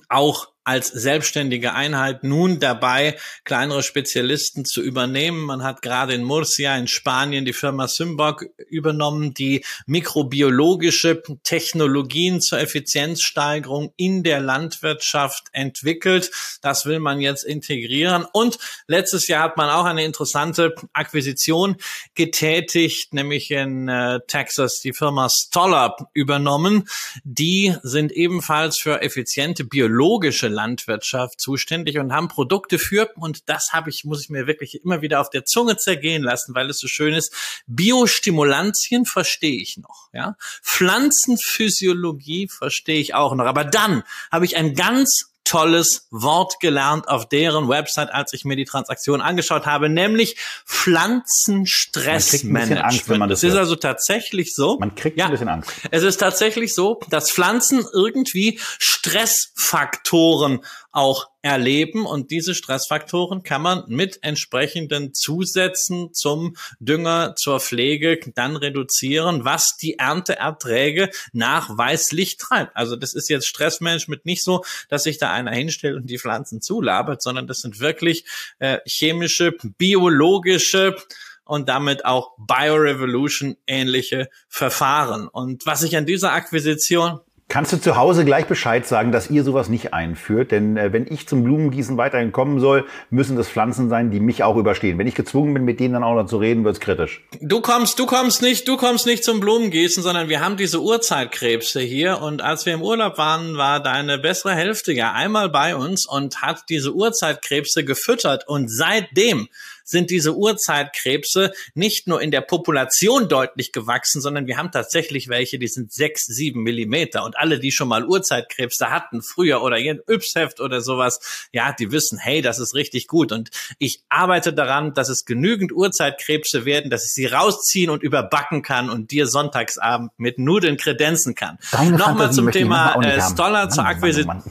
auch 0.09 0.49
als 0.67 0.89
selbstständige 0.89 1.75
Einheit 1.75 2.25
nun 2.25 2.59
dabei, 2.59 3.17
kleinere 3.45 3.85
Spezialisten 3.85 4.65
zu 4.65 4.83
übernehmen. 4.83 5.43
Man 5.43 5.63
hat 5.63 5.81
gerade 5.81 6.13
in 6.13 6.25
Murcia 6.25 6.77
in 6.77 6.89
Spanien 6.89 7.45
die 7.45 7.53
Firma 7.53 7.87
Symbog 7.87 8.47
übernommen, 8.69 9.33
die 9.33 9.65
mikrobiologische 9.87 11.23
Technologien 11.45 12.41
zur 12.41 12.59
Effizienzsteigerung 12.59 13.93
in 13.97 14.25
der 14.25 14.41
Landwirtschaft 14.41 15.45
entwickelt. 15.53 16.33
Das 16.63 16.85
will 16.85 16.99
man 16.99 17.21
jetzt 17.21 17.45
integrieren. 17.45 18.27
Und 18.33 18.59
letztes 18.89 19.29
Jahr 19.29 19.45
hat 19.45 19.57
man 19.57 19.71
auch 19.71 19.85
eine 19.85 20.05
interessante 20.05 20.75
Akquisition 20.93 21.77
getätigt, 22.17 23.15
nämlich 23.15 23.53
in 23.53 23.89
äh, 23.89 24.19
Texas 24.27 24.81
die 24.81 24.93
Firma 24.93 25.29
Stoller 25.31 25.97
übernommen. 26.13 26.89
Die 27.23 27.77
sind 27.85 28.11
ebenfalls 28.11 28.81
für 28.81 29.01
effiziente 29.01 29.63
biologische 29.63 30.56
Landwirtschaft 30.57 31.41
zuständig 31.41 31.99
und 31.99 32.13
haben 32.13 32.29
Produkte 32.29 32.79
für, 32.79 33.11
und 33.17 33.49
das 33.49 33.69
habe 33.73 33.91
ich, 33.91 34.05
muss 34.05 34.23
ich 34.23 34.31
mir 34.31 34.47
wirklich 34.47 34.83
immer 34.83 35.03
wieder 35.03 35.21
auf 35.21 35.31
der 35.31 35.45
Zunge 35.45 35.77
zergehen 35.77 36.23
lassen, 36.23 36.55
weil 36.55 36.71
es 36.71 36.79
so 36.79 36.89
schön 36.89 37.15
ist. 37.15 37.33
Biostimulantien 37.67 39.05
verstehe 39.05 39.61
ich 39.61 39.77
noch, 39.77 40.09
ja. 40.13 40.37
Pflanzenphysiologie 40.63 42.49
verstehe 42.49 42.99
ich 42.99 43.15
auch 43.15 43.35
noch. 43.35 43.45
Aber 43.47 43.65
dann 43.65 44.03
habe 44.33 44.47
ich 44.47 44.57
ein 44.57 44.75
ganz 44.75 45.36
tolles 45.47 46.07
Wort 46.11 46.61
gelernt 46.61 47.09
auf 47.09 47.29
deren 47.29 47.69
Website, 47.69 48.13
als 48.13 48.33
ich 48.33 48.45
mir 48.45 48.57
die 48.57 48.65
Transaktion 48.65 49.21
angeschaut 49.21 49.67
habe, 49.67 49.89
nämlich 49.89 50.37
Pflanzenstressmanagement. 50.67 53.31
Das 53.31 53.43
ist 53.43 53.55
also 53.55 53.77
tatsächlich 53.77 54.55
so. 54.55 54.79
Man 54.79 54.95
kriegt 54.95 55.19
ja, 55.19 55.27
ein 55.27 55.31
bisschen 55.31 55.49
Angst. 55.49 55.71
Es 55.91 56.03
ist 56.03 56.19
tatsächlich 56.19 56.75
so, 56.75 57.01
dass 57.09 57.31
Pflanzen 57.31 57.87
irgendwie 57.95 58.61
Stressfaktoren 58.79 60.65
auch 60.97 61.29
erleben 61.43 62.07
und 62.07 62.31
diese 62.31 62.55
Stressfaktoren 62.55 63.43
kann 63.43 63.61
man 63.61 63.85
mit 63.87 64.19
entsprechenden 64.23 65.13
Zusätzen 65.13 66.15
zum 66.15 66.57
Dünger, 66.81 67.35
zur 67.37 67.61
Pflege 67.61 68.19
dann 68.35 68.57
reduzieren, 68.57 69.45
was 69.45 69.77
die 69.77 69.99
Ernteerträge 69.99 71.11
nachweislich 71.35 72.39
treibt. 72.39 72.75
Also 72.75 72.97
das 72.97 73.13
ist 73.13 73.29
jetzt 73.29 73.47
Stressmanagement 73.47 74.25
nicht 74.25 74.43
so, 74.43 74.65
dass 74.89 75.03
sich 75.03 75.19
da 75.19 75.31
einer 75.31 75.53
hinstellt 75.53 75.97
und 75.97 76.09
die 76.09 76.19
Pflanzen 76.19 76.63
zulabert, 76.63 77.23
sondern 77.23 77.47
das 77.47 77.61
sind 77.61 77.79
wirklich 77.79 78.25
äh, 78.59 78.79
chemische, 78.87 79.53
biologische 79.77 80.97
und 81.45 81.69
damit 81.69 82.07
auch 82.07 82.33
Biorevolution 82.39 83.59
ähnliche 83.67 84.31
Verfahren. 84.49 85.29
Und 85.29 85.67
was 85.67 85.83
ich 85.83 85.95
an 85.99 86.07
dieser 86.07 86.33
Akquisition 86.33 87.21
Kannst 87.49 87.73
du 87.73 87.81
zu 87.81 87.97
Hause 87.97 88.25
gleich 88.25 88.47
Bescheid 88.47 88.85
sagen, 88.87 89.13
dass 89.13 89.31
ihr 89.31 89.45
sowas 89.45 89.69
nicht 89.69 89.95
einführt? 89.95 90.51
Denn 90.51 90.77
äh, 90.77 90.93
wenn 90.93 91.07
ich 91.09 91.29
zum 91.29 91.45
Blumengießen 91.45 91.97
weiterhin 91.97 92.33
kommen 92.33 92.59
soll, 92.59 92.87
müssen 93.09 93.37
das 93.37 93.49
Pflanzen 93.49 93.89
sein, 93.89 94.11
die 94.11 94.19
mich 94.19 94.43
auch 94.43 94.57
überstehen. 94.57 94.99
Wenn 94.99 95.07
ich 95.07 95.15
gezwungen 95.15 95.55
bin, 95.55 95.65
mit 95.65 95.79
denen 95.79 95.95
dann 95.95 96.03
auch 96.03 96.17
noch 96.17 96.27
zu 96.27 96.39
reden, 96.39 96.65
wird's 96.65 96.81
kritisch. 96.81 97.23
Du 97.41 97.61
kommst, 97.61 98.01
du 98.01 98.07
kommst 98.07 98.43
nicht, 98.43 98.67
du 98.67 98.77
kommst 98.77 99.07
nicht 99.07 99.23
zum 99.23 99.39
Blumengießen, 99.39 100.03
sondern 100.03 100.29
wir 100.29 100.41
haben 100.41 100.57
diese 100.57 100.83
Urzeitkrebse 100.83 101.81
hier. 101.81 102.21
Und 102.21 102.43
als 102.43 102.67
wir 102.67 102.75
im 102.75 102.83
Urlaub 102.83 103.17
waren, 103.17 103.57
war 103.57 103.81
deine 103.81 104.19
bessere 104.19 104.55
Hälfte 104.55 104.93
ja 104.93 105.13
einmal 105.13 105.49
bei 105.49 105.77
uns 105.77 106.05
und 106.05 106.43
hat 106.43 106.65
diese 106.69 106.93
Urzeitkrebse 106.95 107.85
gefüttert. 107.85 108.49
Und 108.49 108.69
seitdem 108.69 109.49
sind 109.87 110.11
diese 110.11 110.37
Urzeitkrebse 110.37 111.53
nicht 111.75 112.07
nur 112.09 112.21
in 112.21 112.31
der 112.31 112.43
Population 112.43 113.29
deutlich 113.29 113.73
gewachsen, 113.73 114.21
sondern 114.21 114.47
wir 114.47 114.59
haben 114.59 114.71
tatsächlich 114.71 115.29
welche, 115.29 115.59
die 115.59 115.69
sind 115.69 115.93
sechs, 115.93 116.27
sieben 116.27 116.63
Millimeter. 116.63 117.25
Und 117.25 117.39
alle, 117.39 117.59
die 117.59 117.73
schon 117.73 117.89
mal 117.89 118.05
Urzeitkrebse 118.05 118.91
hatten, 118.91 119.23
früher 119.23 119.63
oder 119.63 119.79
in 119.79 120.01
Ypsheft 120.11 120.61
oder 120.61 120.81
sowas, 120.81 121.49
ja, 121.53 121.73
die 121.73 121.93
wissen, 121.93 122.19
hey, 122.19 122.43
das 122.43 122.59
ist 122.59 122.75
richtig 122.75 123.07
gut. 123.07 123.33
Und 123.33 123.51
ich 123.79 124.03
arbeite 124.09 124.53
daran, 124.53 124.93
dass 124.93 125.09
es 125.09 125.25
genügend 125.25 125.73
Urzeitkrebse 125.73 126.65
werden, 126.65 126.91
dass 126.91 127.05
ich 127.05 127.13
sie 127.13 127.27
rausziehen 127.27 127.91
und 127.91 128.03
überbacken 128.03 128.63
kann 128.63 128.91
und 128.91 129.13
dir 129.13 129.27
sonntagsabend 129.27 130.11
mit 130.17 130.39
Nudeln 130.39 130.77
kredenzen 130.77 131.35
kann. 131.35 131.59
Nochmal 131.91 132.33
zum 132.33 132.51
Thema 132.51 133.01
äh, 133.03 133.21
Stoller 133.23 133.69
zur 133.69 133.87
Akquisition. 133.87 134.43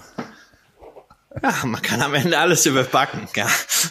Ja, 1.43 1.53
man 1.65 1.81
kann 1.81 2.01
am 2.01 2.13
Ende 2.13 2.37
alles 2.37 2.65
überbacken. 2.65 3.27
Ja. 3.35 3.47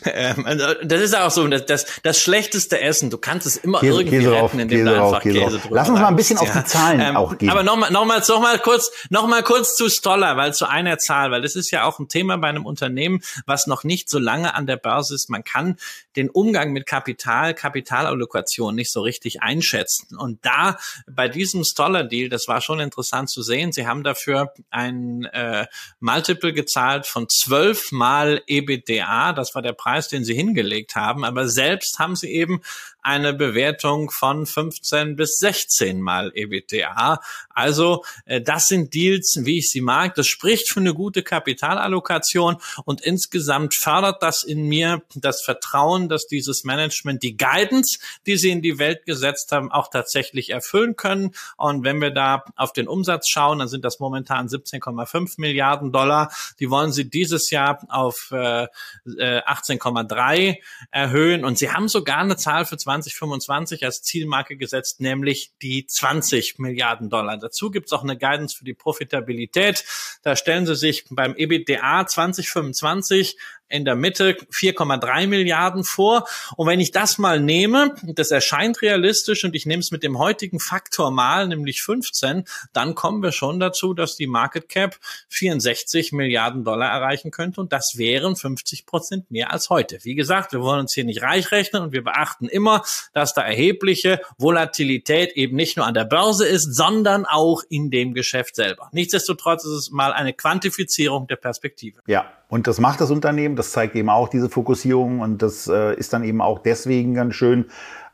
Ähm, 0.07 0.47
also, 0.47 0.65
das 0.83 1.01
ist 1.01 1.17
auch 1.17 1.31
so, 1.31 1.47
das, 1.47 1.67
das, 1.67 1.87
das 2.03 2.21
schlechteste 2.21 2.81
Essen. 2.81 3.11
Du 3.11 3.19
kannst 3.19 3.47
es 3.47 3.57
immer 3.57 3.81
Käse, 3.81 4.01
irgendwie 4.01 4.19
Käse 4.19 4.31
retten, 4.31 4.41
drauf, 4.41 4.53
indem 4.55 4.69
Käse 4.69 4.85
du 4.85 5.03
einfach 5.03 5.23
Käse, 5.23 5.39
Käse 5.39 5.59
drüber 5.59 5.75
Lass 5.77 5.89
uns 5.89 6.01
mal 6.01 6.09
ein 6.09 6.17
bisschen 6.17 6.37
ja. 6.37 6.43
auf 6.43 6.53
die 6.53 6.65
Zahlen 6.65 7.01
ähm, 7.01 7.17
auch 7.17 7.37
gehen. 7.37 7.51
Aber 7.51 7.63
nochmal, 7.63 7.91
nochmals, 7.91 8.29
noch 8.29 8.41
mal 8.41 8.59
kurz, 8.59 8.91
noch 9.11 9.27
mal 9.27 9.43
kurz 9.43 9.77
zu 9.77 9.89
Stoller, 9.89 10.37
weil 10.37 10.55
zu 10.55 10.69
einer 10.69 10.99
Zahl, 10.99 11.31
weil 11.31 11.43
das 11.43 11.55
ist 11.55 11.71
ja 11.71 11.85
auch 11.85 11.99
ein 11.99 12.09
Thema 12.09 12.39
bei 12.39 12.49
einem 12.49 12.67
Unternehmen, 12.67 13.21
was 13.47 13.67
noch 13.67 13.85
nicht 13.85 14.09
so 14.09 14.19
lange 14.19 14.55
an 14.55 14.67
der 14.67 14.77
Börse 14.77 15.15
ist. 15.15 15.29
Man 15.29 15.45
kann 15.45 15.77
den 16.17 16.31
Umgang 16.31 16.73
mit 16.73 16.87
Kapital, 16.87 17.55
Kapitalallokation 17.55 18.75
nicht 18.75 18.93
so 18.93 19.03
richtig 19.03 19.43
einschätzen. 19.43 20.17
Und 20.17 20.45
da 20.45 20.79
bei 21.07 21.29
diesem 21.29 21.65
Stoller-Deal, 21.65 22.29
das 22.29 22.49
war 22.49 22.61
schon 22.61 22.81
interessant 22.81 23.31
zu 23.31 23.43
sehen. 23.43 23.73
Sie 23.73 23.87
haben 23.87 24.03
dafür 24.03 24.53
ein 24.71 25.25
äh, 25.25 25.67
Multiple 26.01 26.53
gezahlt 26.53 27.07
von 27.07 27.29
zwölfmal 27.39 28.43
EBITDA. 28.47 29.33
Das 29.33 29.55
war 29.55 29.63
der 29.63 29.73
Preis, 29.73 30.09
den 30.09 30.25
sie 30.25 30.35
hingelegt 30.35 30.97
haben. 30.97 31.25
Aber 31.25 31.49
selbst 31.49 31.99
haben 31.99 32.17
sie 32.17 32.31
eben 32.31 32.63
eine 33.05 33.35
Bewertung 33.35 34.11
von 34.11 34.47
15 34.47 35.15
bis 35.15 35.39
16 35.39 36.01
mal 36.01 36.33
EBITDA. 36.35 37.21
Also 37.51 38.05
äh, 38.25 38.41
das 38.41 38.67
sind 38.67 38.95
Deals, 38.95 39.39
wie 39.43 39.59
ich 39.59 39.71
sie 39.71 39.81
mag. 39.81 40.15
Das 40.15 40.27
spricht 40.27 40.71
für 40.71 40.81
eine 40.81 40.95
gute 40.95 41.23
Kapitalallokation 41.23 42.57
und 42.85 43.03
insgesamt 43.03 43.75
fördert 43.75 44.23
das 44.23 44.43
in 44.43 44.67
mir 44.67 45.03
das 45.15 45.43
Vertrauen, 45.43 46.09
dass 46.09 46.27
dieses 46.27 46.65
Management 46.65 47.23
die 47.23 47.37
Guidance, 47.37 47.99
die 48.27 48.37
sie 48.37 48.51
in 48.51 48.63
die 48.63 48.79
Welt 48.79 49.05
gesetzt 49.05 49.53
haben, 49.53 49.71
auch 49.71 49.89
tatsächlich 49.91 50.51
erfüllen 50.51 50.97
können. 50.97 51.33
Und 51.57 51.85
wenn 51.85 52.01
wir 52.01 52.11
da 52.11 52.45
auf 52.57 52.73
den 52.73 52.89
Umsatz 52.89 53.29
schauen, 53.29 53.59
dann 53.59 53.69
sind 53.69 53.85
das 53.85 54.01
momentan 54.01 54.49
17,5 54.49 55.35
Milliarden 55.39 55.93
Dollar. 55.93 56.33
Die 56.59 56.71
wollen 56.71 56.93
sie 56.93 57.09
dieses 57.09 57.51
Jahr 57.51 57.85
auf 57.89 58.31
äh, 58.31 58.67
18,3 59.07 60.37
äh, 60.37 60.57
erhöhen 60.91 61.45
und 61.45 61.59
sie 61.59 61.71
haben 61.71 61.89
sogar 61.89 62.19
eine 62.19 62.37
Zahl 62.37 62.65
für 62.65 62.79
2025 63.03 63.85
als 63.85 64.03
Zielmarke 64.03 64.57
gesetzt, 64.57 65.01
nämlich 65.01 65.53
die 65.63 65.87
20 65.87 66.59
Milliarden 66.59 67.11
Dollar. 67.11 67.39
Dazu 67.39 67.71
gibt 67.71 67.87
es 67.87 67.93
auch 67.93 68.03
eine 68.03 68.17
Guidance 68.17 68.57
für 68.57 68.65
die 68.65 68.75
Profitabilität. 68.75 69.85
Da 70.23 70.37
stellen 70.37 70.67
sie 70.67 70.77
sich 70.77 71.05
beim 71.11 71.35
EBITDA 71.37 72.07
2025 72.07 73.37
in 73.75 73.85
der 73.85 73.97
Mitte 73.97 74.37
4,3 74.53 75.27
Milliarden 75.27 75.85
vor. 75.85 76.27
Und 76.57 76.69
wenn 76.69 76.81
ich 76.81 76.93
das 76.93 77.19
mal 77.19 77.41
nehme, 77.41 77.95
das 78.03 78.31
erscheint 78.31 78.81
realistisch 78.83 79.45
und 79.45 79.55
ich 79.55 79.67
nehme 79.67 79.81
es 79.81 79.91
mit 79.91 80.03
dem 80.03 80.19
heutigen 80.19 80.61
Faktor 80.61 81.11
mal, 81.11 81.49
nämlich 81.49 81.83
15, 81.83 82.45
dann 82.73 82.95
kommen 82.95 83.23
wir 83.23 83.33
schon 83.33 83.59
dazu, 83.59 83.93
dass 83.93 84.17
die 84.17 84.29
Market 84.29 84.69
Cap 84.69 84.97
64 85.29 86.13
Milliarden 86.13 86.65
Dollar 86.65 86.91
erreichen 86.91 87.33
könnte 87.33 87.61
und 87.61 87.73
das 87.73 87.99
wären 87.99 88.37
50 88.37 88.87
Prozent 88.87 89.31
mehr 89.31 89.53
als 89.53 89.71
heute. 89.71 89.99
Wie 90.03 90.15
gesagt, 90.15 90.53
wir 90.53 90.61
wollen 90.61 90.81
uns 90.81 90.95
hier 90.95 91.05
nicht 91.05 91.23
reich 91.23 91.51
rechnen 91.51 91.83
und 91.83 91.93
wir 91.93 92.05
beachten 92.05 92.49
immer, 92.49 92.83
dass 93.13 93.35
da 93.35 93.43
erhebliche 93.43 94.21
Volatilität 94.39 95.33
eben 95.33 95.57
nicht 95.57 95.77
nur 95.77 95.87
an 95.87 95.95
der 95.95 96.05
Börse 96.05 96.47
ist, 96.47 96.75
sondern 96.75 97.27
auch 97.27 97.63
in 97.69 97.91
dem 97.91 98.15
Geschäft 98.15 98.55
selber. 98.55 98.89
Nichtsdestotrotz 98.93 99.65
ist 99.65 99.71
es 99.73 99.91
mal 99.91 100.13
eine 100.13 100.33
Quantifizierung 100.33 101.27
der 101.27 101.37
Perspektive. 101.37 102.01
Ja, 102.07 102.31
und 102.55 102.69
das 102.69 102.79
macht 102.79 103.01
das 103.01 103.11
Unternehmen, 103.11 103.57
das 103.57 103.73
zeigt 103.73 103.97
eben 103.97 104.09
auch 104.09 104.29
diese 104.29 104.49
Fokussierung 104.49 105.19
und 105.19 105.43
das 105.43 105.67
äh, 105.67 105.97
ist 105.97 106.13
dann 106.13 106.23
eben 106.23 106.41
auch 106.41 106.61
deswegen 106.61 107.13
ganz 107.13 107.35
schön, 107.35 107.65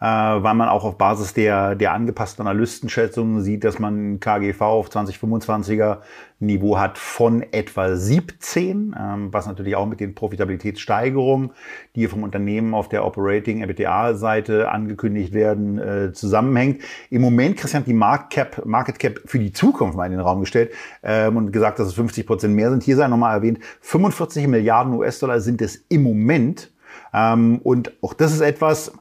äh, 0.00 0.04
weil 0.04 0.54
man 0.54 0.68
auch 0.68 0.84
auf 0.84 0.96
Basis 0.96 1.34
der, 1.34 1.74
der 1.74 1.92
angepassten 1.92 2.46
Analystenschätzungen 2.46 3.42
sieht, 3.42 3.64
dass 3.64 3.78
man 3.78 4.18
KGV 4.18 4.60
auf 4.62 4.88
2025er 4.88 5.98
Niveau 6.38 6.78
hat 6.78 6.96
von 6.96 7.42
etwa 7.52 7.94
17, 7.94 8.96
ähm, 8.98 9.28
was 9.30 9.46
natürlich 9.46 9.76
auch 9.76 9.84
mit 9.84 10.00
den 10.00 10.14
Profitabilitätssteigerungen, 10.14 11.50
die 11.96 12.08
vom 12.08 12.22
Unternehmen 12.22 12.72
auf 12.72 12.88
der 12.88 13.04
Operating 13.04 13.62
EBITDA-Seite 13.62 14.70
angekündigt 14.70 15.34
werden, 15.34 15.78
äh, 15.78 16.12
zusammenhängt. 16.14 16.80
Im 17.10 17.20
Moment, 17.20 17.58
Christian, 17.58 17.84
die 17.84 17.92
Market 17.92 18.30
Cap, 18.30 18.64
Market 18.64 18.98
Cap 18.98 19.20
für 19.26 19.38
die 19.38 19.52
Zukunft 19.52 19.98
mal 19.98 20.06
in 20.06 20.12
den 20.12 20.20
Raum 20.20 20.40
gestellt 20.40 20.72
ähm, 21.02 21.36
und 21.36 21.52
gesagt, 21.52 21.78
dass 21.78 21.88
es 21.88 21.94
50 21.94 22.26
Prozent 22.26 22.54
mehr 22.54 22.70
sind. 22.70 22.82
Hier 22.82 22.96
sei 22.96 23.06
nochmal 23.06 23.36
erwähnt, 23.36 23.58
45 23.82 24.46
Milliarden 24.46 24.94
US-Dollar 24.94 25.40
sind 25.40 25.60
es 25.60 25.84
im 25.90 26.02
Moment. 26.04 26.72
Ähm, 27.12 27.60
und 27.62 27.92
auch 28.02 28.14
das 28.14 28.32
ist 28.32 28.40
etwas, 28.40 28.92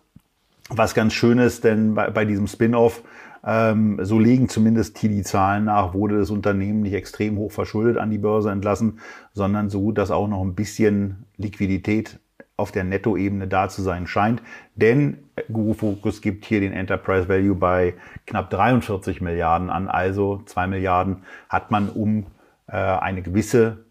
was 0.70 0.94
ganz 0.94 1.14
schön 1.14 1.40
ist, 1.40 1.64
denn 1.64 1.96
bei, 1.96 2.10
bei 2.10 2.26
diesem 2.26 2.48
Spin-off 2.48 3.04
ähm, 3.44 4.00
so 4.04 4.20
legen 4.20 4.50
zumindest 4.50 4.98
hier 4.98 5.10
die 5.10 5.24
Zahlen 5.24 5.66
nach, 5.66 5.94
wurde 5.94 6.20
das 6.20 6.30
Unternehmen 6.30 6.82
nicht 6.82 6.94
extrem 6.94 7.38
hoch 7.38 7.52
verschuldet 7.52 7.98
an 7.98 8.12
die 8.12 8.18
Börse 8.18 8.52
entlassen, 8.52 9.00
sondern 9.34 9.70
so 9.70 9.82
gut, 9.82 9.98
dass 9.98 10.12
auch 10.12 10.28
noch 10.28 10.42
ein 10.42 10.56
bisschen 10.56 11.26
Liquidität 11.38 12.20
auf 12.58 12.72
der 12.72 12.84
Nettoebene 12.84 13.48
da 13.48 13.70
zu 13.70 13.82
sein 13.82 14.06
scheint. 14.06 14.42
Denn 14.76 15.30
Guru 15.52 15.74
Focus 15.74 16.22
gibt 16.22 16.46
hier 16.46 16.60
den 16.60 16.74
Enterprise 16.74 17.30
Value 17.30 17.56
bei 17.56 17.94
knapp 18.28 18.50
43 18.50 19.22
Milliarden 19.22 19.70
an, 19.70 19.88
also 19.88 20.42
zwei 20.46 20.68
Milliarden 20.68 21.24
hat 21.48 21.72
man, 21.72 21.90
um 21.90 22.26
äh, 22.68 22.76
eine 22.76 23.22
gewisse 23.22 23.86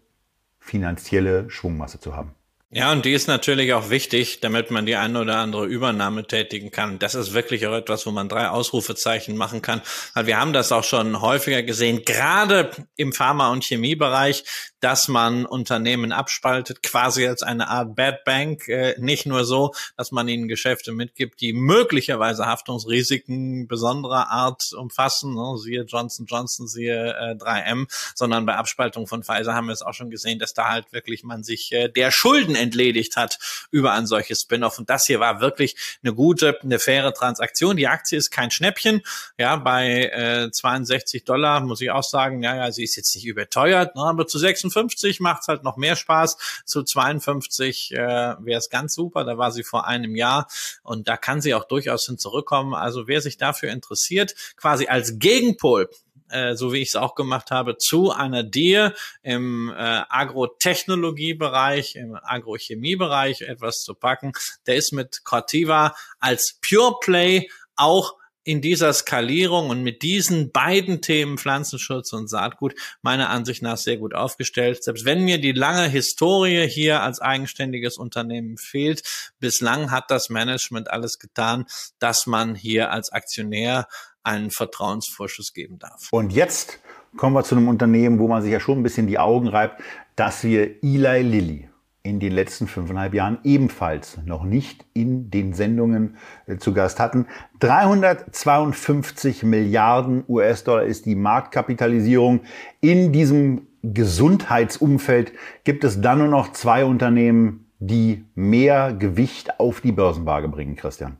finanzielle 0.59 1.49
Schwungmasse 1.49 1.99
zu 1.99 2.15
haben. 2.15 2.31
Ja, 2.71 2.91
und 2.91 3.03
die 3.03 3.13
ist 3.13 3.27
natürlich 3.27 3.73
auch 3.73 3.89
wichtig, 3.89 4.41
damit 4.41 4.69
man 4.69 4.85
die 4.85 4.95
eine 4.95 5.21
oder 5.21 5.37
andere 5.37 5.65
Übernahme 5.65 6.27
tätigen 6.27 6.69
kann. 6.69 6.99
Das 6.99 7.15
ist 7.15 7.33
wirklich 7.33 7.65
auch 7.65 7.73
etwas, 7.73 8.05
wo 8.05 8.11
man 8.11 8.29
drei 8.29 8.47
Ausrufezeichen 8.49 9.35
machen 9.35 9.63
kann, 9.63 9.81
wir 10.13 10.39
haben 10.39 10.53
das 10.53 10.71
auch 10.71 10.83
schon 10.83 11.19
häufiger 11.19 11.63
gesehen, 11.63 12.03
gerade 12.05 12.69
im 12.95 13.11
Pharma- 13.11 13.51
und 13.51 13.63
Chemiebereich, 13.63 14.43
dass 14.79 15.07
man 15.07 15.45
Unternehmen 15.45 16.11
abspaltet, 16.11 16.83
quasi 16.83 17.27
als 17.27 17.43
eine 17.43 17.69
Art 17.69 17.95
Bad 17.95 18.23
Bank. 18.23 18.67
Äh, 18.67 18.95
nicht 18.99 19.25
nur 19.25 19.45
so, 19.45 19.73
dass 19.97 20.11
man 20.11 20.27
ihnen 20.27 20.47
Geschäfte 20.47 20.91
mitgibt, 20.91 21.41
die 21.41 21.53
möglicherweise 21.53 22.45
Haftungsrisiken 22.45 23.67
besonderer 23.67 24.29
Art 24.29 24.71
umfassen, 24.73 25.33
ne? 25.33 25.57
siehe 25.57 25.83
Johnson 25.83 26.25
Johnson, 26.27 26.67
siehe 26.67 27.13
äh, 27.13 27.35
3M, 27.35 27.87
sondern 28.15 28.45
bei 28.45 28.55
Abspaltung 28.55 29.07
von 29.07 29.23
Pfizer 29.23 29.53
haben 29.53 29.67
wir 29.67 29.73
es 29.73 29.81
auch 29.81 29.93
schon 29.93 30.09
gesehen, 30.09 30.39
dass 30.39 30.53
da 30.53 30.69
halt 30.69 30.93
wirklich 30.93 31.23
man 31.23 31.43
sich 31.43 31.71
äh, 31.71 31.89
der 31.89 32.11
Schulden 32.11 32.55
entledigt 32.59 33.15
hat 33.15 33.39
über 33.71 33.93
ein 33.93 34.05
solches 34.05 34.41
Spin-off. 34.41 34.77
Und 34.79 34.89
das 34.89 35.05
hier 35.05 35.19
war 35.19 35.41
wirklich 35.41 35.75
eine 36.03 36.13
gute, 36.13 36.59
eine 36.61 36.79
faire 36.79 37.13
Transaktion. 37.13 37.77
Die 37.77 37.87
Aktie 37.87 38.17
ist 38.17 38.31
kein 38.31 38.51
Schnäppchen. 38.51 39.01
Ja, 39.37 39.55
bei 39.55 40.05
äh, 40.05 40.51
62 40.51 41.23
Dollar 41.23 41.61
muss 41.61 41.81
ich 41.81 41.91
auch 41.91 42.03
sagen, 42.03 42.43
ja, 42.43 42.55
ja, 42.55 42.71
sie 42.71 42.83
ist 42.83 42.95
jetzt 42.95 43.15
nicht 43.15 43.25
überteuert, 43.25 43.95
ne, 43.95 44.03
aber 44.03 44.27
zu 44.27 44.37
56 44.37 45.19
macht 45.19 45.41
es 45.41 45.47
halt 45.47 45.63
noch 45.63 45.77
mehr 45.77 45.95
Spaß. 45.95 46.37
Zu 46.65 46.83
52 46.83 47.91
äh, 47.91 47.97
wäre 47.97 48.59
es 48.59 48.69
ganz 48.69 48.93
super. 48.93 49.23
Da 49.23 49.37
war 49.37 49.51
sie 49.51 49.63
vor 49.63 49.87
einem 49.87 50.15
Jahr 50.15 50.47
und 50.83 51.07
da 51.07 51.17
kann 51.17 51.41
sie 51.41 51.53
auch 51.53 51.65
durchaus 51.65 52.05
hin 52.05 52.17
zurückkommen. 52.17 52.73
Also 52.73 53.07
wer 53.07 53.21
sich 53.21 53.37
dafür 53.37 53.71
interessiert, 53.71 54.35
quasi 54.55 54.87
als 54.87 55.19
Gegenpol 55.19 55.89
äh, 56.29 56.55
so 56.55 56.73
wie 56.73 56.79
ich 56.79 56.89
es 56.89 56.95
auch 56.95 57.15
gemacht 57.15 57.51
habe, 57.51 57.77
zu 57.77 58.11
einer 58.11 58.43
Dir 58.43 58.93
im 59.21 59.69
äh, 59.69 60.01
Agrotechnologiebereich, 60.09 61.95
im 61.95 62.17
Agrochemiebereich 62.21 63.41
etwas 63.41 63.81
zu 63.83 63.93
packen. 63.93 64.33
Der 64.67 64.75
ist 64.75 64.93
mit 64.93 65.23
Cortiva 65.23 65.95
als 66.19 66.57
Pure 66.61 66.95
Play 67.01 67.49
auch 67.75 68.15
in 68.49 68.61
dieser 68.61 68.93
Skalierung 68.93 69.69
und 69.69 69.83
mit 69.83 70.01
diesen 70.01 70.51
beiden 70.51 71.01
Themen 71.01 71.37
Pflanzenschutz 71.37 72.13
und 72.13 72.29
Saatgut 72.29 72.73
meiner 73.03 73.29
Ansicht 73.29 73.61
nach 73.61 73.77
sehr 73.77 73.97
gut 73.97 74.15
aufgestellt. 74.15 74.83
Selbst 74.83 75.05
wenn 75.05 75.23
mir 75.23 75.39
die 75.39 75.51
lange 75.51 75.87
Historie 75.87 76.67
hier 76.67 77.03
als 77.03 77.19
eigenständiges 77.19 77.97
Unternehmen 77.97 78.57
fehlt, 78.57 79.03
bislang 79.39 79.91
hat 79.91 80.09
das 80.09 80.29
Management 80.29 80.89
alles 80.89 81.19
getan, 81.19 81.65
dass 81.99 82.25
man 82.25 82.55
hier 82.55 82.91
als 82.91 83.11
Aktionär 83.11 83.87
einen 84.23 84.51
Vertrauensvorschuss 84.51 85.53
geben 85.53 85.79
darf. 85.79 86.09
Und 86.11 86.33
jetzt 86.33 86.79
kommen 87.17 87.35
wir 87.35 87.43
zu 87.43 87.55
einem 87.55 87.67
Unternehmen, 87.67 88.19
wo 88.19 88.27
man 88.27 88.41
sich 88.41 88.51
ja 88.51 88.59
schon 88.59 88.79
ein 88.79 88.83
bisschen 88.83 89.07
die 89.07 89.19
Augen 89.19 89.47
reibt, 89.47 89.81
dass 90.15 90.43
wir 90.43 90.83
Eli 90.83 91.21
Lilly 91.21 91.69
in 92.03 92.19
den 92.19 92.31
letzten 92.31 92.67
fünfeinhalb 92.67 93.13
Jahren 93.13 93.39
ebenfalls 93.43 94.17
noch 94.25 94.43
nicht 94.43 94.85
in 94.93 95.29
den 95.29 95.53
Sendungen 95.53 96.17
äh, 96.47 96.57
zu 96.57 96.73
Gast 96.73 96.99
hatten. 96.99 97.27
352 97.59 99.43
Milliarden 99.43 100.23
US-Dollar 100.27 100.83
ist 100.83 101.05
die 101.05 101.15
Marktkapitalisierung. 101.15 102.41
In 102.79 103.11
diesem 103.11 103.67
Gesundheitsumfeld 103.83 105.33
gibt 105.63 105.83
es 105.83 106.01
dann 106.01 106.19
nur 106.19 106.27
noch 106.27 106.53
zwei 106.53 106.85
Unternehmen, 106.85 107.69
die 107.79 108.25
mehr 108.35 108.93
Gewicht 108.93 109.59
auf 109.59 109.81
die 109.81 109.91
Börsenwaage 109.91 110.47
bringen, 110.47 110.75
Christian. 110.75 111.17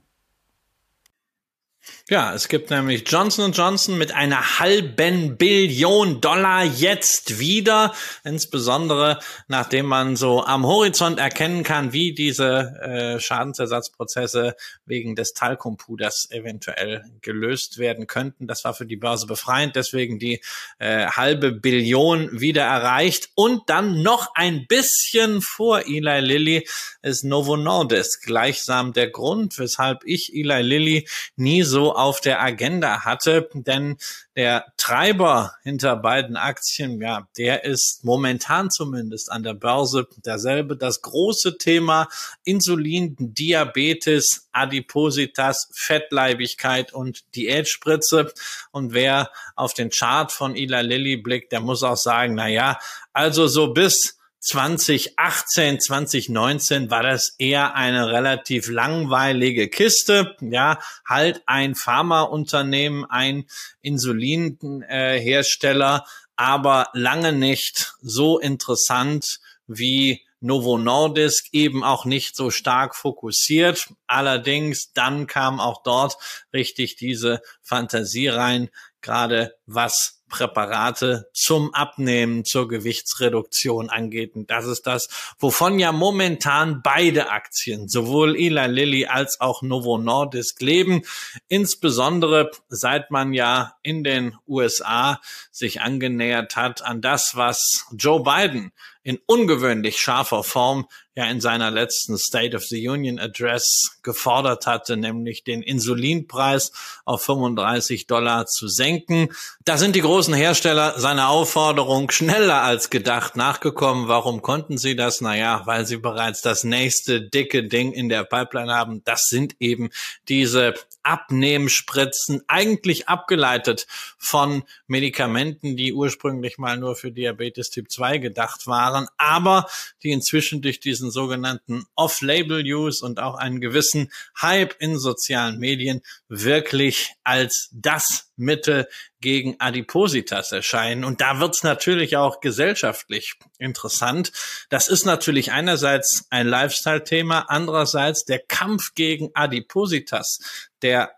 Ja, 2.09 2.33
es 2.33 2.47
gibt 2.47 2.71
nämlich 2.71 3.03
Johnson 3.05 3.51
Johnson 3.51 3.95
mit 3.95 4.15
einer 4.15 4.57
halben 4.57 5.37
Billion 5.37 6.19
Dollar 6.21 6.63
jetzt 6.63 7.37
wieder, 7.37 7.93
insbesondere 8.23 9.19
nachdem 9.47 9.85
man 9.85 10.15
so 10.15 10.43
am 10.43 10.65
Horizont 10.65 11.19
erkennen 11.19 11.61
kann, 11.61 11.93
wie 11.93 12.15
diese 12.15 12.73
äh, 12.81 13.19
Schadensersatzprozesse 13.19 14.55
wegen 14.87 15.15
des 15.15 15.33
Talkumpuders 15.33 16.29
eventuell 16.31 17.05
gelöst 17.21 17.77
werden 17.77 18.07
könnten. 18.07 18.47
Das 18.47 18.63
war 18.63 18.73
für 18.73 18.87
die 18.87 18.95
Börse 18.95 19.27
befreiend, 19.27 19.75
deswegen 19.75 20.17
die 20.17 20.41
äh, 20.79 21.05
halbe 21.05 21.51
Billion 21.51 22.41
wieder 22.41 22.63
erreicht. 22.63 23.29
Und 23.35 23.69
dann 23.69 24.01
noch 24.01 24.33
ein 24.33 24.65
bisschen 24.65 25.43
vor 25.43 25.81
Eli 25.85 26.21
Lilly 26.21 26.67
ist 27.03 27.23
Novo 27.23 27.55
Nordisk. 27.55 28.23
Gleichsam 28.23 28.93
der 28.93 29.11
Grund, 29.11 29.59
weshalb 29.59 30.03
ich 30.05 30.33
Eli 30.33 30.63
Lilly 30.63 31.07
nie 31.35 31.61
so 31.61 31.98
auf 31.99 32.21
der 32.21 32.41
Agenda 32.41 33.01
hatte, 33.03 33.49
denn 33.53 33.97
der 34.35 34.65
Treiber 34.77 35.53
hinter 35.63 35.97
beiden 35.97 36.37
Aktien, 36.37 37.01
ja, 37.01 37.27
der 37.37 37.65
ist 37.65 38.05
momentan 38.05 38.71
zumindest 38.71 39.29
an 39.29 39.43
der 39.43 39.53
Börse 39.53 40.07
derselbe. 40.25 40.77
Das 40.77 41.01
große 41.01 41.57
Thema 41.57 42.07
Insulin, 42.45 43.17
Diabetes, 43.19 44.47
Adipositas, 44.53 45.69
Fettleibigkeit 45.75 46.93
und 46.93 47.35
Diätspritze. 47.35 48.31
Und 48.71 48.93
wer 48.93 49.29
auf 49.55 49.73
den 49.73 49.89
Chart 49.89 50.31
von 50.31 50.55
Ila 50.55 50.79
Lilly 50.79 51.17
blickt, 51.17 51.51
der 51.51 51.59
muss 51.59 51.83
auch 51.83 51.97
sagen, 51.97 52.35
na 52.35 52.47
ja, 52.47 52.79
also 53.11 53.47
so 53.47 53.73
bis 53.73 54.18
2018, 54.41 55.79
2019 55.79 56.89
war 56.89 57.03
das 57.03 57.35
eher 57.37 57.75
eine 57.75 58.11
relativ 58.11 58.69
langweilige 58.69 59.69
Kiste. 59.69 60.35
Ja, 60.41 60.79
halt 61.05 61.43
ein 61.45 61.75
Pharmaunternehmen, 61.75 63.05
ein 63.05 63.45
Insulinhersteller, 63.81 66.05
aber 66.35 66.87
lange 66.93 67.33
nicht 67.33 67.93
so 68.01 68.39
interessant 68.39 69.39
wie 69.67 70.25
Novo 70.41 70.77
Nordisk 70.77 71.47
eben 71.51 71.83
auch 71.83 72.05
nicht 72.05 72.35
so 72.35 72.49
stark 72.49 72.95
fokussiert. 72.95 73.89
Allerdings 74.07 74.93
dann 74.93 75.27
kam 75.27 75.59
auch 75.59 75.83
dort 75.83 76.15
richtig 76.53 76.95
diese 76.95 77.41
Fantasie 77.61 78.29
rein, 78.29 78.69
gerade 79.01 79.55
was 79.65 80.18
Präparate 80.29 81.29
zum 81.33 81.73
Abnehmen, 81.73 82.45
zur 82.45 82.67
Gewichtsreduktion 82.67 83.89
angeht. 83.89 84.35
Und 84.35 84.49
das 84.49 84.65
ist 84.65 84.87
das, 84.87 85.09
wovon 85.37 85.79
ja 85.79 85.91
momentan 85.91 86.81
beide 86.83 87.29
Aktien, 87.29 87.89
sowohl 87.89 88.37
Eli 88.37 88.67
Lilly 88.67 89.05
als 89.07 89.41
auch 89.41 89.61
Novo 89.61 89.97
Nordisk 89.97 90.61
leben. 90.61 91.01
Insbesondere 91.47 92.51
seit 92.69 93.11
man 93.11 93.33
ja 93.33 93.73
in 93.83 94.03
den 94.03 94.35
USA 94.47 95.19
sich 95.51 95.81
angenähert 95.81 96.55
hat 96.55 96.81
an 96.83 97.01
das, 97.01 97.35
was 97.35 97.85
Joe 97.97 98.23
Biden 98.23 98.71
in 99.03 99.19
ungewöhnlich 99.25 99.99
scharfer 99.99 100.43
Form 100.43 100.87
ja 101.15 101.25
in 101.25 101.41
seiner 101.41 101.71
letzten 101.71 102.17
State 102.17 102.55
of 102.55 102.63
the 102.63 102.87
Union 102.87 103.19
Address 103.19 103.99
gefordert 104.03 104.67
hatte, 104.67 104.95
nämlich 104.95 105.43
den 105.43 105.61
Insulinpreis 105.61 106.71
auf 107.03 107.23
35 107.23 108.07
Dollar 108.07 108.45
zu 108.45 108.67
senken. 108.67 109.29
Da 109.65 109.77
sind 109.77 109.95
die 109.95 110.01
großen 110.01 110.33
Hersteller 110.33 110.99
seiner 110.99 111.29
Aufforderung 111.29 112.11
schneller 112.11 112.61
als 112.61 112.89
gedacht 112.89 113.35
nachgekommen. 113.35 114.07
Warum 114.07 114.41
konnten 114.41 114.77
sie 114.77 114.95
das? 114.95 115.21
Naja, 115.21 115.63
weil 115.65 115.85
sie 115.85 115.97
bereits 115.97 116.41
das 116.41 116.63
nächste 116.63 117.21
dicke 117.21 117.67
Ding 117.67 117.91
in 117.91 118.07
der 118.07 118.23
Pipeline 118.23 118.73
haben. 118.73 119.03
Das 119.03 119.25
sind 119.25 119.55
eben 119.59 119.89
diese 120.27 120.75
Abnehmspritzen, 121.03 122.43
eigentlich 122.47 123.07
abgeleitet 123.07 123.87
von 124.17 124.63
Medikamenten, 124.87 125.75
die 125.75 125.93
ursprünglich 125.93 126.57
mal 126.57 126.77
nur 126.77 126.95
für 126.95 127.11
Diabetes 127.11 127.69
Typ 127.69 127.89
2 127.89 128.19
gedacht 128.19 128.67
waren, 128.67 129.07
aber 129.17 129.67
die 130.03 130.11
inzwischen 130.11 130.61
durch 130.61 130.79
diesen 130.99 131.11
sogenannten 131.11 131.85
Off-Label-Use 131.95 133.05
und 133.05 133.19
auch 133.19 133.35
einen 133.35 133.61
gewissen 133.61 134.11
Hype 134.41 134.75
in 134.79 134.99
sozialen 134.99 135.57
Medien 135.57 136.01
wirklich 136.27 137.13
als 137.23 137.69
das 137.71 138.31
Mittel 138.35 138.87
gegen 139.21 139.55
Adipositas 139.59 140.51
erscheinen. 140.51 141.03
Und 141.05 141.21
da 141.21 141.39
wird 141.39 141.55
es 141.55 141.63
natürlich 141.63 142.17
auch 142.17 142.41
gesellschaftlich 142.41 143.35
interessant. 143.57 144.31
Das 144.69 144.89
ist 144.89 145.05
natürlich 145.05 145.51
einerseits 145.51 146.25
ein 146.29 146.47
Lifestyle-Thema, 146.47 147.45
andererseits 147.47 148.25
der 148.25 148.39
Kampf 148.39 148.93
gegen 148.93 149.29
Adipositas, 149.33 150.39
der 150.81 151.13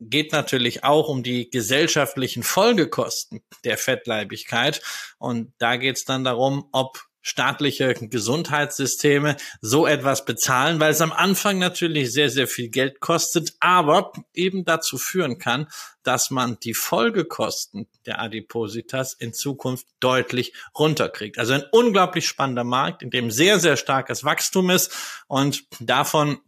geht 0.00 0.32
natürlich 0.32 0.84
auch 0.84 1.08
um 1.08 1.22
die 1.22 1.48
gesellschaftlichen 1.50 2.42
Folgekosten 2.42 3.42
der 3.64 3.78
Fettleibigkeit. 3.78 4.82
Und 5.18 5.52
da 5.58 5.76
geht 5.76 5.96
es 5.96 6.04
dann 6.04 6.24
darum, 6.24 6.68
ob 6.72 7.04
staatliche 7.24 7.94
Gesundheitssysteme 7.94 9.36
so 9.60 9.86
etwas 9.86 10.24
bezahlen, 10.26 10.78
weil 10.78 10.92
es 10.92 11.00
am 11.00 11.10
Anfang 11.10 11.58
natürlich 11.58 12.12
sehr, 12.12 12.28
sehr 12.28 12.46
viel 12.46 12.68
Geld 12.68 13.00
kostet, 13.00 13.54
aber 13.60 14.12
eben 14.34 14.64
dazu 14.64 14.98
führen 14.98 15.38
kann, 15.38 15.66
dass 16.02 16.30
man 16.30 16.58
die 16.60 16.74
Folgekosten 16.74 17.88
der 18.04 18.20
Adipositas 18.20 19.14
in 19.14 19.32
Zukunft 19.32 19.86
deutlich 20.00 20.52
runterkriegt. 20.78 21.38
Also 21.38 21.54
ein 21.54 21.64
unglaublich 21.72 22.28
spannender 22.28 22.64
Markt, 22.64 23.02
in 23.02 23.10
dem 23.10 23.30
sehr, 23.30 23.58
sehr 23.58 23.78
starkes 23.78 24.22
Wachstum 24.22 24.68
ist 24.68 24.92
und 25.26 25.64
davon 25.80 26.38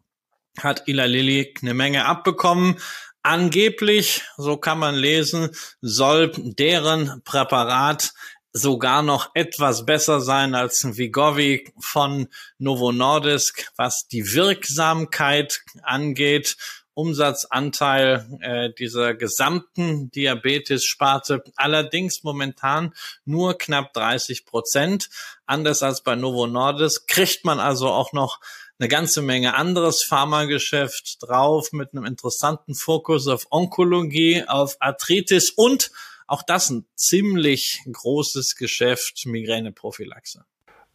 hat 0.59 0.87
Ila 0.89 1.07
Lilly 1.07 1.55
eine 1.63 1.75
Menge 1.75 2.05
abbekommen. 2.05 2.77
Angeblich, 3.23 4.23
so 4.37 4.57
kann 4.57 4.79
man 4.79 4.95
lesen, 4.95 5.51
soll 5.81 6.31
deren 6.37 7.23
Präparat 7.25 8.13
sogar 8.57 9.03
noch 9.03 9.31
etwas 9.35 9.85
besser 9.85 10.21
sein 10.21 10.55
als 10.55 10.83
ein 10.83 10.97
Vigovi 10.97 11.71
von 11.79 12.29
Novo 12.59 12.91
Nordisk, 12.91 13.71
was 13.77 14.09
die 14.09 14.33
Wirksamkeit 14.33 15.61
angeht. 15.83 16.57
Umsatzanteil 16.95 18.27
äh, 18.41 18.71
dieser 18.73 19.13
gesamten 19.13 20.11
Diabetes-Sparte 20.11 21.45
allerdings 21.57 22.23
momentan 22.23 22.95
nur 23.27 23.59
knapp 23.59 23.93
30 23.93 24.47
Prozent. 24.47 25.11
Anders 25.45 25.83
als 25.83 26.03
bei 26.03 26.15
Novo 26.15 26.47
Nordisk 26.47 27.07
kriegt 27.09 27.45
man 27.45 27.61
also 27.61 27.89
auch 27.89 28.15
noch 28.15 28.41
eine 28.79 28.89
ganze 28.89 29.21
Menge 29.21 29.55
anderes 29.55 30.03
Pharmageschäft 30.03 31.19
drauf 31.21 31.73
mit 31.73 31.93
einem 31.93 32.07
interessanten 32.07 32.75
Fokus 32.75 33.29
auf 33.29 33.47
Onkologie, 33.51 34.45
auf 34.47 34.77
Arthritis 34.81 35.51
und 35.51 35.91
auch 36.27 36.43
das 36.43 36.71
ein 36.71 36.87
ziemlich 36.95 37.83
großes 37.91 38.57
Geschäft, 38.57 39.25
Migräneprophylaxe. 39.27 40.45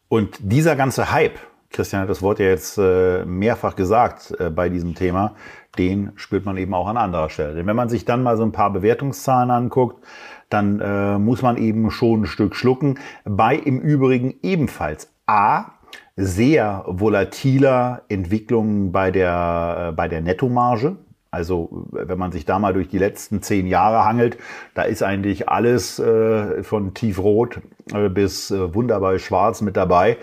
Und 0.08 0.38
dieser 0.40 0.76
ganze 0.76 1.12
Hype, 1.12 1.40
Christian 1.70 2.02
hat 2.02 2.10
das 2.10 2.22
Wort 2.22 2.40
ja 2.40 2.48
jetzt 2.48 2.78
äh, 2.78 3.24
mehrfach 3.26 3.76
gesagt 3.76 4.34
äh, 4.40 4.50
bei 4.50 4.68
diesem 4.68 4.94
Thema, 4.94 5.36
den 5.78 6.12
spürt 6.16 6.46
man 6.46 6.58
eben 6.58 6.74
auch 6.74 6.88
an 6.88 6.98
anderer 6.98 7.30
Stelle. 7.30 7.56
Denn 7.56 7.66
wenn 7.66 7.78
man 7.78 7.88
sich 7.88 8.04
dann 8.04 8.24
mal 8.24 8.36
so 8.36 8.44
ein 8.44 8.52
paar 8.52 8.74
Bewertungszahlen 8.74 9.52
anguckt, 9.52 10.04
dann 10.50 10.82
äh, 10.82 11.18
muss 11.18 11.42
man 11.42 11.56
eben 11.56 11.92
schon 11.92 12.24
ein 12.24 12.26
Stück 12.26 12.56
schlucken. 12.56 13.00
Bei 13.24 13.56
im 13.56 13.80
Übrigen 13.80 14.36
ebenfalls 14.42 15.14
A, 15.28 15.72
sehr 16.18 16.84
volatiler 16.88 18.04
Entwicklungen 18.10 18.92
bei 18.92 19.12
der, 19.12 19.94
bei 19.96 20.10
der 20.10 20.20
Nettomarge. 20.20 20.98
Also 21.32 21.88
wenn 21.92 22.20
man 22.20 22.34
sich 22.34 22.44
da 22.44 22.60
mal 22.60 22.74
durch 22.74 22.90
die 22.90 22.98
letzten 22.98 23.42
zehn 23.42 23.66
Jahre 23.66 24.04
hangelt, 24.04 24.38
da 24.74 24.82
ist 24.82 25.02
eigentlich 25.02 25.48
alles 25.48 25.98
äh, 25.98 26.62
von 26.62 26.94
tiefrot 26.94 27.62
äh, 27.94 28.10
bis 28.10 28.52
äh, 28.52 28.76
wunderbar 28.76 29.18
schwarz 29.18 29.62
mit 29.62 29.78
dabei. 29.78 30.18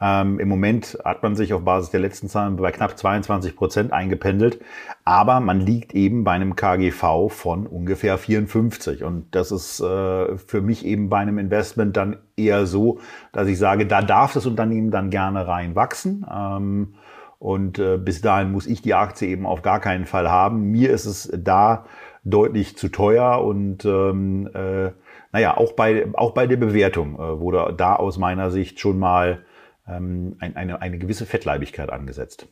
Ähm, 0.00 0.38
Im 0.38 0.48
Moment 0.48 0.98
hat 1.04 1.24
man 1.24 1.34
sich 1.34 1.52
auf 1.52 1.64
Basis 1.64 1.90
der 1.90 1.98
letzten 1.98 2.28
Zahlen 2.28 2.56
bei 2.56 2.70
knapp 2.70 2.96
22 2.96 3.56
Prozent 3.56 3.92
eingependelt, 3.92 4.60
aber 5.04 5.40
man 5.40 5.58
liegt 5.58 5.94
eben 5.94 6.22
bei 6.22 6.32
einem 6.32 6.54
KGV 6.54 7.28
von 7.28 7.66
ungefähr 7.66 8.16
54 8.16 9.02
und 9.02 9.26
das 9.32 9.50
ist 9.50 9.80
äh, 9.80 10.38
für 10.38 10.60
mich 10.60 10.84
eben 10.84 11.08
bei 11.08 11.18
einem 11.18 11.38
Investment 11.38 11.96
dann 11.96 12.18
eher 12.36 12.66
so, 12.66 13.00
dass 13.32 13.48
ich 13.48 13.58
sage, 13.58 13.86
da 13.86 14.00
darf 14.00 14.32
das 14.32 14.46
Unternehmen 14.46 14.92
dann 14.92 15.10
gerne 15.10 15.48
reinwachsen. 15.48 16.24
Ähm, 16.32 16.94
und 17.42 17.80
äh, 17.80 17.98
bis 17.98 18.20
dahin 18.20 18.52
muss 18.52 18.68
ich 18.68 18.82
die 18.82 18.94
Aktie 18.94 19.26
eben 19.26 19.46
auf 19.46 19.62
gar 19.62 19.80
keinen 19.80 20.06
Fall 20.06 20.30
haben. 20.30 20.70
Mir 20.70 20.90
ist 20.90 21.06
es 21.06 21.28
da 21.36 21.86
deutlich 22.22 22.76
zu 22.76 22.88
teuer 22.88 23.42
und 23.42 23.84
ähm, 23.84 24.48
äh, 24.54 24.92
naja, 25.32 25.56
auch 25.56 25.72
bei, 25.72 26.06
auch 26.12 26.34
bei 26.34 26.46
der 26.46 26.56
Bewertung 26.56 27.16
äh, 27.16 27.40
wurde 27.40 27.74
da 27.76 27.96
aus 27.96 28.16
meiner 28.16 28.52
Sicht 28.52 28.78
schon 28.78 28.96
mal 28.96 29.44
ähm, 29.88 30.36
ein, 30.38 30.54
eine, 30.54 30.80
eine 30.80 30.98
gewisse 30.98 31.26
Fettleibigkeit 31.26 31.90
angesetzt. 31.90 32.46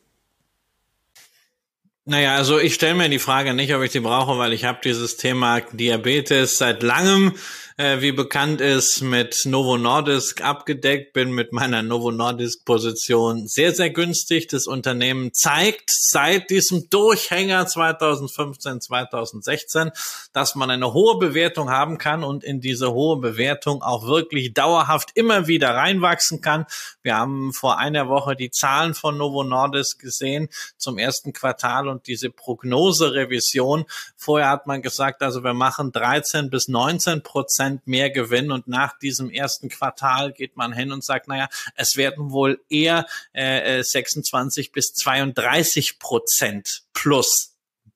Naja, 2.05 2.35
also 2.35 2.59
ich 2.59 2.75
stelle 2.75 2.95
mir 2.95 3.09
die 3.09 3.21
Frage 3.21 3.55
nicht, 3.55 3.73
ob 3.73 3.83
ich 3.83 3.93
die 3.93 4.01
brauche, 4.01 4.39
weil 4.39 4.53
ich 4.53 4.65
habe 4.65 4.81
dieses 4.83 5.17
Thema 5.17 5.61
Diabetes 5.61 6.59
seit 6.59 6.83
langem 6.83 7.35
äh, 7.81 8.03
wie 8.03 8.13
bekannt 8.13 8.61
ist, 8.61 9.01
mit 9.01 9.47
Novo 9.47 9.79
Nordisk 9.79 10.43
abgedeckt, 10.43 11.15
bin 11.15 11.33
mit 11.33 11.55
meiner 11.55 11.83
Novo 11.83 12.11
Nordisk 12.11 12.67
Position 12.67 13.49
sehr, 13.49 13.73
sehr 13.73 13.89
günstig. 13.89 14.49
Das 14.49 14.67
Unternehmen 14.67 15.33
zeigt 15.33 15.89
seit 15.89 16.51
diesem 16.51 16.91
Durchhänger 16.91 17.67
2015, 17.67 18.83
2016, 18.83 19.93
dass 20.35 20.57
man 20.57 20.71
eine 20.71 20.93
hohe 20.93 21.19
Bewertung 21.19 21.71
haben 21.71 21.97
kann 21.97 22.23
und 22.23 22.45
in 22.45 22.61
diese 22.61 22.93
hohe 22.93 23.17
Bewertung 23.17 23.83
auch 23.83 24.07
wirklich 24.07 24.53
dauerhaft 24.53 25.13
immer 25.15 25.47
wieder 25.47 25.71
reinwachsen 25.71 26.43
kann. 26.43 26.67
Wir 27.01 27.17
haben 27.17 27.55
vor 27.55 27.79
einer 27.79 28.11
Woche 28.11 28.37
die 28.37 28.51
Zahlen 28.51 28.93
von 28.93 29.17
Novo 29.17 29.43
Nordisk 29.43 30.01
gesehen 30.01 30.51
zum 30.77 30.99
ersten 30.99 31.33
Quartal 31.33 31.89
und 31.89 32.09
diese 32.09 32.29
Prognoserevision. 32.29 33.87
Vorher 34.17 34.51
hat 34.51 34.67
man 34.67 34.83
gesagt, 34.83 35.23
also 35.23 35.43
wir 35.43 35.55
machen 35.55 35.93
13 35.93 36.51
bis 36.51 36.69
19 36.69 37.23
Prozent 37.23 37.70
Prozent 37.71 37.87
mehr 37.87 38.11
Gewinn. 38.11 38.51
Und 38.51 38.69
nach 38.69 38.99
diesem 38.99 39.31
ersten 39.31 39.69
Quartal 39.69 40.33
geht 40.33 40.57
man 40.57 40.73
hin 40.73 40.93
und 40.93 41.05
sagt, 41.05 41.29
naja, 41.29 41.49
es 41.77 41.97
werden 41.97 42.31
wohl 42.31 42.61
eher 42.69 43.07
äh, 43.33 43.83
26 43.83 44.69
äh, 44.69 44.71
bis 44.73 44.93
32 44.95 45.99
Prozent 45.99 46.83
plus 46.93 47.50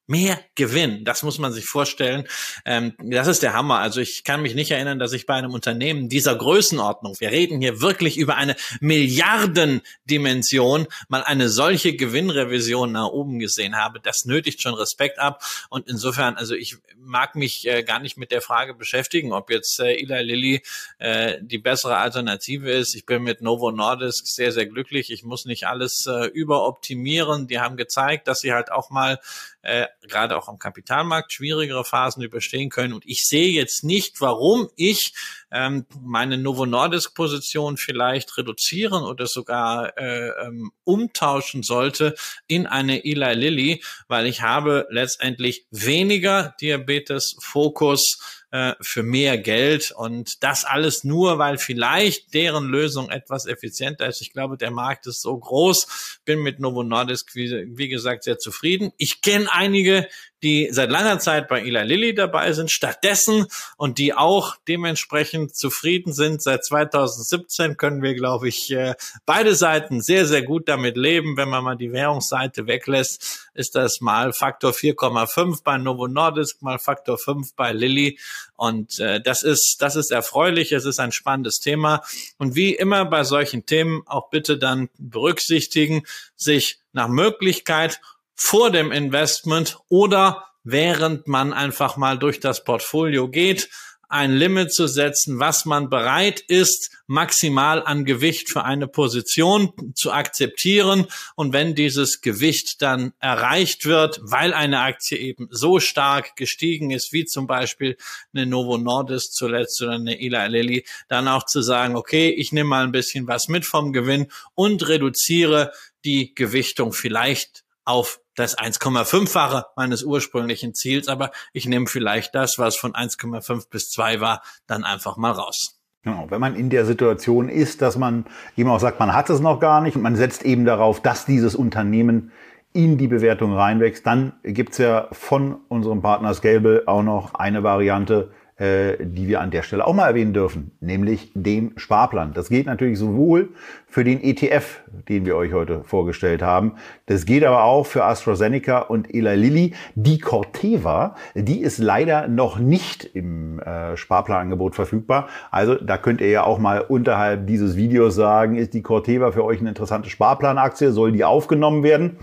mehr 0.07 0.39
Gewinn. 0.55 1.05
Das 1.05 1.23
muss 1.23 1.39
man 1.39 1.53
sich 1.53 1.67
vorstellen. 1.67 2.27
Ähm, 2.65 2.95
das 2.99 3.27
ist 3.27 3.43
der 3.43 3.55
Hammer. 3.55 3.79
Also 3.79 4.01
ich 4.01 4.25
kann 4.25 4.43
mich 4.43 4.55
nicht 4.55 4.71
erinnern, 4.71 4.99
dass 4.99 5.13
ich 5.13 5.27
bei 5.27 5.35
einem 5.35 5.53
Unternehmen 5.53 6.09
dieser 6.09 6.37
Größenordnung, 6.37 7.17
wir 7.19 7.31
reden 7.31 7.61
hier 7.61 7.81
wirklich 7.81 8.19
über 8.19 8.37
eine 8.37 8.57
Milliardendimension, 8.81 10.87
mal 11.09 11.23
eine 11.23 11.49
solche 11.49 11.97
Gewinnrevision 11.97 12.93
nach 12.93 13.09
oben 13.09 13.39
gesehen 13.39 13.77
habe. 13.77 14.01
Das 14.01 14.27
nötigt 14.27 14.61
schon 14.61 14.75
Respekt 14.75 15.19
ab. 15.19 15.43
Und 15.71 15.89
insofern, 15.89 16.37
also 16.37 16.55
ich 16.55 16.77
mag 16.97 17.35
mich 17.35 17.67
äh, 17.67 17.83
gar 17.83 17.99
nicht 17.99 18.17
mit 18.17 18.31
der 18.31 18.43
Frage 18.43 18.75
beschäftigen, 18.75 19.33
ob 19.33 19.51
jetzt 19.51 19.81
äh, 19.81 19.95
Eli 19.95 20.23
Lilly 20.23 20.63
äh, 20.99 21.39
die 21.41 21.59
bessere 21.59 21.97
Alternative 21.97 22.71
ist. 22.71 22.95
Ich 22.95 23.07
bin 23.07 23.23
mit 23.23 23.41
Novo 23.41 23.71
Nordisk 23.71 24.27
sehr, 24.27 24.53
sehr 24.53 24.67
glücklich. 24.67 25.11
Ich 25.11 25.23
muss 25.23 25.45
nicht 25.45 25.67
alles 25.67 26.07
äh, 26.07 26.27
überoptimieren. 26.27 27.47
Die 27.47 27.61
haben 27.61 27.77
gezeigt, 27.77 28.29
dass 28.29 28.41
sie 28.41 28.53
halt 28.53 28.71
auch 28.71 28.91
mal 28.91 29.19
äh, 29.65 29.87
gerade 30.03 30.37
auch 30.37 30.49
am 30.49 30.59
Kapitalmarkt 30.59 31.33
schwierigere 31.33 31.85
Phasen 31.85 32.23
überstehen 32.23 32.71
können. 32.71 32.93
Und 32.93 33.05
ich 33.07 33.27
sehe 33.27 33.49
jetzt 33.49 33.83
nicht, 33.83 34.21
warum 34.21 34.69
ich 34.77 35.15
ähm, 35.51 35.87
meine 36.01 36.39
Novo 36.39 36.67
Nordisk 36.67 37.15
Position 37.15 37.77
vielleicht 37.77 38.37
reduzieren 38.37 39.05
oder 39.05 39.27
sogar 39.27 39.97
äh, 39.97 40.29
ähm, 40.29 40.73
umtauschen 40.85 41.63
sollte 41.63 42.15
in 42.47 42.67
eine 42.67 43.05
Eli 43.05 43.35
Lilly, 43.35 43.83
weil 44.09 44.27
ich 44.27 44.43
habe 44.43 44.87
letztendlich 44.91 45.67
weniger 45.71 46.55
Diabetes 46.61 47.37
Fokus 47.41 48.44
äh, 48.55 48.77
für 48.81 49.03
mehr 49.03 49.37
Geld 49.37 49.91
und 49.91 50.45
das 50.45 50.65
alles 50.65 51.03
nur, 51.03 51.39
weil 51.41 51.59
vielleicht 51.59 52.35
deren 52.35 52.69
Lösung 52.69 53.11
etwas 53.11 53.47
effizienter 53.47 54.07
ist. 54.07 54.21
Ich 54.21 54.33
glaube, 54.33 54.57
der 54.57 54.71
Markt 54.71 55.09
ist 55.09 55.23
so 55.23 55.37
groß, 55.37 56.21
bin 56.25 56.41
mit 56.41 56.61
Novo 56.61 56.85
Nordisk, 56.85 57.35
wie, 57.35 57.51
wie 57.77 57.89
gesagt, 57.89 58.23
sehr 58.23 58.39
zufrieden. 58.39 58.93
Ich 58.97 59.23
kenne 59.23 59.51
einige, 59.51 60.07
die 60.45 60.69
seit 60.71 60.91
langer 60.91 61.19
Zeit 61.19 61.49
bei 61.49 61.63
Eli 61.63 61.83
Lilly 61.83 62.15
dabei 62.15 62.53
sind, 62.53 62.71
stattdessen 62.71 63.47
und 63.79 63.97
die 63.97 64.13
auch 64.13 64.57
dementsprechend 64.69 65.57
zufrieden 65.57 66.13
sind. 66.13 66.43
Seit 66.43 66.65
2017 66.67 67.79
können 67.79 68.03
wir, 68.03 68.15
glaube 68.15 68.49
ich, 68.49 68.71
äh, 68.71 68.95
beide 69.25 69.55
Seiten 69.55 70.03
sehr, 70.03 70.27
sehr 70.27 70.43
gut 70.43 70.69
damit 70.69 70.99
leben. 70.99 71.39
Wenn 71.39 71.49
man 71.49 71.65
mal 71.65 71.77
die 71.77 71.93
Währungsseite 71.93 72.67
weglässt, 72.67 73.49
ist 73.55 73.75
das 73.75 74.03
mal 74.03 74.35
Faktor 74.35 74.73
4,5 74.73 75.63
bei 75.65 75.79
Novo 75.79 76.09
Nordisk, 76.09 76.61
mal 76.61 76.79
Faktor 76.79 77.17
5 77.17 77.55
bei 77.55 77.73
Lilly. 77.73 78.19
Und 78.55 78.99
äh, 79.01 79.23
das 79.23 79.43
ist, 79.43 79.79
das 79.81 79.97
ist 79.97 80.11
erfreulich. 80.11 80.73
Es 80.73 80.85
ist 80.85 81.01
ein 81.01 81.13
spannendes 81.13 81.61
Thema. 81.61 82.03
Und 82.37 82.55
wie 82.55 82.75
immer 82.75 83.07
bei 83.07 83.25
solchen 83.25 83.65
Themen 83.65 84.03
auch 84.05 84.29
bitte 84.29 84.59
dann 84.59 84.91
berücksichtigen, 84.99 86.03
sich 86.37 86.79
nach 86.93 87.09
Möglichkeit 87.09 88.01
vor 88.35 88.71
dem 88.71 88.93
Investment 88.93 89.79
oder 89.89 90.47
während 90.65 91.29
man 91.29 91.53
einfach 91.53 91.97
mal 91.97 92.19
durch 92.19 92.41
das 92.41 92.65
Portfolio 92.65 93.29
geht, 93.29 93.69
ein 94.15 94.33
Limit 94.33 94.73
zu 94.73 94.87
setzen, 94.87 95.41
was 95.41 95.65
man 95.65 95.91
bereit 95.91 96.41
ist, 96.41 96.91
maximal 97.09 97.83
an 97.83 98.05
Gewicht 98.05 98.49
für 98.49 98.65
eine 98.65 98.87
Position 98.87 99.73
zu 99.97 100.13
akzeptieren. 100.13 101.07
Und 101.35 101.53
wenn 101.53 101.75
dieses 101.75 102.21
Gewicht 102.21 102.81
dann 102.81 103.13
erreicht 103.19 103.87
wird, 103.87 104.21
weil 104.23 104.55
eine 104.55 104.81
Aktie 104.81 105.19
eben 105.19 105.49
so 105.51 105.81
stark 105.81 106.37
gestiegen 106.37 106.93
ist, 106.93 107.13
wie 107.13 107.25
zum 107.25 107.49
Beispiel 107.49 107.97
eine 108.33 108.47
Novo 108.47 108.79
Nordisk 108.79 109.33
zuletzt 109.33 109.83
oder 109.83 109.93
eine 109.93 110.21
Eli 110.21 110.47
Lilly, 110.49 110.87
dann 111.09 111.27
auch 111.27 111.45
zu 111.45 111.61
sagen, 111.61 111.97
okay, 111.97 112.29
ich 112.31 112.53
nehme 112.53 112.69
mal 112.69 112.85
ein 112.85 112.93
bisschen 112.93 113.27
was 113.27 113.49
mit 113.49 113.65
vom 113.65 113.93
Gewinn 113.93 114.29
und 114.55 114.87
reduziere 114.87 115.73
die 116.05 116.35
Gewichtung 116.35 116.93
vielleicht 116.93 117.64
auf 117.85 118.21
das 118.35 118.59
1,5-fache 118.59 119.65
meines 119.77 120.03
ursprünglichen 120.03 120.75
Ziels, 120.75 121.09
aber 121.09 121.31
ich 121.53 121.67
nehme 121.67 121.87
vielleicht 121.87 122.35
das, 122.35 122.59
was 122.59 122.77
von 122.77 122.93
1,5 122.93 123.69
bis 123.71 123.91
2 123.91 124.21
war, 124.21 124.43
dann 124.67 124.85
einfach 124.85 125.17
mal 125.17 125.33
raus. 125.33 125.81
Genau, 126.03 126.27
wenn 126.29 126.41
man 126.41 126.55
in 126.55 126.69
der 126.69 126.85
Situation 126.85 127.49
ist, 127.49 127.81
dass 127.81 127.97
man 127.97 128.27
eben 128.57 128.69
auch 128.69 128.81
sagt, 128.81 129.01
man 129.01 129.15
hat 129.15 129.31
es 129.31 129.41
noch 129.41 129.59
gar 129.59 129.81
nicht 129.81 129.97
und 129.97 130.03
man 130.03 130.17
setzt 130.17 130.45
eben 130.45 130.67
darauf, 130.67 131.01
dass 131.01 131.25
dieses 131.25 131.55
Unternehmen 131.55 132.33
in 132.75 132.99
die 132.99 133.07
Bewertung 133.07 133.55
reinwächst, 133.55 134.05
dann 134.07 134.35
gibt's 134.43 134.79
ja 134.79 135.09
von 135.13 135.61
unserem 135.69 136.03
Partner 136.03 136.35
Scalable 136.35 136.83
auch 136.87 137.03
noch 137.03 137.35
eine 137.35 137.63
Variante, 137.63 138.33
die 138.61 139.27
wir 139.27 139.41
an 139.41 139.51
der 139.51 139.63
Stelle 139.63 139.85
auch 139.85 139.95
mal 139.95 140.07
erwähnen 140.07 140.33
dürfen, 140.33 140.71
nämlich 140.81 141.33
den 141.35 141.73
Sparplan. 141.77 142.33
Das 142.35 142.49
geht 142.49 142.67
natürlich 142.67 142.99
sowohl 142.99 143.49
für 143.89 144.05
den 144.05 144.23
ETF, 144.23 144.81
den 145.09 145.27
wir 145.27 145.37
euch 145.37 145.53
heute 145.53 145.83
vorgestellt 145.85 146.43
haben, 146.43 146.75
das 147.07 147.27
geht 147.27 147.45
aber 147.45 147.65
auch 147.65 147.85
für 147.85 148.05
AstraZeneca 148.05 148.79
und 148.79 149.13
Eli 149.15 149.35
Lilly. 149.35 149.75
Die 149.95 150.19
Corteva, 150.19 151.17
die 151.35 151.61
ist 151.61 151.79
leider 151.79 152.29
noch 152.29 152.59
nicht 152.59 153.05
im 153.05 153.59
äh, 153.61 153.97
Sparplanangebot 153.97 154.75
verfügbar. 154.75 155.29
Also 155.51 155.75
da 155.75 155.99
könnt 155.99 156.21
ihr 156.21 156.31
ja 156.31 156.45
auch 156.45 156.59
mal 156.59 156.81
unterhalb 156.81 157.47
dieses 157.47 157.77
Videos 157.77 158.15
sagen, 158.15 158.57
ist 158.57 158.75
die 158.75 158.83
Corteva 158.83 159.33
für 159.33 159.45
euch 159.45 159.61
eine 159.61 159.69
interessante 159.69 160.11
Sparplanaktie, 160.11 160.93
soll 160.93 161.13
die 161.13 161.25
aufgenommen 161.25 161.83
werden? 161.83 162.17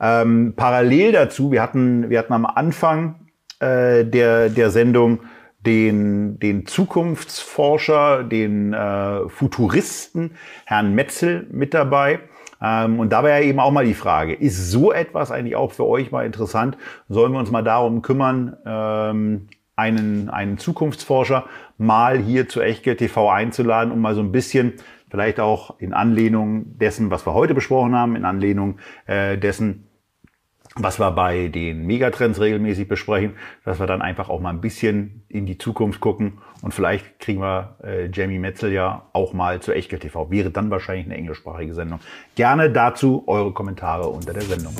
Ähm, 0.00 0.54
parallel 0.56 1.12
dazu, 1.12 1.52
wir 1.52 1.62
hatten, 1.62 2.10
wir 2.10 2.18
hatten 2.18 2.32
am 2.32 2.46
Anfang 2.46 3.16
äh, 3.60 4.04
der, 4.04 4.48
der 4.48 4.70
Sendung 4.70 5.20
den, 5.66 6.38
den 6.38 6.66
Zukunftsforscher, 6.66 8.24
den 8.24 8.72
äh, 8.72 9.28
Futuristen, 9.28 10.32
Herrn 10.64 10.94
Metzel, 10.94 11.46
mit 11.50 11.74
dabei. 11.74 12.20
Ähm, 12.60 12.98
und 12.98 13.12
da 13.12 13.22
wäre 13.24 13.40
ja 13.40 13.46
eben 13.46 13.60
auch 13.60 13.70
mal 13.70 13.84
die 13.84 13.94
Frage, 13.94 14.34
ist 14.34 14.70
so 14.70 14.92
etwas 14.92 15.30
eigentlich 15.30 15.56
auch 15.56 15.72
für 15.72 15.86
euch 15.86 16.10
mal 16.10 16.26
interessant? 16.26 16.76
Sollen 17.08 17.32
wir 17.32 17.38
uns 17.38 17.50
mal 17.50 17.62
darum 17.62 18.02
kümmern, 18.02 18.56
ähm, 18.66 19.48
einen, 19.76 20.28
einen 20.30 20.58
Zukunftsforscher 20.58 21.46
mal 21.78 22.18
hier 22.18 22.48
zu 22.48 22.60
Echtgeld 22.60 22.98
TV 22.98 23.30
einzuladen, 23.30 23.92
um 23.92 24.00
mal 24.00 24.14
so 24.14 24.20
ein 24.20 24.32
bisschen 24.32 24.74
vielleicht 25.10 25.40
auch 25.40 25.78
in 25.78 25.92
Anlehnung 25.92 26.78
dessen, 26.78 27.10
was 27.10 27.26
wir 27.26 27.34
heute 27.34 27.54
besprochen 27.54 27.94
haben, 27.94 28.16
in 28.16 28.24
Anlehnung 28.24 28.78
äh, 29.06 29.36
dessen, 29.38 29.88
was 30.76 30.98
wir 30.98 31.10
bei 31.10 31.48
den 31.48 31.86
Megatrends 31.86 32.40
regelmäßig 32.40 32.88
besprechen, 32.88 33.34
dass 33.64 33.78
wir 33.78 33.86
dann 33.86 34.02
einfach 34.02 34.28
auch 34.28 34.40
mal 34.40 34.50
ein 34.50 34.60
bisschen 34.60 35.24
in 35.28 35.46
die 35.46 35.58
Zukunft 35.58 36.00
gucken 36.00 36.38
und 36.62 36.72
vielleicht 36.72 37.18
kriegen 37.18 37.40
wir 37.40 37.76
äh, 37.82 38.08
Jamie 38.12 38.38
Metzel 38.38 38.72
ja 38.72 39.06
auch 39.12 39.32
mal 39.32 39.60
zu 39.60 39.72
Echtgeld 39.72 40.02
TV. 40.02 40.30
Wäre 40.30 40.50
dann 40.50 40.70
wahrscheinlich 40.70 41.06
eine 41.06 41.16
englischsprachige 41.16 41.74
Sendung. 41.74 42.00
Gerne 42.36 42.70
dazu 42.70 43.24
eure 43.26 43.52
Kommentare 43.52 44.08
unter 44.08 44.32
der 44.32 44.42
Sendung. 44.42 44.74